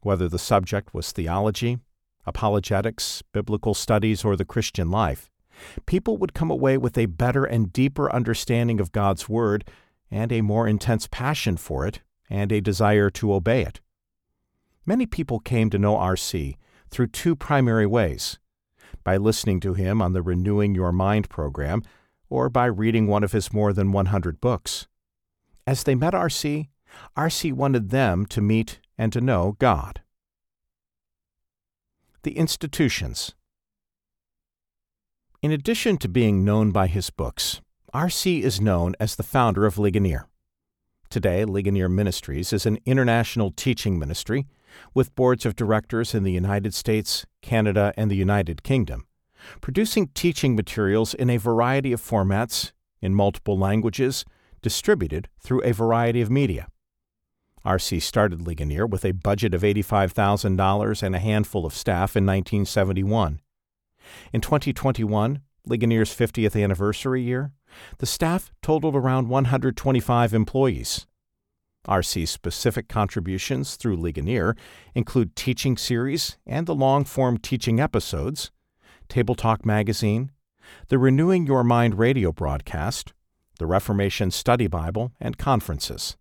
whether 0.02 0.28
the 0.28 0.40
subject 0.40 0.94
was 0.94 1.12
theology, 1.12 1.80
apologetics, 2.26 3.24
biblical 3.34 3.74
studies, 3.74 4.24
or 4.24 4.36
the 4.36 4.46
Christian 4.46 4.90
life, 4.90 5.30
people 5.86 6.18
would 6.18 6.34
come 6.34 6.52
away 6.52 6.78
with 6.78 6.98
a 6.98 7.06
better 7.06 7.46
and 7.46 7.74
deeper 7.74 8.12
understanding 8.12 8.80
of 8.80 8.92
God's 8.92 9.30
Word 9.30 9.66
and 10.10 10.32
a 10.32 10.42
more 10.42 10.68
intense 10.68 11.08
passion 11.10 11.58
for 11.58 11.86
it 11.86 12.02
and 12.30 12.52
a 12.52 12.62
desire 12.62 13.10
to 13.12 13.34
obey 13.34 13.62
it. 13.62 13.82
Many 14.86 15.06
people 15.06 15.40
came 15.40 15.70
to 15.70 15.80
know 15.80 15.98
R.C. 15.98 16.58
through 16.90 17.08
two 17.08 17.36
primary 17.36 17.86
ways 17.86 18.40
by 19.04 19.18
listening 19.18 19.60
to 19.62 19.74
him 19.74 20.02
on 20.02 20.14
the 20.14 20.22
Renewing 20.22 20.76
Your 20.76 20.92
Mind 20.92 21.30
program 21.30 21.84
or 22.30 22.50
by 22.50 22.66
reading 22.66 23.08
one 23.08 23.24
of 23.24 23.32
his 23.34 23.54
more 23.54 23.74
than 23.74 23.92
100 23.92 24.40
books. 24.40 24.88
As 25.68 25.84
they 25.84 25.96
met 25.96 26.14
R.C., 26.14 26.70
R.C. 27.16 27.52
wanted 27.52 27.90
them 27.90 28.26
to 28.28 28.42
meet 28.42 28.80
and 28.98 29.12
to 29.14 29.22
know 29.22 29.56
God. 29.60 30.02
The 32.24 32.38
Institutions 32.38 33.34
In 35.42 35.52
addition 35.52 35.98
to 35.98 36.08
being 36.08 36.46
known 36.46 36.72
by 36.72 36.88
his 36.88 37.10
books, 37.10 37.62
R.C. 37.94 38.44
is 38.44 38.62
known 38.62 38.96
as 39.00 39.16
the 39.16 39.24
founder 39.24 39.66
of 39.66 39.78
Ligonier. 39.78 40.28
Today, 41.10 41.44
Ligonier 41.44 41.90
Ministries 41.90 42.54
is 42.54 42.66
an 42.66 42.80
international 42.86 43.52
teaching 43.52 44.00
ministry 44.00 44.48
with 44.94 45.16
boards 45.16 45.46
of 45.46 45.56
directors 45.56 46.14
in 46.14 46.24
the 46.24 46.32
United 46.32 46.74
States, 46.74 47.26
Canada, 47.42 47.94
and 47.98 48.10
the 48.10 48.16
United 48.16 48.64
Kingdom, 48.64 49.06
producing 49.62 50.08
teaching 50.08 50.56
materials 50.56 51.14
in 51.14 51.30
a 51.30 51.38
variety 51.38 51.92
of 51.92 52.02
formats, 52.02 52.72
in 53.02 53.16
multiple 53.16 53.58
languages, 53.58 54.26
distributed 54.62 55.28
through 55.40 55.64
a 55.64 55.72
variety 55.72 56.22
of 56.22 56.30
media. 56.30 56.68
RC 57.66 58.02
started 58.02 58.42
Ligonier 58.42 58.88
with 58.88 59.06
a 59.06 59.12
budget 59.12 59.54
of 59.54 59.62
$85,000 59.62 61.04
and 61.04 61.16
a 61.16 61.20
handful 61.20 61.66
of 61.66 61.74
staff 61.74 62.16
in 62.16 62.26
1971. 62.26 63.40
In 64.34 64.42
2021, 64.42 65.42
Ligonier's 65.68 66.10
50th 66.10 66.62
anniversary 66.62 67.22
year, 67.22 67.52
the 68.00 68.06
staff 68.06 68.52
totaled 68.62 68.96
around 68.96 69.30
125 69.30 70.34
employees. 70.34 71.06
RC's 71.88 72.30
specific 72.30 72.88
contributions 72.88 73.76
through 73.76 73.98
Ligonier 73.98 74.56
include 74.94 75.36
teaching 75.36 75.78
series 75.78 76.38
and 76.46 76.68
the 76.68 76.76
long 76.76 77.06
form 77.06 77.38
teaching 77.38 77.80
episodes, 77.80 78.52
Table 79.10 79.36
Talk 79.36 79.66
Magazine, 79.66 80.32
the 80.90 81.00
Renewing 81.00 81.46
Your 81.46 81.64
Mind 81.64 81.98
radio 81.98 82.32
broadcast, 82.32 83.14
the 83.60 83.66
Reformation 83.66 84.32
Study 84.32 84.68
Bible, 84.68 85.12
and 85.20 85.38
conferences. 85.38 86.18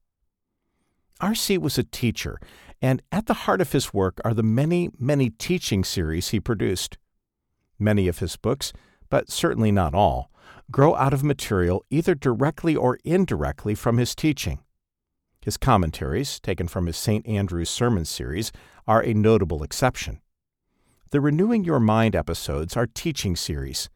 R.C. 1.21 1.59
was 1.59 1.77
a 1.77 1.85
teacher, 1.85 2.39
and 2.81 3.03
at 3.13 3.27
the 3.27 3.35
heart 3.35 3.61
of 3.61 3.73
his 3.73 3.93
work 3.93 4.21
are 4.25 4.35
the 4.35 4.43
many, 4.43 4.91
many 4.99 5.31
teaching 5.31 5.85
series 5.85 6.29
he 6.29 6.41
produced. 6.41 6.97
Many 7.79 8.09
of 8.09 8.21
his 8.21 8.37
books, 8.37 8.73
but 9.11 9.31
certainly 9.31 9.71
not 9.71 9.95
all, 9.95 10.31
grow 10.71 10.95
out 10.97 11.13
of 11.13 11.23
material 11.23 11.85
either 11.91 12.15
directly 12.15 12.75
or 12.75 12.99
indirectly 13.05 13.75
from 13.75 13.99
his 13.99 14.15
teaching. 14.15 14.61
His 15.43 15.57
commentaries, 15.57 16.41
taken 16.41 16.69
from 16.69 16.87
his 16.87 16.97
St. 16.97 17.27
Andrew's 17.27 17.71
Sermon 17.71 18.05
series, 18.05 18.53
are 18.87 19.03
a 19.03 19.15
notable 19.15 19.63
exception. 19.63 20.21
The 21.11 21.21
Renewing 21.21 21.65
Your 21.65 21.81
Mind 21.81 22.15
episodes 22.15 22.77
are 22.77 22.87
teaching 22.87 23.37
series 23.37 23.89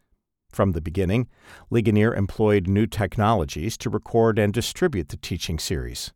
from 0.55 0.73
the 0.73 0.81
beginning, 0.81 1.29
Ligonier 1.69 2.15
employed 2.15 2.69
new 2.69 2.87
technologies 2.87 3.77
to 3.79 3.91
record 3.91 4.39
and 4.39 4.53
distribute 4.53 5.09
the 5.09 5.17
teaching 5.17 5.59
series. 5.59 6.13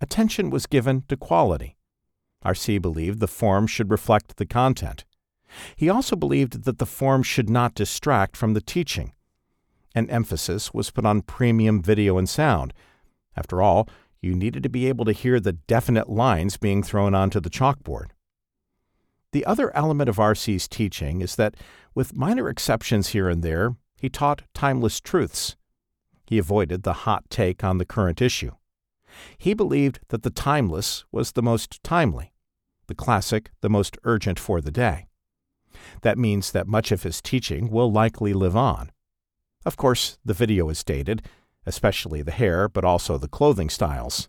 Attention 0.00 0.50
was 0.50 0.66
given 0.66 1.04
to 1.08 1.16
quality. 1.16 1.76
R.C. 2.42 2.78
believed 2.78 3.20
the 3.20 3.28
form 3.28 3.66
should 3.66 3.90
reflect 3.90 4.36
the 4.36 4.46
content. 4.46 5.04
He 5.76 5.88
also 5.88 6.16
believed 6.16 6.64
that 6.64 6.78
the 6.78 6.86
form 6.86 7.22
should 7.22 7.50
not 7.50 7.74
distract 7.74 8.36
from 8.36 8.54
the 8.54 8.60
teaching. 8.60 9.12
An 9.94 10.08
emphasis 10.10 10.72
was 10.72 10.90
put 10.90 11.04
on 11.04 11.22
premium 11.22 11.82
video 11.82 12.16
and 12.18 12.28
sound. 12.28 12.72
After 13.36 13.60
all, 13.60 13.88
you 14.20 14.34
needed 14.34 14.62
to 14.62 14.68
be 14.68 14.86
able 14.88 15.04
to 15.04 15.12
hear 15.12 15.40
the 15.40 15.52
definite 15.52 16.08
lines 16.08 16.56
being 16.56 16.82
thrown 16.82 17.14
onto 17.14 17.40
the 17.40 17.50
chalkboard. 17.50 18.10
The 19.32 19.44
other 19.44 19.74
element 19.76 20.08
of 20.08 20.18
R.C.'s 20.18 20.66
teaching 20.68 21.20
is 21.20 21.36
that, 21.36 21.54
with 21.94 22.16
minor 22.16 22.48
exceptions 22.48 23.08
here 23.08 23.28
and 23.28 23.42
there, 23.42 23.76
he 24.00 24.08
taught 24.08 24.42
timeless 24.54 25.00
truths. 25.00 25.56
He 26.26 26.38
avoided 26.38 26.82
the 26.82 27.04
hot 27.04 27.24
take 27.30 27.62
on 27.62 27.78
the 27.78 27.84
current 27.84 28.22
issue. 28.22 28.52
He 29.36 29.54
believed 29.54 30.00
that 30.08 30.22
the 30.22 30.30
timeless 30.30 31.04
was 31.10 31.32
the 31.32 31.42
most 31.42 31.82
timely, 31.82 32.32
the 32.86 32.94
classic 32.94 33.50
the 33.60 33.70
most 33.70 33.96
urgent 34.04 34.38
for 34.38 34.60
the 34.60 34.70
day. 34.70 35.08
That 36.02 36.18
means 36.18 36.52
that 36.52 36.66
much 36.66 36.92
of 36.92 37.02
his 37.02 37.20
teaching 37.20 37.70
will 37.70 37.90
likely 37.90 38.32
live 38.32 38.56
on. 38.56 38.90
Of 39.64 39.76
course, 39.76 40.18
the 40.24 40.34
video 40.34 40.68
is 40.68 40.84
dated, 40.84 41.22
especially 41.68 42.22
the 42.22 42.32
hair, 42.32 42.68
but 42.68 42.84
also 42.84 43.18
the 43.18 43.28
clothing 43.28 43.68
styles. 43.68 44.28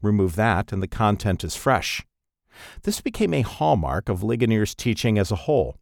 Remove 0.00 0.34
that, 0.36 0.72
and 0.72 0.82
the 0.82 0.88
content 0.88 1.44
is 1.44 1.54
fresh. 1.54 2.04
This 2.82 3.00
became 3.00 3.34
a 3.34 3.42
hallmark 3.42 4.08
of 4.08 4.22
Ligonier's 4.22 4.74
teaching 4.74 5.18
as 5.18 5.30
a 5.30 5.36
whole. 5.36 5.76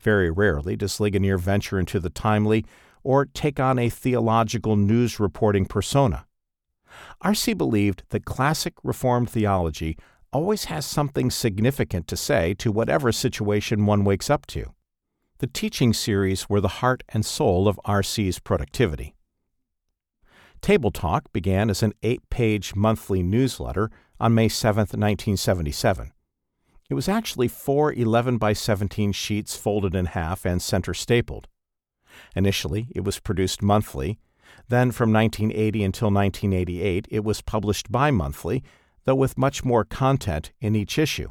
Very 0.00 0.30
rarely 0.30 0.74
does 0.74 1.00
Ligonier 1.00 1.38
venture 1.38 1.78
into 1.78 2.00
the 2.00 2.10
timely 2.10 2.64
or 3.02 3.26
take 3.26 3.60
on 3.60 3.78
a 3.78 3.90
theological 3.90 4.74
news 4.74 5.20
reporting 5.20 5.66
persona. 5.66 6.26
R.C. 7.20 7.52
believed 7.52 8.02
that 8.08 8.24
classic 8.24 8.74
Reformed 8.82 9.30
theology 9.30 9.98
always 10.32 10.64
has 10.64 10.86
something 10.86 11.30
significant 11.30 12.08
to 12.08 12.16
say 12.16 12.54
to 12.54 12.72
whatever 12.72 13.12
situation 13.12 13.86
one 13.86 14.04
wakes 14.04 14.30
up 14.30 14.46
to. 14.46 14.72
The 15.38 15.46
teaching 15.46 15.92
series 15.92 16.48
were 16.48 16.62
the 16.62 16.80
heart 16.80 17.02
and 17.10 17.24
soul 17.24 17.68
of 17.68 17.78
R.C.'s 17.84 18.38
productivity. 18.38 19.15
Table 20.60 20.90
Talk 20.90 21.32
began 21.32 21.70
as 21.70 21.82
an 21.82 21.92
eight 22.02 22.28
page 22.30 22.74
monthly 22.74 23.22
newsletter 23.22 23.90
on 24.18 24.34
May 24.34 24.48
7, 24.48 24.78
1977. 24.78 26.12
It 26.88 26.94
was 26.94 27.08
actually 27.08 27.48
four 27.48 27.92
11 27.92 28.38
by 28.38 28.52
17 28.52 29.12
sheets 29.12 29.56
folded 29.56 29.94
in 29.94 30.06
half 30.06 30.44
and 30.44 30.62
center 30.62 30.94
stapled. 30.94 31.48
Initially, 32.34 32.88
it 32.94 33.04
was 33.04 33.18
produced 33.18 33.62
monthly. 33.62 34.18
Then, 34.68 34.92
from 34.92 35.12
1980 35.12 35.84
until 35.84 36.10
1988, 36.10 37.08
it 37.10 37.24
was 37.24 37.42
published 37.42 37.90
bi 37.90 38.10
monthly, 38.10 38.62
though 39.04 39.14
with 39.14 39.38
much 39.38 39.64
more 39.64 39.84
content 39.84 40.52
in 40.60 40.74
each 40.76 40.98
issue. 40.98 41.30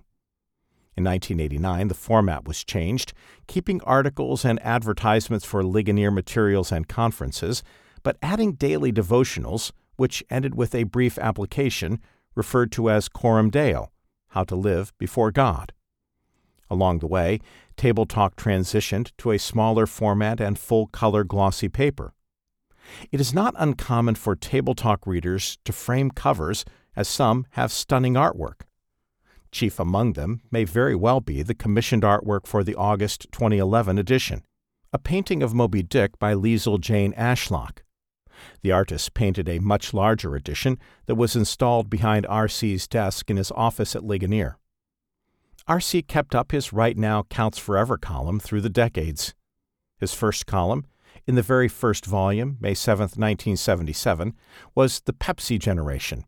In 0.98 1.04
1989, 1.04 1.90
the 1.90 1.94
format 1.94 2.46
was 2.46 2.64
changed, 2.64 3.14
keeping 3.48 3.82
articles 3.82 4.46
and 4.46 4.62
advertisements 4.62 5.46
for 5.46 5.64
Ligonier 5.64 6.12
materials 6.12 6.72
and 6.72 6.88
conferences, 6.88 7.64
but 8.06 8.18
adding 8.22 8.54
daily 8.54 8.94
devotionals, 8.94 9.72
which 9.96 10.24
ended 10.30 10.54
with 10.54 10.76
a 10.76 10.84
brief 10.84 11.18
application 11.18 12.00
referred 12.36 12.72
to 12.72 12.88
as 12.88 13.10
Coram 13.10 13.50
Deo, 13.50 13.92
how 14.28 14.44
to 14.44 14.56
live 14.56 14.94
before 15.00 15.32
God. 15.32 15.74
Along 16.70 17.00
the 17.00 17.08
way, 17.08 17.40
Table 17.78 18.06
Talk 18.06 18.36
transitioned 18.36 19.12
to 19.18 19.32
a 19.32 19.40
smaller 19.40 19.88
format 19.88 20.40
and 20.40 20.60
full 20.60 20.86
color 20.86 21.24
glossy 21.24 21.68
paper. 21.68 22.14
It 23.12 23.20
is 23.20 23.34
not 23.34 23.56
uncommon 23.58 24.14
for 24.14 24.36
Table 24.36 24.76
Talk 24.76 25.08
readers 25.08 25.58
to 25.66 25.74
frame 25.74 26.12
covers, 26.12 26.64
as 26.96 27.08
some 27.08 27.48
have 27.52 27.72
stunning 27.72 28.14
artwork. 28.14 28.62
Chief 29.52 29.80
among 29.80 30.14
them 30.14 30.42
may 30.52 30.64
very 30.64 30.96
well 30.96 31.22
be 31.22 31.42
the 31.42 31.56
commissioned 31.56 32.04
artwork 32.04 32.46
for 32.46 32.64
the 32.64 32.76
August 32.76 33.32
2011 33.32 33.98
edition, 33.98 34.44
a 34.94 35.00
painting 35.00 35.42
of 35.42 35.56
Moby 35.56 35.82
Dick 35.82 36.20
by 36.20 36.36
Liesl 36.36 36.80
Jane 36.80 37.12
Ashlock. 37.14 37.80
The 38.62 38.72
artist 38.72 39.14
painted 39.14 39.48
a 39.48 39.60
much 39.60 39.94
larger 39.94 40.36
edition 40.36 40.78
that 41.06 41.16
was 41.16 41.36
installed 41.36 41.90
behind 41.90 42.26
R.C.'s 42.28 42.88
desk 42.88 43.30
in 43.30 43.38
his 43.38 43.52
office 43.52 43.96
at 43.96 44.04
Ligonier. 44.04 44.58
R.C. 45.68 46.04
kept 46.04 46.36
up 46.36 46.52
his 46.52 46.72
Right 46.72 46.96
Now 46.96 47.24
Counts 47.24 47.58
Forever 47.58 47.98
column 47.98 48.40
through 48.40 48.62
the 48.62 48.70
decades. 48.70 49.34
His 49.98 50.14
first 50.14 50.46
column, 50.46 50.86
in 51.26 51.36
the 51.36 51.42
very 51.42 51.68
first 51.68 52.06
volume, 52.06 52.58
May 52.60 52.76
7, 52.76 53.02
1977, 53.02 54.34
was 54.76 55.00
The 55.00 55.14
Pepsi 55.14 55.58
Generation. 55.58 56.26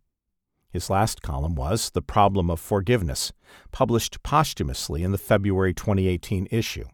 His 0.72 0.89
last 0.89 1.22
column 1.22 1.55
was 1.55 1.91
The 1.91 2.01
Problem 2.01 2.49
of 2.49 2.60
Forgiveness, 2.60 3.32
published 3.72 4.24
posthumously 4.24 5.03
in 5.03 5.12
the 5.12 5.18
February 5.18 5.74
2018 5.74 6.47
issue. 6.49 6.86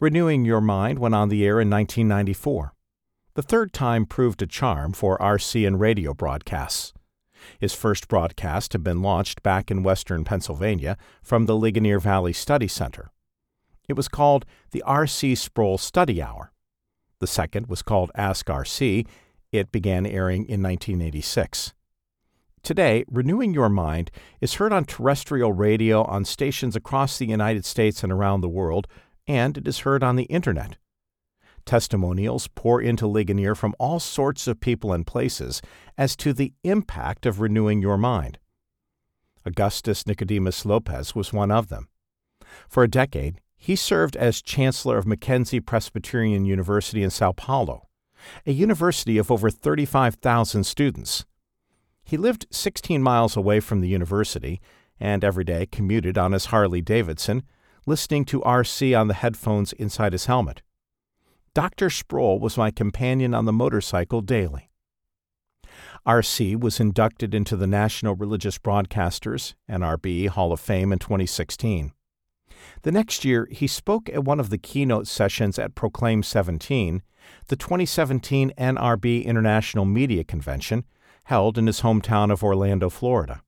Renewing 0.00 0.44
Your 0.44 0.60
Mind 0.60 0.98
went 0.98 1.14
on 1.14 1.28
the 1.28 1.44
air 1.44 1.60
in 1.60 1.68
1994. 1.68 2.72
The 3.34 3.42
third 3.42 3.72
time 3.72 4.06
proved 4.06 4.42
a 4.42 4.46
charm 4.46 4.92
for 4.92 5.18
RC 5.18 5.66
and 5.66 5.80
radio 5.80 6.14
broadcasts. 6.14 6.92
His 7.58 7.74
first 7.74 8.06
broadcast 8.06 8.72
had 8.72 8.84
been 8.84 9.02
launched 9.02 9.42
back 9.42 9.72
in 9.72 9.82
western 9.82 10.22
Pennsylvania 10.22 10.96
from 11.20 11.46
the 11.46 11.56
Ligonier 11.56 11.98
Valley 11.98 12.32
Study 12.32 12.68
Center. 12.68 13.10
It 13.88 13.94
was 13.94 14.06
called 14.06 14.46
the 14.70 14.82
R.C. 14.82 15.34
Sproul 15.34 15.78
Study 15.78 16.22
Hour. 16.22 16.52
The 17.18 17.26
second 17.26 17.66
was 17.66 17.82
called 17.82 18.12
Ask 18.14 18.48
R.C. 18.48 19.04
It 19.50 19.72
began 19.72 20.06
airing 20.06 20.44
in 20.44 20.62
1986. 20.62 21.74
Today, 22.62 23.04
Renewing 23.10 23.52
Your 23.52 23.68
Mind 23.68 24.10
is 24.40 24.54
heard 24.54 24.72
on 24.72 24.84
terrestrial 24.84 25.52
radio 25.52 26.04
on 26.04 26.24
stations 26.24 26.76
across 26.76 27.18
the 27.18 27.26
United 27.26 27.64
States 27.64 28.02
and 28.04 28.12
around 28.12 28.40
the 28.40 28.48
world, 28.48 28.86
and 29.26 29.58
it 29.58 29.66
is 29.66 29.80
heard 29.80 30.02
on 30.04 30.16
the 30.16 30.24
Internet. 30.24 30.76
Testimonials 31.64 32.48
pour 32.54 32.80
into 32.80 33.06
Ligonier 33.06 33.54
from 33.54 33.74
all 33.78 34.00
sorts 34.00 34.46
of 34.46 34.60
people 34.60 34.92
and 34.92 35.06
places 35.06 35.62
as 35.96 36.16
to 36.16 36.32
the 36.32 36.52
impact 36.62 37.26
of 37.26 37.40
renewing 37.40 37.80
your 37.80 37.98
mind. 37.98 38.38
Augustus 39.44 40.06
Nicodemus 40.06 40.64
Lopes 40.64 41.14
was 41.14 41.32
one 41.32 41.50
of 41.50 41.68
them. 41.68 41.88
For 42.68 42.82
a 42.82 42.88
decade, 42.88 43.40
he 43.56 43.76
served 43.76 44.16
as 44.16 44.42
chancellor 44.42 44.98
of 44.98 45.06
Mackenzie 45.06 45.60
Presbyterian 45.60 46.44
University 46.44 47.02
in 47.02 47.10
Sao 47.10 47.32
Paulo, 47.32 47.88
a 48.46 48.52
university 48.52 49.18
of 49.18 49.30
over 49.30 49.50
35,000 49.50 50.64
students. 50.64 51.24
He 52.02 52.16
lived 52.16 52.46
16 52.50 53.02
miles 53.02 53.36
away 53.36 53.60
from 53.60 53.80
the 53.80 53.88
university 53.88 54.60
and 55.00 55.24
every 55.24 55.44
day 55.44 55.66
commuted 55.66 56.16
on 56.18 56.32
his 56.32 56.46
Harley 56.46 56.82
Davidson, 56.82 57.42
listening 57.86 58.24
to 58.26 58.40
RC 58.40 58.98
on 58.98 59.08
the 59.08 59.14
headphones 59.14 59.72
inside 59.74 60.12
his 60.12 60.26
helmet. 60.26 60.62
Dr. 61.54 61.88
Sproul 61.88 62.40
was 62.40 62.58
my 62.58 62.72
companion 62.72 63.32
on 63.32 63.44
the 63.44 63.52
motorcycle 63.52 64.20
daily. 64.20 64.70
RC 66.04 66.58
was 66.58 66.80
inducted 66.80 67.32
into 67.32 67.56
the 67.56 67.68
National 67.68 68.16
Religious 68.16 68.58
Broadcasters 68.58 69.54
NRB 69.70 70.28
Hall 70.28 70.52
of 70.52 70.58
Fame 70.58 70.92
in 70.92 70.98
2016. 70.98 71.92
The 72.82 72.92
next 72.92 73.24
year, 73.24 73.46
he 73.52 73.68
spoke 73.68 74.08
at 74.08 74.24
one 74.24 74.40
of 74.40 74.50
the 74.50 74.58
keynote 74.58 75.06
sessions 75.06 75.56
at 75.56 75.76
Proclaim 75.76 76.24
17, 76.24 77.02
the 77.46 77.56
2017 77.56 78.52
NRB 78.58 79.24
International 79.24 79.84
Media 79.84 80.24
Convention, 80.24 80.84
held 81.24 81.56
in 81.56 81.68
his 81.68 81.82
hometown 81.82 82.32
of 82.32 82.42
Orlando, 82.42 82.90
Florida. 82.90 83.42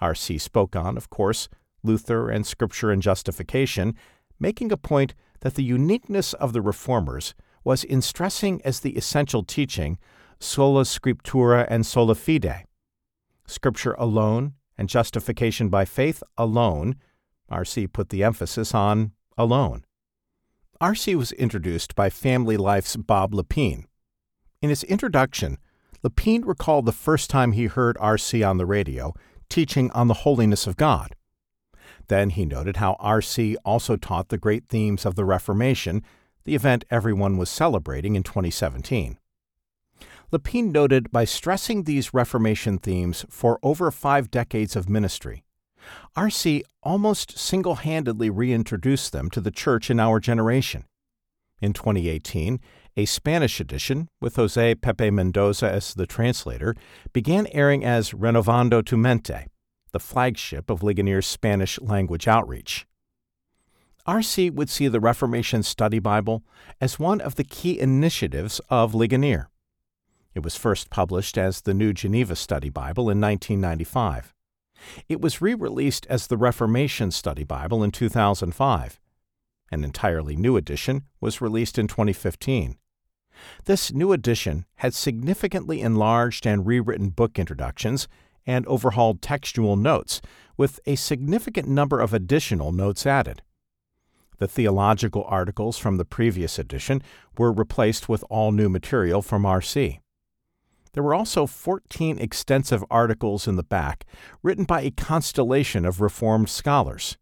R.C. 0.00 0.38
spoke 0.38 0.74
on, 0.74 0.96
of 0.96 1.08
course, 1.08 1.48
Luther 1.84 2.30
and 2.30 2.44
Scripture 2.44 2.90
and 2.90 3.00
Justification, 3.00 3.94
making 4.40 4.72
a 4.72 4.76
point 4.76 5.14
that 5.42 5.54
the 5.54 5.62
uniqueness 5.62 6.32
of 6.34 6.52
the 6.52 6.62
Reformers 6.62 7.34
was 7.62 7.84
in 7.84 8.00
stressing 8.00 8.60
as 8.64 8.80
the 8.80 8.96
essential 8.96 9.44
teaching 9.44 9.98
sola 10.40 10.82
scriptura 10.82 11.66
and 11.68 11.86
sola 11.86 12.14
fide. 12.14 12.66
Scripture 13.46 13.92
alone 13.92 14.54
and 14.78 14.88
justification 14.88 15.68
by 15.68 15.84
faith 15.84 16.22
alone. 16.36 16.96
R.C. 17.48 17.86
put 17.86 18.08
the 18.08 18.24
emphasis 18.24 18.74
on 18.74 19.12
alone. 19.36 19.84
R.C. 20.80 21.14
was 21.14 21.32
introduced 21.32 21.94
by 21.94 22.10
Family 22.10 22.56
Life's 22.56 22.96
Bob 22.96 23.32
Lepine. 23.32 23.84
In 24.60 24.70
his 24.70 24.82
introduction, 24.84 25.58
Lepine 26.02 26.44
recalled 26.44 26.86
the 26.86 26.92
first 26.92 27.30
time 27.30 27.52
he 27.52 27.66
heard 27.66 27.96
R.C. 28.00 28.42
on 28.42 28.56
the 28.56 28.66
radio 28.66 29.14
teaching 29.48 29.90
on 29.90 30.08
the 30.08 30.14
holiness 30.14 30.66
of 30.66 30.76
God. 30.76 31.14
Then 32.12 32.28
he 32.28 32.44
noted 32.44 32.76
how 32.76 32.96
R.C. 33.00 33.56
also 33.64 33.96
taught 33.96 34.28
the 34.28 34.36
great 34.36 34.68
themes 34.68 35.06
of 35.06 35.14
the 35.14 35.24
Reformation, 35.24 36.02
the 36.44 36.54
event 36.54 36.84
everyone 36.90 37.38
was 37.38 37.48
celebrating 37.48 38.16
in 38.16 38.22
2017. 38.22 39.16
Lepine 40.30 40.70
noted 40.70 41.10
by 41.10 41.24
stressing 41.24 41.84
these 41.84 42.12
Reformation 42.12 42.76
themes 42.76 43.24
for 43.30 43.58
over 43.62 43.90
five 43.90 44.30
decades 44.30 44.76
of 44.76 44.90
ministry, 44.90 45.42
R.C. 46.14 46.62
almost 46.82 47.38
single 47.38 47.76
handedly 47.76 48.28
reintroduced 48.28 49.12
them 49.12 49.30
to 49.30 49.40
the 49.40 49.50
church 49.50 49.88
in 49.88 49.98
our 49.98 50.20
generation. 50.20 50.84
In 51.62 51.72
2018, 51.72 52.60
a 52.94 53.06
Spanish 53.06 53.58
edition, 53.58 54.08
with 54.20 54.36
Jose 54.36 54.74
Pepe 54.74 55.10
Mendoza 55.10 55.70
as 55.70 55.94
the 55.94 56.06
translator, 56.06 56.76
began 57.14 57.46
airing 57.52 57.86
as 57.86 58.12
Renovando 58.12 58.82
tu 58.82 58.98
Mente, 58.98 59.46
the 59.92 60.00
flagship 60.00 60.70
of 60.70 60.82
Ligonier's 60.82 61.26
Spanish 61.26 61.80
language 61.80 62.26
outreach. 62.26 62.86
R.C. 64.04 64.50
would 64.50 64.68
see 64.68 64.88
the 64.88 65.00
Reformation 65.00 65.62
Study 65.62 66.00
Bible 66.00 66.42
as 66.80 66.98
one 66.98 67.20
of 67.20 67.36
the 67.36 67.44
key 67.44 67.78
initiatives 67.78 68.60
of 68.68 68.94
Ligonier. 68.94 69.48
It 70.34 70.42
was 70.42 70.56
first 70.56 70.90
published 70.90 71.38
as 71.38 71.60
the 71.60 71.74
New 71.74 71.92
Geneva 71.92 72.34
Study 72.34 72.68
Bible 72.68 73.04
in 73.04 73.20
1995. 73.20 74.34
It 75.08 75.20
was 75.20 75.40
re 75.40 75.54
released 75.54 76.06
as 76.06 76.26
the 76.26 76.36
Reformation 76.36 77.12
Study 77.12 77.44
Bible 77.44 77.84
in 77.84 77.92
2005. 77.92 79.00
An 79.70 79.84
entirely 79.84 80.34
new 80.34 80.56
edition 80.56 81.04
was 81.20 81.40
released 81.40 81.78
in 81.78 81.86
2015. 81.86 82.76
This 83.64 83.92
new 83.92 84.12
edition 84.12 84.66
had 84.76 84.94
significantly 84.94 85.80
enlarged 85.80 86.46
and 86.46 86.66
rewritten 86.66 87.10
book 87.10 87.38
introductions 87.38 88.08
and 88.46 88.66
overhauled 88.66 89.22
textual 89.22 89.76
notes, 89.76 90.20
with 90.56 90.80
a 90.86 90.96
significant 90.96 91.68
number 91.68 92.00
of 92.00 92.12
additional 92.12 92.72
notes 92.72 93.06
added. 93.06 93.42
The 94.38 94.48
theological 94.48 95.24
articles 95.28 95.78
from 95.78 95.96
the 95.96 96.04
previous 96.04 96.58
edition 96.58 97.02
were 97.38 97.52
replaced 97.52 98.08
with 98.08 98.24
all 98.28 98.50
new 98.50 98.68
material 98.68 99.22
from 99.22 99.44
RC. 99.44 100.00
There 100.92 101.02
were 101.02 101.14
also 101.14 101.46
14 101.46 102.18
extensive 102.18 102.84
articles 102.90 103.48
in 103.48 103.56
the 103.56 103.62
back, 103.62 104.04
written 104.42 104.64
by 104.64 104.82
a 104.82 104.90
constellation 104.90 105.84
of 105.84 106.00
Reformed 106.00 106.50
scholars. 106.50 107.16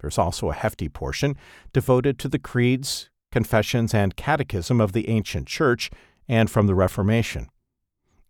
There's 0.00 0.18
also 0.18 0.50
a 0.50 0.54
hefty 0.54 0.88
portion 0.88 1.36
devoted 1.72 2.18
to 2.20 2.28
the 2.28 2.38
creeds, 2.38 3.10
confessions, 3.30 3.92
and 3.92 4.16
catechism 4.16 4.80
of 4.80 4.92
the 4.92 5.08
ancient 5.08 5.48
church 5.48 5.90
and 6.28 6.50
from 6.50 6.66
the 6.66 6.74
Reformation. 6.74 7.48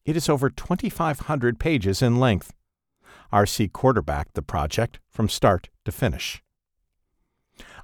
It 0.04 0.16
is 0.16 0.28
over 0.28 0.50
2,500 0.50 1.58
pages 1.58 2.02
in 2.02 2.20
length. 2.20 2.52
R.C. 3.32 3.68
quarterbacked 3.68 4.34
the 4.34 4.42
project 4.42 5.00
from 5.08 5.28
start 5.28 5.70
to 5.84 5.92
finish. 5.92 6.42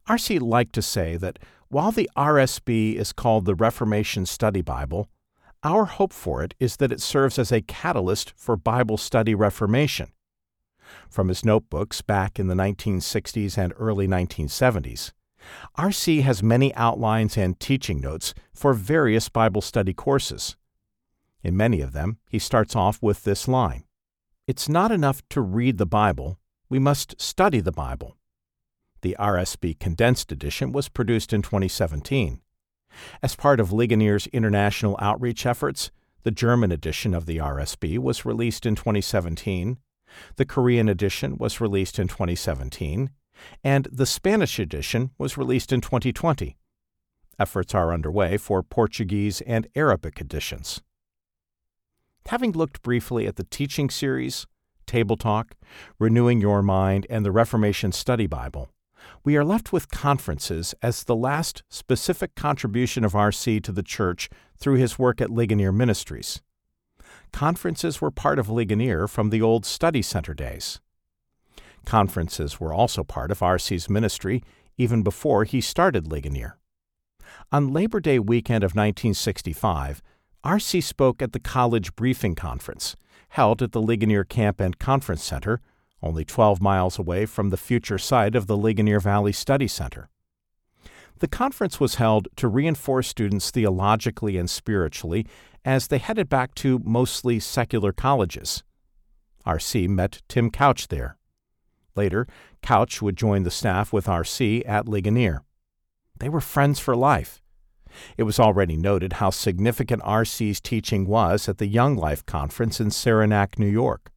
R.C. 0.06 0.38
liked 0.38 0.74
to 0.74 0.82
say 0.82 1.16
that 1.16 1.38
while 1.68 1.92
the 1.92 2.10
RSB 2.16 2.96
is 2.96 3.12
called 3.12 3.46
the 3.46 3.54
Reformation 3.54 4.26
Study 4.26 4.60
Bible, 4.60 5.08
our 5.62 5.84
hope 5.84 6.12
for 6.12 6.42
it 6.42 6.54
is 6.58 6.76
that 6.76 6.92
it 6.92 7.00
serves 7.00 7.38
as 7.38 7.52
a 7.52 7.62
catalyst 7.62 8.32
for 8.36 8.56
Bible 8.56 8.96
study 8.96 9.34
reformation. 9.34 10.08
From 11.08 11.28
his 11.28 11.44
notebooks 11.44 12.02
back 12.02 12.38
in 12.38 12.48
the 12.48 12.54
1960s 12.54 13.56
and 13.56 13.72
early 13.78 14.08
1970s, 14.08 15.12
RC 15.78 16.22
has 16.22 16.42
many 16.42 16.74
outlines 16.74 17.36
and 17.36 17.58
teaching 17.58 18.00
notes 18.00 18.34
for 18.52 18.74
various 18.74 19.28
Bible 19.28 19.60
study 19.60 19.94
courses. 19.94 20.56
In 21.42 21.56
many 21.56 21.80
of 21.80 21.92
them, 21.92 22.18
he 22.28 22.38
starts 22.38 22.76
off 22.76 23.02
with 23.02 23.24
this 23.24 23.48
line 23.48 23.84
It's 24.46 24.68
not 24.68 24.92
enough 24.92 25.22
to 25.30 25.40
read 25.40 25.78
the 25.78 25.86
Bible, 25.86 26.38
we 26.68 26.78
must 26.78 27.20
study 27.20 27.60
the 27.60 27.72
Bible. 27.72 28.16
The 29.02 29.16
RSB 29.18 29.78
Condensed 29.78 30.30
Edition 30.30 30.72
was 30.72 30.88
produced 30.88 31.32
in 31.32 31.42
2017. 31.42 32.40
As 33.22 33.36
part 33.36 33.60
of 33.60 33.72
Ligonier's 33.72 34.26
international 34.28 34.96
outreach 35.00 35.46
efforts, 35.46 35.90
the 36.22 36.30
German 36.30 36.70
edition 36.70 37.14
of 37.14 37.26
the 37.26 37.38
RSB 37.38 37.98
was 37.98 38.26
released 38.26 38.66
in 38.66 38.74
2017, 38.74 39.78
the 40.36 40.44
Korean 40.44 40.88
edition 40.88 41.36
was 41.38 41.60
released 41.60 41.98
in 41.98 42.08
2017, 42.08 43.10
and 43.64 43.88
the 43.90 44.06
Spanish 44.06 44.58
edition 44.58 45.10
was 45.18 45.38
released 45.38 45.72
in 45.72 45.80
2020. 45.80 46.56
Efforts 47.38 47.74
are 47.74 47.94
underway 47.94 48.36
for 48.36 48.62
Portuguese 48.62 49.40
and 49.42 49.66
Arabic 49.74 50.20
editions. 50.20 50.82
Having 52.30 52.52
looked 52.52 52.82
briefly 52.82 53.26
at 53.26 53.34
the 53.34 53.42
teaching 53.42 53.90
series, 53.90 54.46
Table 54.86 55.16
Talk, 55.16 55.56
Renewing 55.98 56.40
Your 56.40 56.62
Mind, 56.62 57.04
and 57.10 57.24
the 57.24 57.32
Reformation 57.32 57.90
Study 57.90 58.28
Bible, 58.28 58.70
we 59.24 59.36
are 59.36 59.42
left 59.44 59.72
with 59.72 59.90
conferences 59.90 60.72
as 60.80 61.02
the 61.02 61.16
last 61.16 61.64
specific 61.68 62.36
contribution 62.36 63.04
of 63.04 63.16
R.C. 63.16 63.58
to 63.58 63.72
the 63.72 63.82
Church 63.82 64.30
through 64.56 64.76
his 64.76 64.96
work 64.96 65.20
at 65.20 65.28
Ligonier 65.28 65.72
Ministries. 65.72 66.40
Conferences 67.32 68.00
were 68.00 68.12
part 68.12 68.38
of 68.38 68.48
Ligonier 68.48 69.08
from 69.08 69.30
the 69.30 69.42
old 69.42 69.66
study 69.66 70.00
center 70.00 70.32
days. 70.32 70.78
Conferences 71.84 72.60
were 72.60 72.72
also 72.72 73.02
part 73.02 73.32
of 73.32 73.42
R.C.'s 73.42 73.90
ministry 73.90 74.44
even 74.78 75.02
before 75.02 75.42
he 75.42 75.60
started 75.60 76.06
Ligonier. 76.06 76.58
On 77.50 77.72
Labor 77.72 77.98
Day 77.98 78.20
weekend 78.20 78.62
of 78.62 78.76
1965, 78.76 80.00
R.C. 80.42 80.80
spoke 80.80 81.20
at 81.20 81.32
the 81.32 81.40
College 81.40 81.94
Briefing 81.96 82.34
Conference, 82.34 82.96
held 83.30 83.60
at 83.60 83.72
the 83.72 83.82
Ligonier 83.82 84.24
Camp 84.24 84.58
and 84.58 84.78
Conference 84.78 85.22
Center, 85.22 85.60
only 86.02 86.24
12 86.24 86.62
miles 86.62 86.98
away 86.98 87.26
from 87.26 87.50
the 87.50 87.58
future 87.58 87.98
site 87.98 88.34
of 88.34 88.46
the 88.46 88.56
Ligonier 88.56 89.00
Valley 89.00 89.32
Study 89.32 89.68
Center. 89.68 90.08
The 91.18 91.28
conference 91.28 91.78
was 91.78 91.96
held 91.96 92.28
to 92.36 92.48
reinforce 92.48 93.06
students 93.06 93.50
theologically 93.50 94.38
and 94.38 94.48
spiritually 94.48 95.26
as 95.62 95.88
they 95.88 95.98
headed 95.98 96.30
back 96.30 96.54
to 96.56 96.80
mostly 96.82 97.38
secular 97.38 97.92
colleges. 97.92 98.62
R.C. 99.44 99.88
met 99.88 100.22
Tim 100.28 100.50
Couch 100.50 100.88
there. 100.88 101.18
Later, 101.94 102.26
Couch 102.62 103.02
would 103.02 103.16
join 103.16 103.42
the 103.42 103.50
staff 103.50 103.92
with 103.92 104.08
R.C. 104.08 104.64
at 104.64 104.88
Ligonier. 104.88 105.42
They 106.18 106.30
were 106.30 106.40
friends 106.40 106.78
for 106.78 106.96
life. 106.96 107.39
It 108.16 108.24
was 108.24 108.38
already 108.38 108.76
noted 108.76 109.14
how 109.14 109.30
significant 109.30 110.02
R.C.'s 110.04 110.60
teaching 110.60 111.06
was 111.06 111.48
at 111.48 111.58
the 111.58 111.66
Young 111.66 111.96
Life 111.96 112.24
Conference 112.26 112.80
in 112.80 112.90
Saranac, 112.90 113.58
New 113.58 113.66
York. 113.68 114.10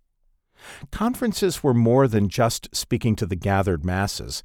Conferences 0.91 1.63
were 1.63 1.74
more 1.74 2.07
than 2.07 2.30
just 2.30 2.74
speaking 2.74 3.15
to 3.17 3.26
the 3.26 3.36
gathered 3.36 3.84
masses. 3.84 4.43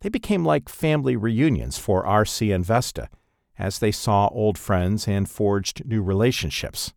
They 0.00 0.08
became 0.08 0.44
like 0.44 0.68
family 0.68 1.16
reunions 1.16 1.78
for 1.78 2.04
R.C. 2.04 2.50
and 2.52 2.64
Vesta, 2.64 3.08
as 3.58 3.78
they 3.78 3.92
saw 3.92 4.28
old 4.28 4.58
friends 4.58 5.06
and 5.06 5.28
forged 5.28 5.84
new 5.84 6.02
relationships. 6.02 6.92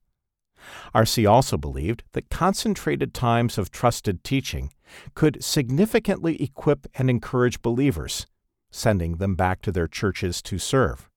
R.C. 0.93 1.25
also 1.25 1.57
believed 1.57 2.03
that 2.13 2.29
concentrated 2.29 3.13
times 3.13 3.57
of 3.57 3.69
trusted 3.69 4.23
teaching 4.23 4.71
could 5.13 5.43
significantly 5.43 6.41
equip 6.41 6.87
and 6.95 7.09
encourage 7.09 7.61
believers, 7.61 8.25
sending 8.71 9.17
them 9.17 9.35
back 9.35 9.61
to 9.63 9.71
their 9.71 9.87
churches 9.87 10.41
to 10.43 10.57
serve. 10.57 11.09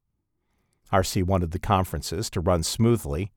R.C. 0.92 1.22
wanted 1.22 1.50
the 1.50 1.58
conferences 1.58 2.30
to 2.30 2.40
run 2.40 2.62
smoothly 2.62 3.32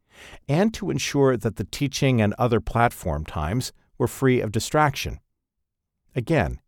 and 0.48 0.74
to 0.74 0.90
ensure 0.90 1.38
that 1.38 1.56
the 1.56 1.64
teaching 1.64 2.22
and 2.22 2.34
other 2.38 2.60
platform 2.60 3.26
times 3.26 3.72
were 3.98 4.08
free 4.08 4.42
of 4.42 4.52
distraction. 4.52 5.20
Again, 6.16 6.60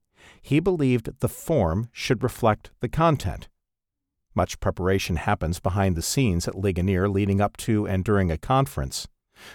he 0.42 0.60
believed 0.60 1.20
the 1.20 1.30
form 1.30 1.90
should 1.92 2.24
reflect 2.24 2.72
the 2.80 2.90
content. 2.90 3.48
Much 4.34 4.60
preparation 4.60 5.18
happens 5.18 5.60
behind 5.60 5.96
the 5.96 6.02
scenes 6.02 6.48
at 6.48 6.56
Ligonier 6.56 7.10
leading 7.10 7.42
up 7.42 7.58
to 7.58 7.86
and 7.86 8.04
during 8.04 8.32
a 8.32 8.38
conference, 8.38 9.08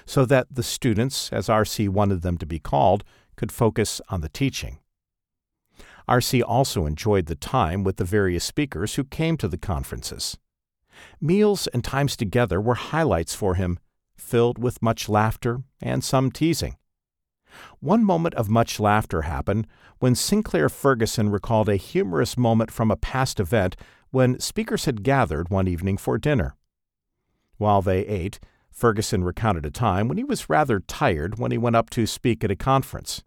so 0.05 0.25
that 0.27 0.47
the 0.51 0.63
students, 0.63 1.33
as 1.33 1.49
R.C. 1.49 1.89
wanted 1.89 2.23
them 2.23 2.37
to 2.39 2.47
be 2.47 2.59
called, 2.59 3.05
could 3.37 3.53
focus 3.53 4.01
on 4.09 4.21
the 4.21 4.29
teaching. 4.29 4.79
R.C. 6.09 6.43
also 6.43 6.87
enjoyed 6.87 7.27
the 7.27 7.35
time 7.35 7.83
with 7.85 7.97
the 7.97 8.05
various 8.05 8.45
speakers 8.45 8.95
who 8.95 9.05
came 9.05 9.37
to 9.39 9.49
the 9.49 9.59
conferences. 9.59 10.37
Meals 11.21 11.67
and 11.69 11.83
times 11.85 12.17
together 12.17 12.61
were 12.61 12.75
highlights 12.75 13.35
for 13.35 13.55
him, 13.55 13.79
filled 14.17 14.59
with 14.59 14.83
much 14.83 15.09
laughter 15.09 15.63
and 15.81 16.03
some 16.03 16.31
teasing. 16.31 16.77
One 17.81 18.05
moment 18.05 18.35
of 18.35 18.49
much 18.49 18.81
laughter 18.81 19.23
happened 19.23 19.67
when 19.99 20.15
Sinclair 20.15 20.69
Ferguson 20.69 21.31
recalled 21.31 21.69
a 21.69 21.77
humorous 21.77 22.37
moment 22.37 22.71
from 22.71 22.91
a 22.91 22.97
past 22.97 23.41
event 23.41 23.77
when 24.11 24.41
speakers 24.41 24.85
had 24.85 25.03
gathered 25.03 25.49
one 25.49 25.69
evening 25.69 25.97
for 25.97 26.19
dinner. 26.19 26.55
While 27.57 27.83
they 27.83 28.07
ate, 28.07 28.39
Ferguson 28.71 29.25
recounted 29.25 29.65
a 29.65 29.71
time 29.71 30.09
when 30.09 30.19
he 30.19 30.25
was 30.25 30.51
rather 30.51 30.81
tired 30.81 31.39
when 31.39 31.51
he 31.51 31.59
went 31.59 31.77
up 31.77 31.89
to 31.91 32.07
speak 32.07 32.45
at 32.45 32.51
a 32.51 32.57
conference. 32.57 33.23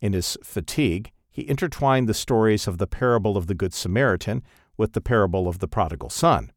In 0.00 0.14
his 0.14 0.38
fatigue, 0.42 1.12
he 1.30 1.48
intertwined 1.48 2.08
the 2.08 2.14
stories 2.14 2.66
of 2.66 2.78
the 2.78 2.86
parable 2.86 3.36
of 3.36 3.46
the 3.46 3.54
Good 3.54 3.74
Samaritan 3.74 4.42
with 4.76 4.94
the 4.94 5.00
parable 5.00 5.48
of 5.48 5.58
the 5.58 5.68
prodigal 5.68 6.10
son. 6.10 6.52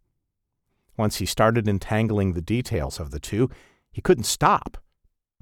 Once 0.97 1.17
he 1.17 1.25
started 1.25 1.67
entangling 1.67 2.33
the 2.33 2.41
details 2.41 2.99
of 2.99 3.11
the 3.11 3.19
two, 3.19 3.49
he 3.91 4.01
couldn't 4.01 4.23
stop. 4.23 4.77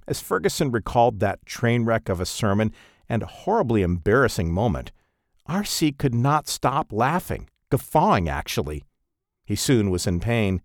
As 0.08 0.22
Ferguson 0.22 0.72
recalled 0.72 1.20
that 1.20 1.46
train 1.46 1.86
wreck 1.86 2.10
of 2.10 2.20
a 2.20 2.26
sermon 2.26 2.74
and 3.08 3.24
a 3.24 3.28
horribly 3.28 3.82
embarrassing 3.82 4.52
moment, 4.52 4.92
R.C. 5.46 5.94
could 5.94 6.16
not 6.16 6.48
stop 6.48 6.92
laughing, 6.92 7.50
guffawing 7.70 8.30
actually. 8.30 8.84
He 9.46 9.56
soon 9.56 9.90
was 9.90 10.08
in 10.08 10.20
pain. 10.20 10.62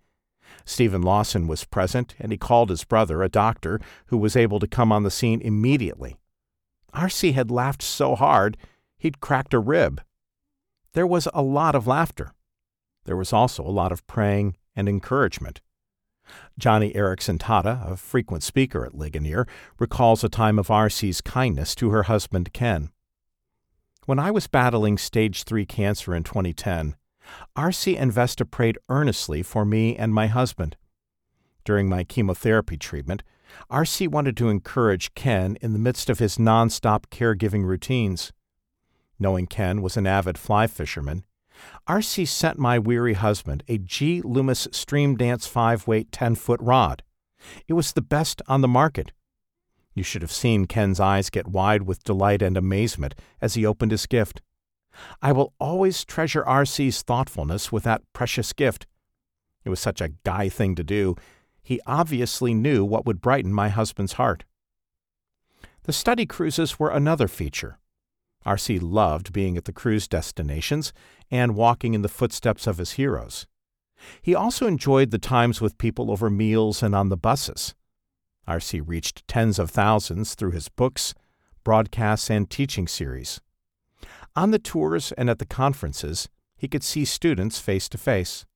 Steven 0.64 1.02
Lawson 1.02 1.46
was 1.46 1.64
present, 1.64 2.14
and 2.18 2.32
he 2.32 2.38
called 2.38 2.70
his 2.70 2.84
brother, 2.84 3.22
a 3.22 3.28
doctor, 3.28 3.80
who 4.06 4.16
was 4.16 4.36
able 4.36 4.58
to 4.60 4.66
come 4.66 4.92
on 4.92 5.02
the 5.02 5.10
scene 5.10 5.40
immediately. 5.40 6.16
R.C. 6.94 7.32
had 7.32 7.50
laughed 7.50 7.82
so 7.82 8.14
hard 8.14 8.56
he'd 8.96 9.20
cracked 9.20 9.52
a 9.52 9.58
rib. 9.58 10.00
There 10.94 11.06
was 11.06 11.28
a 11.34 11.42
lot 11.42 11.74
of 11.74 11.86
laughter. 11.86 12.32
There 13.04 13.16
was 13.16 13.32
also 13.32 13.62
a 13.62 13.70
lot 13.70 13.92
of 13.92 14.06
praying 14.06 14.56
and 14.78 14.88
encouragement. 14.88 15.60
Joni 16.60 16.94
Eareckson 16.94 17.38
Tada, 17.38 17.90
a 17.90 17.96
frequent 17.96 18.44
speaker 18.44 18.84
at 18.86 18.94
Ligonier, 18.94 19.46
recalls 19.78 20.22
a 20.22 20.28
time 20.28 20.58
of 20.58 20.70
R.C.'s 20.70 21.20
kindness 21.20 21.74
to 21.74 21.90
her 21.90 22.04
husband 22.04 22.52
Ken. 22.52 22.90
When 24.06 24.18
I 24.18 24.30
was 24.30 24.46
battling 24.46 24.96
stage 24.96 25.42
3 25.42 25.66
cancer 25.66 26.14
in 26.14 26.22
2010, 26.22 26.94
R.C. 27.56 27.96
and 27.96 28.12
Vesta 28.12 28.44
prayed 28.44 28.78
earnestly 28.88 29.42
for 29.42 29.64
me 29.64 29.96
and 29.96 30.14
my 30.14 30.28
husband. 30.28 30.76
During 31.64 31.88
my 31.88 32.04
chemotherapy 32.04 32.76
treatment, 32.76 33.22
R.C. 33.68 34.06
wanted 34.06 34.36
to 34.36 34.48
encourage 34.48 35.14
Ken 35.14 35.58
in 35.60 35.72
the 35.72 35.78
midst 35.78 36.08
of 36.08 36.20
his 36.20 36.36
nonstop 36.36 37.06
caregiving 37.10 37.64
routines. 37.64 38.32
Knowing 39.18 39.46
Ken 39.46 39.82
was 39.82 39.96
an 39.96 40.06
avid 40.06 40.38
fly 40.38 40.66
fisherman, 40.66 41.24
R.C. 41.86 42.24
sent 42.24 42.58
my 42.58 42.78
weary 42.78 43.14
husband 43.14 43.62
a 43.68 43.78
G. 43.78 44.20
Loomis 44.22 44.68
Stream 44.72 45.16
Dance 45.16 45.46
5 45.46 45.86
weight 45.86 46.12
10 46.12 46.34
foot 46.34 46.60
rod. 46.60 47.02
It 47.66 47.74
was 47.74 47.92
the 47.92 48.02
best 48.02 48.42
on 48.48 48.60
the 48.60 48.68
market. 48.68 49.12
You 49.94 50.02
should 50.02 50.22
have 50.22 50.32
seen 50.32 50.66
Ken's 50.66 51.00
eyes 51.00 51.30
get 51.30 51.48
wide 51.48 51.82
with 51.82 52.04
delight 52.04 52.42
and 52.42 52.56
amazement 52.56 53.14
as 53.40 53.54
he 53.54 53.66
opened 53.66 53.90
his 53.90 54.06
gift. 54.06 54.40
I 55.22 55.32
will 55.32 55.52
always 55.58 56.04
treasure 56.04 56.44
R.C.'s 56.44 57.02
thoughtfulness 57.02 57.72
with 57.72 57.84
that 57.84 58.02
precious 58.12 58.52
gift. 58.52 58.86
It 59.64 59.70
was 59.70 59.80
such 59.80 60.00
a 60.00 60.10
guy 60.24 60.48
thing 60.48 60.74
to 60.76 60.84
do. 60.84 61.16
He 61.62 61.80
obviously 61.86 62.54
knew 62.54 62.84
what 62.84 63.06
would 63.06 63.20
brighten 63.20 63.52
my 63.52 63.68
husband's 63.68 64.14
heart. 64.14 64.44
The 65.82 65.92
study 65.92 66.26
cruises 66.26 66.78
were 66.78 66.90
another 66.90 67.28
feature. 67.28 67.78
R.C. 68.44 68.78
loved 68.78 69.32
being 69.32 69.56
at 69.56 69.64
the 69.64 69.72
cruise 69.72 70.08
destinations 70.08 70.92
and 71.30 71.54
walking 71.54 71.94
in 71.94 72.02
the 72.02 72.08
footsteps 72.08 72.66
of 72.66 72.78
his 72.78 72.92
heroes. 72.92 73.46
He 74.22 74.34
also 74.34 74.66
enjoyed 74.66 75.10
the 75.10 75.18
times 75.18 75.60
with 75.60 75.78
people 75.78 76.10
over 76.10 76.30
meals 76.30 76.82
and 76.82 76.94
on 76.94 77.08
the 77.08 77.16
buses. 77.16 77.74
R.C. 78.46 78.80
reached 78.80 79.26
tens 79.28 79.58
of 79.58 79.70
thousands 79.70 80.34
through 80.34 80.52
his 80.52 80.68
books, 80.68 81.14
broadcasts, 81.64 82.30
and 82.30 82.48
teaching 82.48 82.88
series. 82.88 83.40
On 84.34 84.52
the 84.52 84.58
tours 84.58 85.12
and 85.12 85.28
at 85.28 85.38
the 85.38 85.46
conferences, 85.46 86.28
he 86.56 86.68
could 86.68 86.82
see 86.82 87.04
students 87.04 87.58
face 87.58 87.88
to 87.88 87.98
face. 87.98 88.46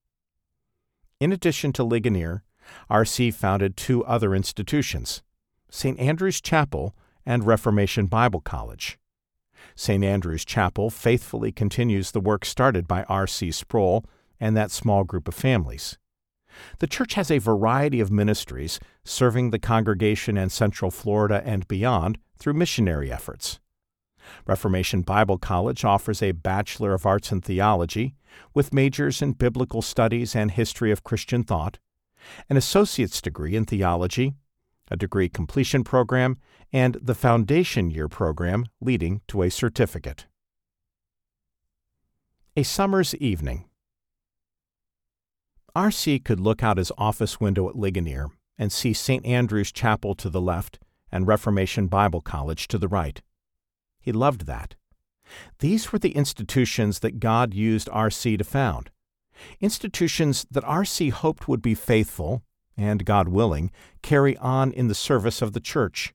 In 1.21 1.33
addition 1.33 1.73
to 1.75 1.85
Ligonier, 1.85 2.43
R.C. 2.89 3.31
founded 3.33 3.77
two 3.77 4.05
other 4.05 4.35
institutions 4.35 5.23
St. 5.71 5.99
Andrew's 5.99 6.41
Chapel 6.41 6.95
and 7.25 7.47
Reformation 7.47 8.07
Bible 8.07 8.41
College. 8.41 8.99
St. 9.75 10.05
Andrew's 10.05 10.45
Chapel 10.45 10.91
faithfully 10.91 11.53
continues 11.53 12.11
the 12.11 12.21
work 12.21 12.45
started 12.45 12.87
by 12.87 13.05
R.C. 13.05 13.51
Sproul 13.53 14.05
and 14.41 14.57
that 14.57 14.71
small 14.71 15.05
group 15.05 15.29
of 15.29 15.35
families. 15.35 15.99
The 16.79 16.87
church 16.87 17.15
has 17.15 17.31
a 17.31 17.39
variety 17.39 18.01
of 18.01 18.11
ministries 18.11 18.79
serving 19.05 19.51
the 19.51 19.59
congregation 19.59 20.37
in 20.37 20.51
Central 20.51 20.91
Florida 20.91 21.43
and 21.45 21.67
beyond 21.69 22.19
through 22.39 22.55
missionary 22.55 23.11
efforts. 23.11 23.59
Reformation 24.47 25.03
Bible 25.03 25.39
College 25.39 25.85
offers 25.85 26.23
a 26.23 26.33
Bachelor 26.33 26.95
of 26.95 27.07
Arts 27.07 27.33
in 27.33 27.41
Theology 27.41 28.15
with 28.55 28.73
majors 28.73 29.23
in 29.23 29.33
Biblical 29.33 29.83
Studies 29.83 30.35
and 30.37 30.51
History 30.51 30.91
of 30.91 31.05
Christian 31.05 31.43
Thought, 31.43 31.79
an 32.49 32.57
associate's 32.57 33.21
degree 33.21 33.57
in 33.57 33.65
theology, 33.65 34.35
a 34.93 34.97
degree 34.97 35.29
completion 35.29 35.83
program, 35.83 36.39
and 36.73 36.97
the 37.01 37.15
foundation 37.15 37.91
year 37.91 38.09
program 38.09 38.67
leading 38.81 39.23
to 39.29 39.43
a 39.43 39.51
certificate. 39.51 40.27
A 42.57 42.63
summer's 42.63 43.15
evening. 43.15 43.65
R.C. 45.75 46.19
could 46.19 46.39
look 46.39 46.63
out 46.63 46.77
his 46.77 46.93
office 46.99 47.41
window 47.41 47.69
at 47.69 47.77
Ligonier 47.77 48.29
and 48.59 48.71
see 48.71 48.93
St. 48.93 49.25
Andrew's 49.25 49.73
Chapel 49.73 50.15
to 50.17 50.29
the 50.29 50.41
left 50.41 50.79
and 51.11 51.27
Reformation 51.27 51.87
Bible 51.87 52.21
College 52.21 52.69
to 52.69 52.77
the 52.77 52.89
right. 52.89 53.23
He 54.01 54.13
loved 54.13 54.47
that. 54.47 54.75
These 55.61 55.91
were 55.91 55.99
the 55.99 56.13
institutions 56.13 56.99
that 56.99 57.21
God 57.21 57.55
used 57.55 57.89
R.C. 57.91 58.37
to 58.37 58.45
found, 58.45 58.91
institutions 59.61 60.47
that 60.51 60.65
R.C. 60.65 61.09
hoped 61.09 61.49
would 61.49 61.63
be 61.63 61.75
faithful 61.75 62.43
and, 62.77 63.05
God 63.05 63.29
willing, 63.29 63.71
carry 64.03 64.37
on 64.39 64.73
in 64.73 64.89
the 64.89 64.95
service 64.95 65.43
of 65.43 65.53
the 65.53 65.61
Church, 65.61 66.15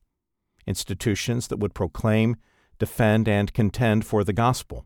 institutions 0.65 1.47
that 1.47 1.57
would 1.57 1.73
proclaim, 1.73 2.35
defend, 2.79 3.27
and 3.27 3.53
contend 3.53 4.05
for 4.05 4.23
the 4.23 4.33
gospel. 4.33 4.85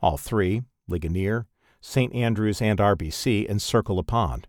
All 0.00 0.16
three, 0.16 0.62
Ligonier, 0.86 1.46
St. 1.80 2.14
Andrews, 2.14 2.60
and 2.60 2.78
RBC, 2.78 3.48
encircle 3.48 3.98
a 3.98 4.02
pond. 4.04 4.46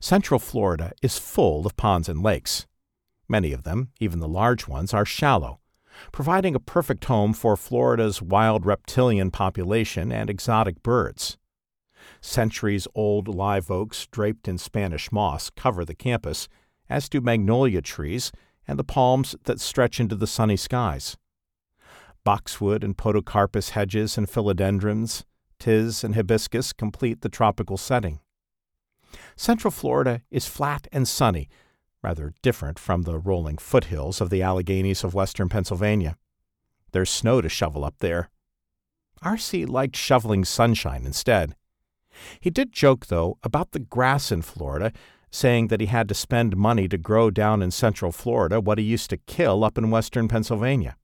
Central 0.00 0.40
Florida 0.40 0.92
is 1.02 1.18
full 1.18 1.66
of 1.66 1.76
ponds 1.76 2.08
and 2.08 2.22
lakes. 2.22 2.66
Many 3.28 3.52
of 3.52 3.64
them, 3.64 3.90
even 4.00 4.20
the 4.20 4.28
large 4.28 4.68
ones, 4.68 4.92
are 4.92 5.04
shallow, 5.04 5.60
providing 6.12 6.54
a 6.54 6.60
perfect 6.60 7.04
home 7.06 7.32
for 7.32 7.56
Florida's 7.56 8.20
wild 8.20 8.66
reptilian 8.66 9.30
population 9.30 10.12
and 10.12 10.28
exotic 10.28 10.82
birds. 10.82 11.38
Centuries 12.24 12.88
old 12.94 13.28
live 13.28 13.70
oaks 13.70 14.06
draped 14.06 14.48
in 14.48 14.56
Spanish 14.56 15.12
moss 15.12 15.50
cover 15.50 15.84
the 15.84 15.94
campus, 15.94 16.48
as 16.88 17.06
do 17.10 17.20
magnolia 17.20 17.82
trees 17.82 18.32
and 18.66 18.78
the 18.78 18.82
palms 18.82 19.36
that 19.44 19.60
stretch 19.60 20.00
into 20.00 20.16
the 20.16 20.26
sunny 20.26 20.56
skies. 20.56 21.18
Boxwood 22.24 22.82
and 22.82 22.96
podocarpus 22.96 23.70
hedges 23.70 24.16
and 24.16 24.26
philodendrons, 24.26 25.24
tis 25.58 26.02
and 26.02 26.14
hibiscus 26.14 26.72
complete 26.72 27.20
the 27.20 27.28
tropical 27.28 27.76
setting. 27.76 28.20
Central 29.36 29.70
Florida 29.70 30.22
is 30.30 30.46
flat 30.46 30.88
and 30.90 31.06
sunny, 31.06 31.50
rather 32.02 32.32
different 32.40 32.78
from 32.78 33.02
the 33.02 33.18
rolling 33.18 33.58
foothills 33.58 34.22
of 34.22 34.30
the 34.30 34.42
Alleghanies 34.42 35.04
of 35.04 35.12
western 35.12 35.50
Pennsylvania. 35.50 36.16
There's 36.92 37.10
snow 37.10 37.42
to 37.42 37.50
shovel 37.50 37.84
up 37.84 37.98
there. 37.98 38.30
R.C. 39.20 39.66
liked 39.66 39.94
shoveling 39.94 40.46
sunshine 40.46 41.04
instead. 41.04 41.54
He 42.40 42.50
did 42.50 42.72
joke, 42.72 43.06
though, 43.06 43.38
about 43.42 43.72
the 43.72 43.78
grass 43.78 44.30
in 44.30 44.42
Florida 44.42 44.92
saying 45.30 45.66
that 45.66 45.80
he 45.80 45.86
had 45.86 46.08
to 46.08 46.14
spend 46.14 46.56
money 46.56 46.86
to 46.86 46.96
grow 46.96 47.28
down 47.28 47.60
in 47.60 47.70
central 47.70 48.12
Florida 48.12 48.60
what 48.60 48.78
he 48.78 48.84
used 48.84 49.10
to 49.10 49.16
kill 49.16 49.64
up 49.64 49.76
in 49.76 49.90
western 49.90 50.28
Pennsylvania. 50.28 50.96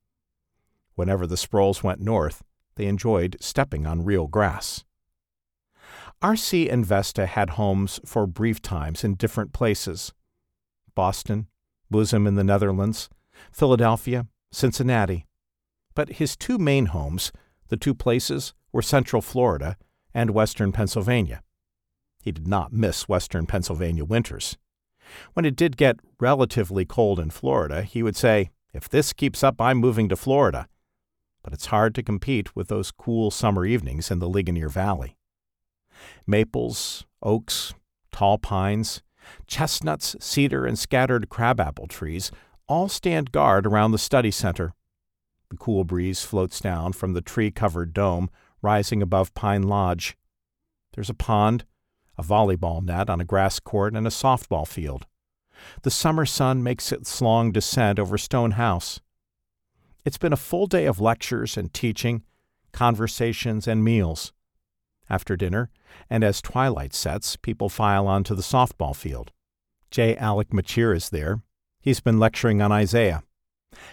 Whenever 0.95 1.27
the 1.27 1.35
Sprouls 1.35 1.83
went 1.83 1.99
north, 1.99 2.41
they 2.75 2.85
enjoyed 2.85 3.35
stepping 3.41 3.85
on 3.85 4.05
real 4.05 4.27
grass. 4.27 4.85
R.C. 6.21 6.69
and 6.69 6.85
Vesta 6.85 7.25
had 7.25 7.51
homes 7.51 7.99
for 8.05 8.25
brief 8.25 8.61
times 8.61 9.03
in 9.03 9.15
different 9.15 9.51
places 9.51 10.13
Boston, 10.95 11.47
Bussum 11.91 12.27
in 12.27 12.35
the 12.35 12.43
Netherlands, 12.43 13.09
Philadelphia, 13.51 14.27
Cincinnati. 14.51 15.25
But 15.93 16.13
his 16.13 16.37
two 16.37 16.57
main 16.57 16.87
homes, 16.87 17.31
the 17.67 17.77
two 17.77 17.93
places, 17.93 18.53
were 18.71 18.81
Central 18.81 19.21
Florida 19.21 19.77
and 20.13 20.31
western 20.31 20.71
Pennsylvania. 20.71 21.41
He 22.23 22.31
did 22.31 22.47
not 22.47 22.71
miss 22.71 23.09
western 23.09 23.45
Pennsylvania 23.45 24.05
winters. 24.05 24.57
When 25.33 25.45
it 25.45 25.55
did 25.55 25.77
get 25.77 25.99
relatively 26.19 26.85
cold 26.85 27.19
in 27.19 27.29
Florida, 27.29 27.83
he 27.83 28.03
would 28.03 28.15
say, 28.15 28.51
If 28.73 28.87
this 28.87 29.13
keeps 29.13 29.43
up, 29.43 29.59
I'm 29.59 29.77
moving 29.77 30.07
to 30.09 30.15
Florida. 30.15 30.67
But 31.43 31.53
it's 31.53 31.67
hard 31.67 31.95
to 31.95 32.03
compete 32.03 32.55
with 32.55 32.67
those 32.67 32.91
cool 32.91 33.31
summer 33.31 33.65
evenings 33.65 34.11
in 34.11 34.19
the 34.19 34.29
Ligonier 34.29 34.69
Valley. 34.69 35.17
Maples, 36.27 37.05
oaks, 37.21 37.73
tall 38.11 38.37
pines, 38.37 39.01
chestnuts, 39.47 40.15
cedar, 40.19 40.65
and 40.65 40.77
scattered 40.77 41.29
crabapple 41.29 41.87
trees 41.87 42.31
all 42.67 42.87
stand 42.87 43.31
guard 43.31 43.65
around 43.65 43.91
the 43.91 43.97
study 43.97 44.31
center. 44.31 44.73
The 45.49 45.57
cool 45.57 45.83
breeze 45.83 46.23
floats 46.23 46.59
down 46.61 46.93
from 46.93 47.13
the 47.13 47.21
tree 47.21 47.51
covered 47.51 47.93
dome 47.93 48.29
rising 48.61 49.01
above 49.01 49.33
Pine 49.33 49.63
Lodge. 49.63 50.17
There's 50.93 51.09
a 51.09 51.15
pond, 51.15 51.65
a 52.17 52.23
volleyball 52.23 52.83
net 52.83 53.09
on 53.09 53.21
a 53.21 53.25
grass 53.25 53.59
court, 53.59 53.95
and 53.95 54.05
a 54.05 54.11
softball 54.11 54.67
field. 54.67 55.05
The 55.83 55.91
summer 55.91 56.25
sun 56.25 56.63
makes 56.63 56.91
its 56.91 57.21
long 57.21 57.51
descent 57.51 57.99
over 57.99 58.17
Stone 58.17 58.51
House. 58.51 58.99
It's 60.03 60.17
been 60.17 60.33
a 60.33 60.37
full 60.37 60.67
day 60.67 60.85
of 60.85 60.99
lectures 60.99 61.57
and 61.57 61.73
teaching, 61.73 62.23
conversations, 62.71 63.67
and 63.67 63.83
meals. 63.83 64.33
After 65.09 65.35
dinner, 65.35 65.69
and 66.09 66.23
as 66.23 66.41
twilight 66.41 66.93
sets, 66.93 67.35
people 67.35 67.69
file 67.69 68.07
onto 68.07 68.33
the 68.33 68.41
softball 68.41 68.95
field. 68.95 69.31
J. 69.91 70.15
Alec 70.15 70.53
Motyer 70.53 70.95
is 70.95 71.09
there. 71.09 71.41
He's 71.81 71.99
been 71.99 72.19
lecturing 72.19 72.61
on 72.61 72.71
Isaiah. 72.71 73.23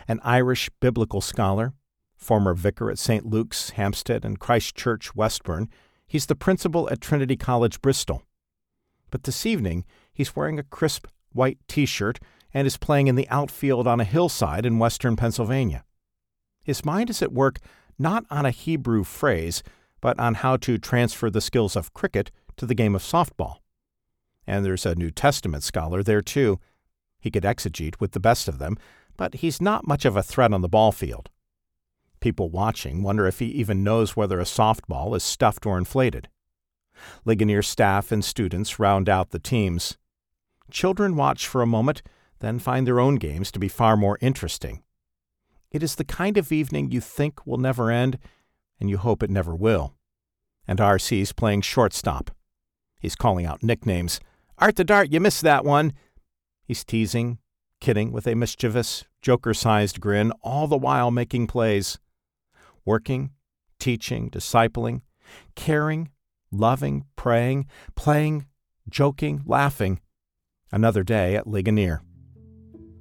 An 0.07 0.21
Irish 0.23 0.71
biblical 0.81 1.21
scholar, 1.21 1.73
former 2.19 2.53
vicar 2.53 2.91
at 2.91 2.99
St. 2.99 3.25
Luke's, 3.25 3.71
Hampstead, 3.71 4.25
and 4.25 4.39
Christ 4.39 4.75
Church, 4.75 5.15
Westbourne, 5.15 5.69
he's 6.07 6.27
the 6.27 6.35
principal 6.35 6.91
at 6.91 7.01
Trinity 7.01 7.37
College, 7.37 7.81
Bristol. 7.81 8.23
But 9.11 9.23
this 9.23 9.47
evening, 9.47 9.85
he's 10.13 10.37
wearing 10.37 10.59
a 10.59 10.65
crisp 10.65 11.07
white 11.33 11.59
t 11.69 11.87
shirt 11.87 12.19
and 12.53 12.67
is 12.67 12.77
playing 12.77 13.07
in 13.07 13.15
the 13.15 13.29
outfield 13.29 13.87
on 13.87 14.01
a 14.01 14.05
hillside 14.05 14.67
in 14.67 14.79
western 14.79 15.17
Pennsylvania. 15.17 15.85
His 16.63 16.85
mind 16.85 17.09
is 17.09 17.23
at 17.23 17.33
work 17.33 17.61
not 17.99 18.25
on 18.31 18.45
a 18.45 18.51
Hebrew 18.51 19.05
phrase, 19.05 19.63
but 20.01 20.19
on 20.19 20.35
how 20.35 20.57
to 20.59 20.79
transfer 20.79 21.31
the 21.31 21.41
skills 21.41 21.77
of 21.77 21.95
cricket 21.95 22.31
to 22.57 22.67
the 22.67 22.75
game 22.75 22.95
of 22.95 23.03
softball. 23.03 23.57
And 24.47 24.65
there's 24.65 24.87
a 24.87 24.95
New 24.95 25.11
Testament 25.11 25.63
scholar 25.63 26.03
there, 26.03 26.23
too. 26.23 26.59
He 27.21 27.31
could 27.31 27.43
exegete 27.43 28.01
with 28.01 28.13
the 28.13 28.21
best 28.21 28.49
of 28.49 28.59
them, 28.59 28.77
but 29.17 29.37
he's 29.37 29.61
not 29.61 29.87
much 29.87 30.05
of 30.05 30.17
a 30.17 30.23
threat 30.23 30.53
on 30.53 30.63
the 30.63 30.69
ball 30.69 30.93
field. 30.93 31.31
People 32.21 32.51
watching 32.51 33.03
wonder 33.03 33.27
if 33.27 33.39
he 33.39 33.47
even 33.47 33.85
knows 33.85 34.17
whether 34.17 34.41
a 34.41 34.45
softball 34.45 35.17
is 35.17 35.23
stuffed 35.23 35.67
or 35.67 35.79
inflated. 35.79 36.29
Ligonier 37.25 37.63
staff 37.63 38.11
and 38.11 38.25
students 38.25 38.79
round 38.79 39.09
out 39.09 39.31
the 39.31 39.39
teams. 39.39 39.97
Children 40.71 41.17
watch 41.17 41.47
for 41.47 41.63
a 41.63 41.67
moment, 41.67 42.03
then 42.41 42.59
find 42.59 42.87
their 42.87 43.01
own 43.01 43.17
games 43.17 43.51
to 43.53 43.59
be 43.59 43.69
far 43.69 43.97
more 43.97 44.19
interesting. 44.21 44.83
It 45.71 45.83
is 45.83 45.95
the 45.95 46.05
kind 46.05 46.37
of 46.37 46.51
evening 46.51 46.91
you 46.91 47.01
think 47.01 47.47
will 47.47 47.59
never 47.59 47.91
end, 47.91 48.19
and 48.81 48.89
you 48.89 48.99
hope 48.99 49.23
it 49.23 49.31
never 49.31 49.55
will. 49.55 49.95
And 50.67 50.81
R.C.'s 50.81 51.33
playing 51.33 51.63
shortstop. 51.63 52.31
He's 53.01 53.17
calling 53.17 53.47
out 53.47 53.63
nicknames. 53.63 54.21
Art 54.59 54.77
the 54.77 54.85
Dart, 54.85 55.13
you 55.13 55.21
missed 55.21 55.43
that 55.43 55.65
one. 55.65 55.93
He's 56.65 56.85
teasing, 56.85 57.39
kidding 57.81 58.13
with 58.13 58.27
a 58.27 58.35
mischievous, 58.35 59.05
joker 59.23 59.55
sized 59.55 60.01
grin, 60.01 60.33
all 60.43 60.67
the 60.67 60.77
while 60.77 61.11
making 61.11 61.47
plays. 61.47 61.99
Working, 62.89 63.33
teaching, 63.79 64.31
discipling, 64.31 65.03
caring, 65.55 66.09
loving, 66.51 67.05
praying, 67.17 67.67
playing, 67.97 68.47
joking, 68.89 69.43
laughing. 69.45 70.01
Another 70.73 71.03
day 71.03 71.37
at 71.37 71.47
Ligonier. 71.47 72.01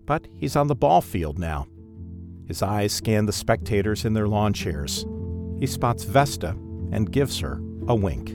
But 0.05 0.27
he's 0.35 0.57
on 0.57 0.67
the 0.67 0.75
ball 0.75 0.99
field 0.99 1.39
now. 1.39 1.67
His 2.49 2.61
eyes 2.61 2.91
scan 2.91 3.27
the 3.27 3.31
spectators 3.31 4.03
in 4.03 4.11
their 4.11 4.27
lawn 4.27 4.51
chairs. 4.51 5.05
He 5.57 5.67
spots 5.67 6.03
Vesta 6.03 6.49
and 6.91 7.09
gives 7.09 7.39
her 7.39 7.61
a 7.87 7.95
wink. 7.95 8.31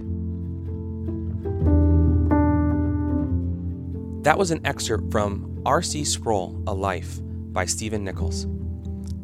That 4.25 4.39
was 4.39 4.53
an 4.53 4.63
excerpt 4.65 5.13
from 5.13 5.61
R.C. 5.67 6.03
Sproul, 6.07 6.63
A 6.67 6.73
Life 6.73 7.19
by 7.53 7.67
Stephen 7.67 8.05
Nichols. 8.05 8.47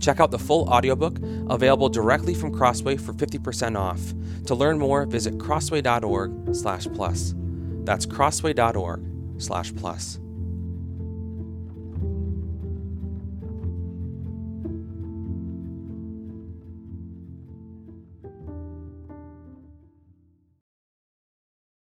Check 0.01 0.20
out 0.20 0.30
the 0.30 0.38
full 0.38 0.68
audiobook 0.68 1.18
available 1.49 1.88
directly 1.88 2.34
from 2.34 2.53
Crossway 2.53 2.96
for 2.96 3.12
50% 3.12 3.76
off. 3.76 4.14
To 4.46 4.55
learn 4.55 4.78
more, 4.78 5.05
visit 5.07 5.38
crossway.org/plus. 5.38 7.34
That's 7.84 8.07
crossway.org/plus. 8.07 10.18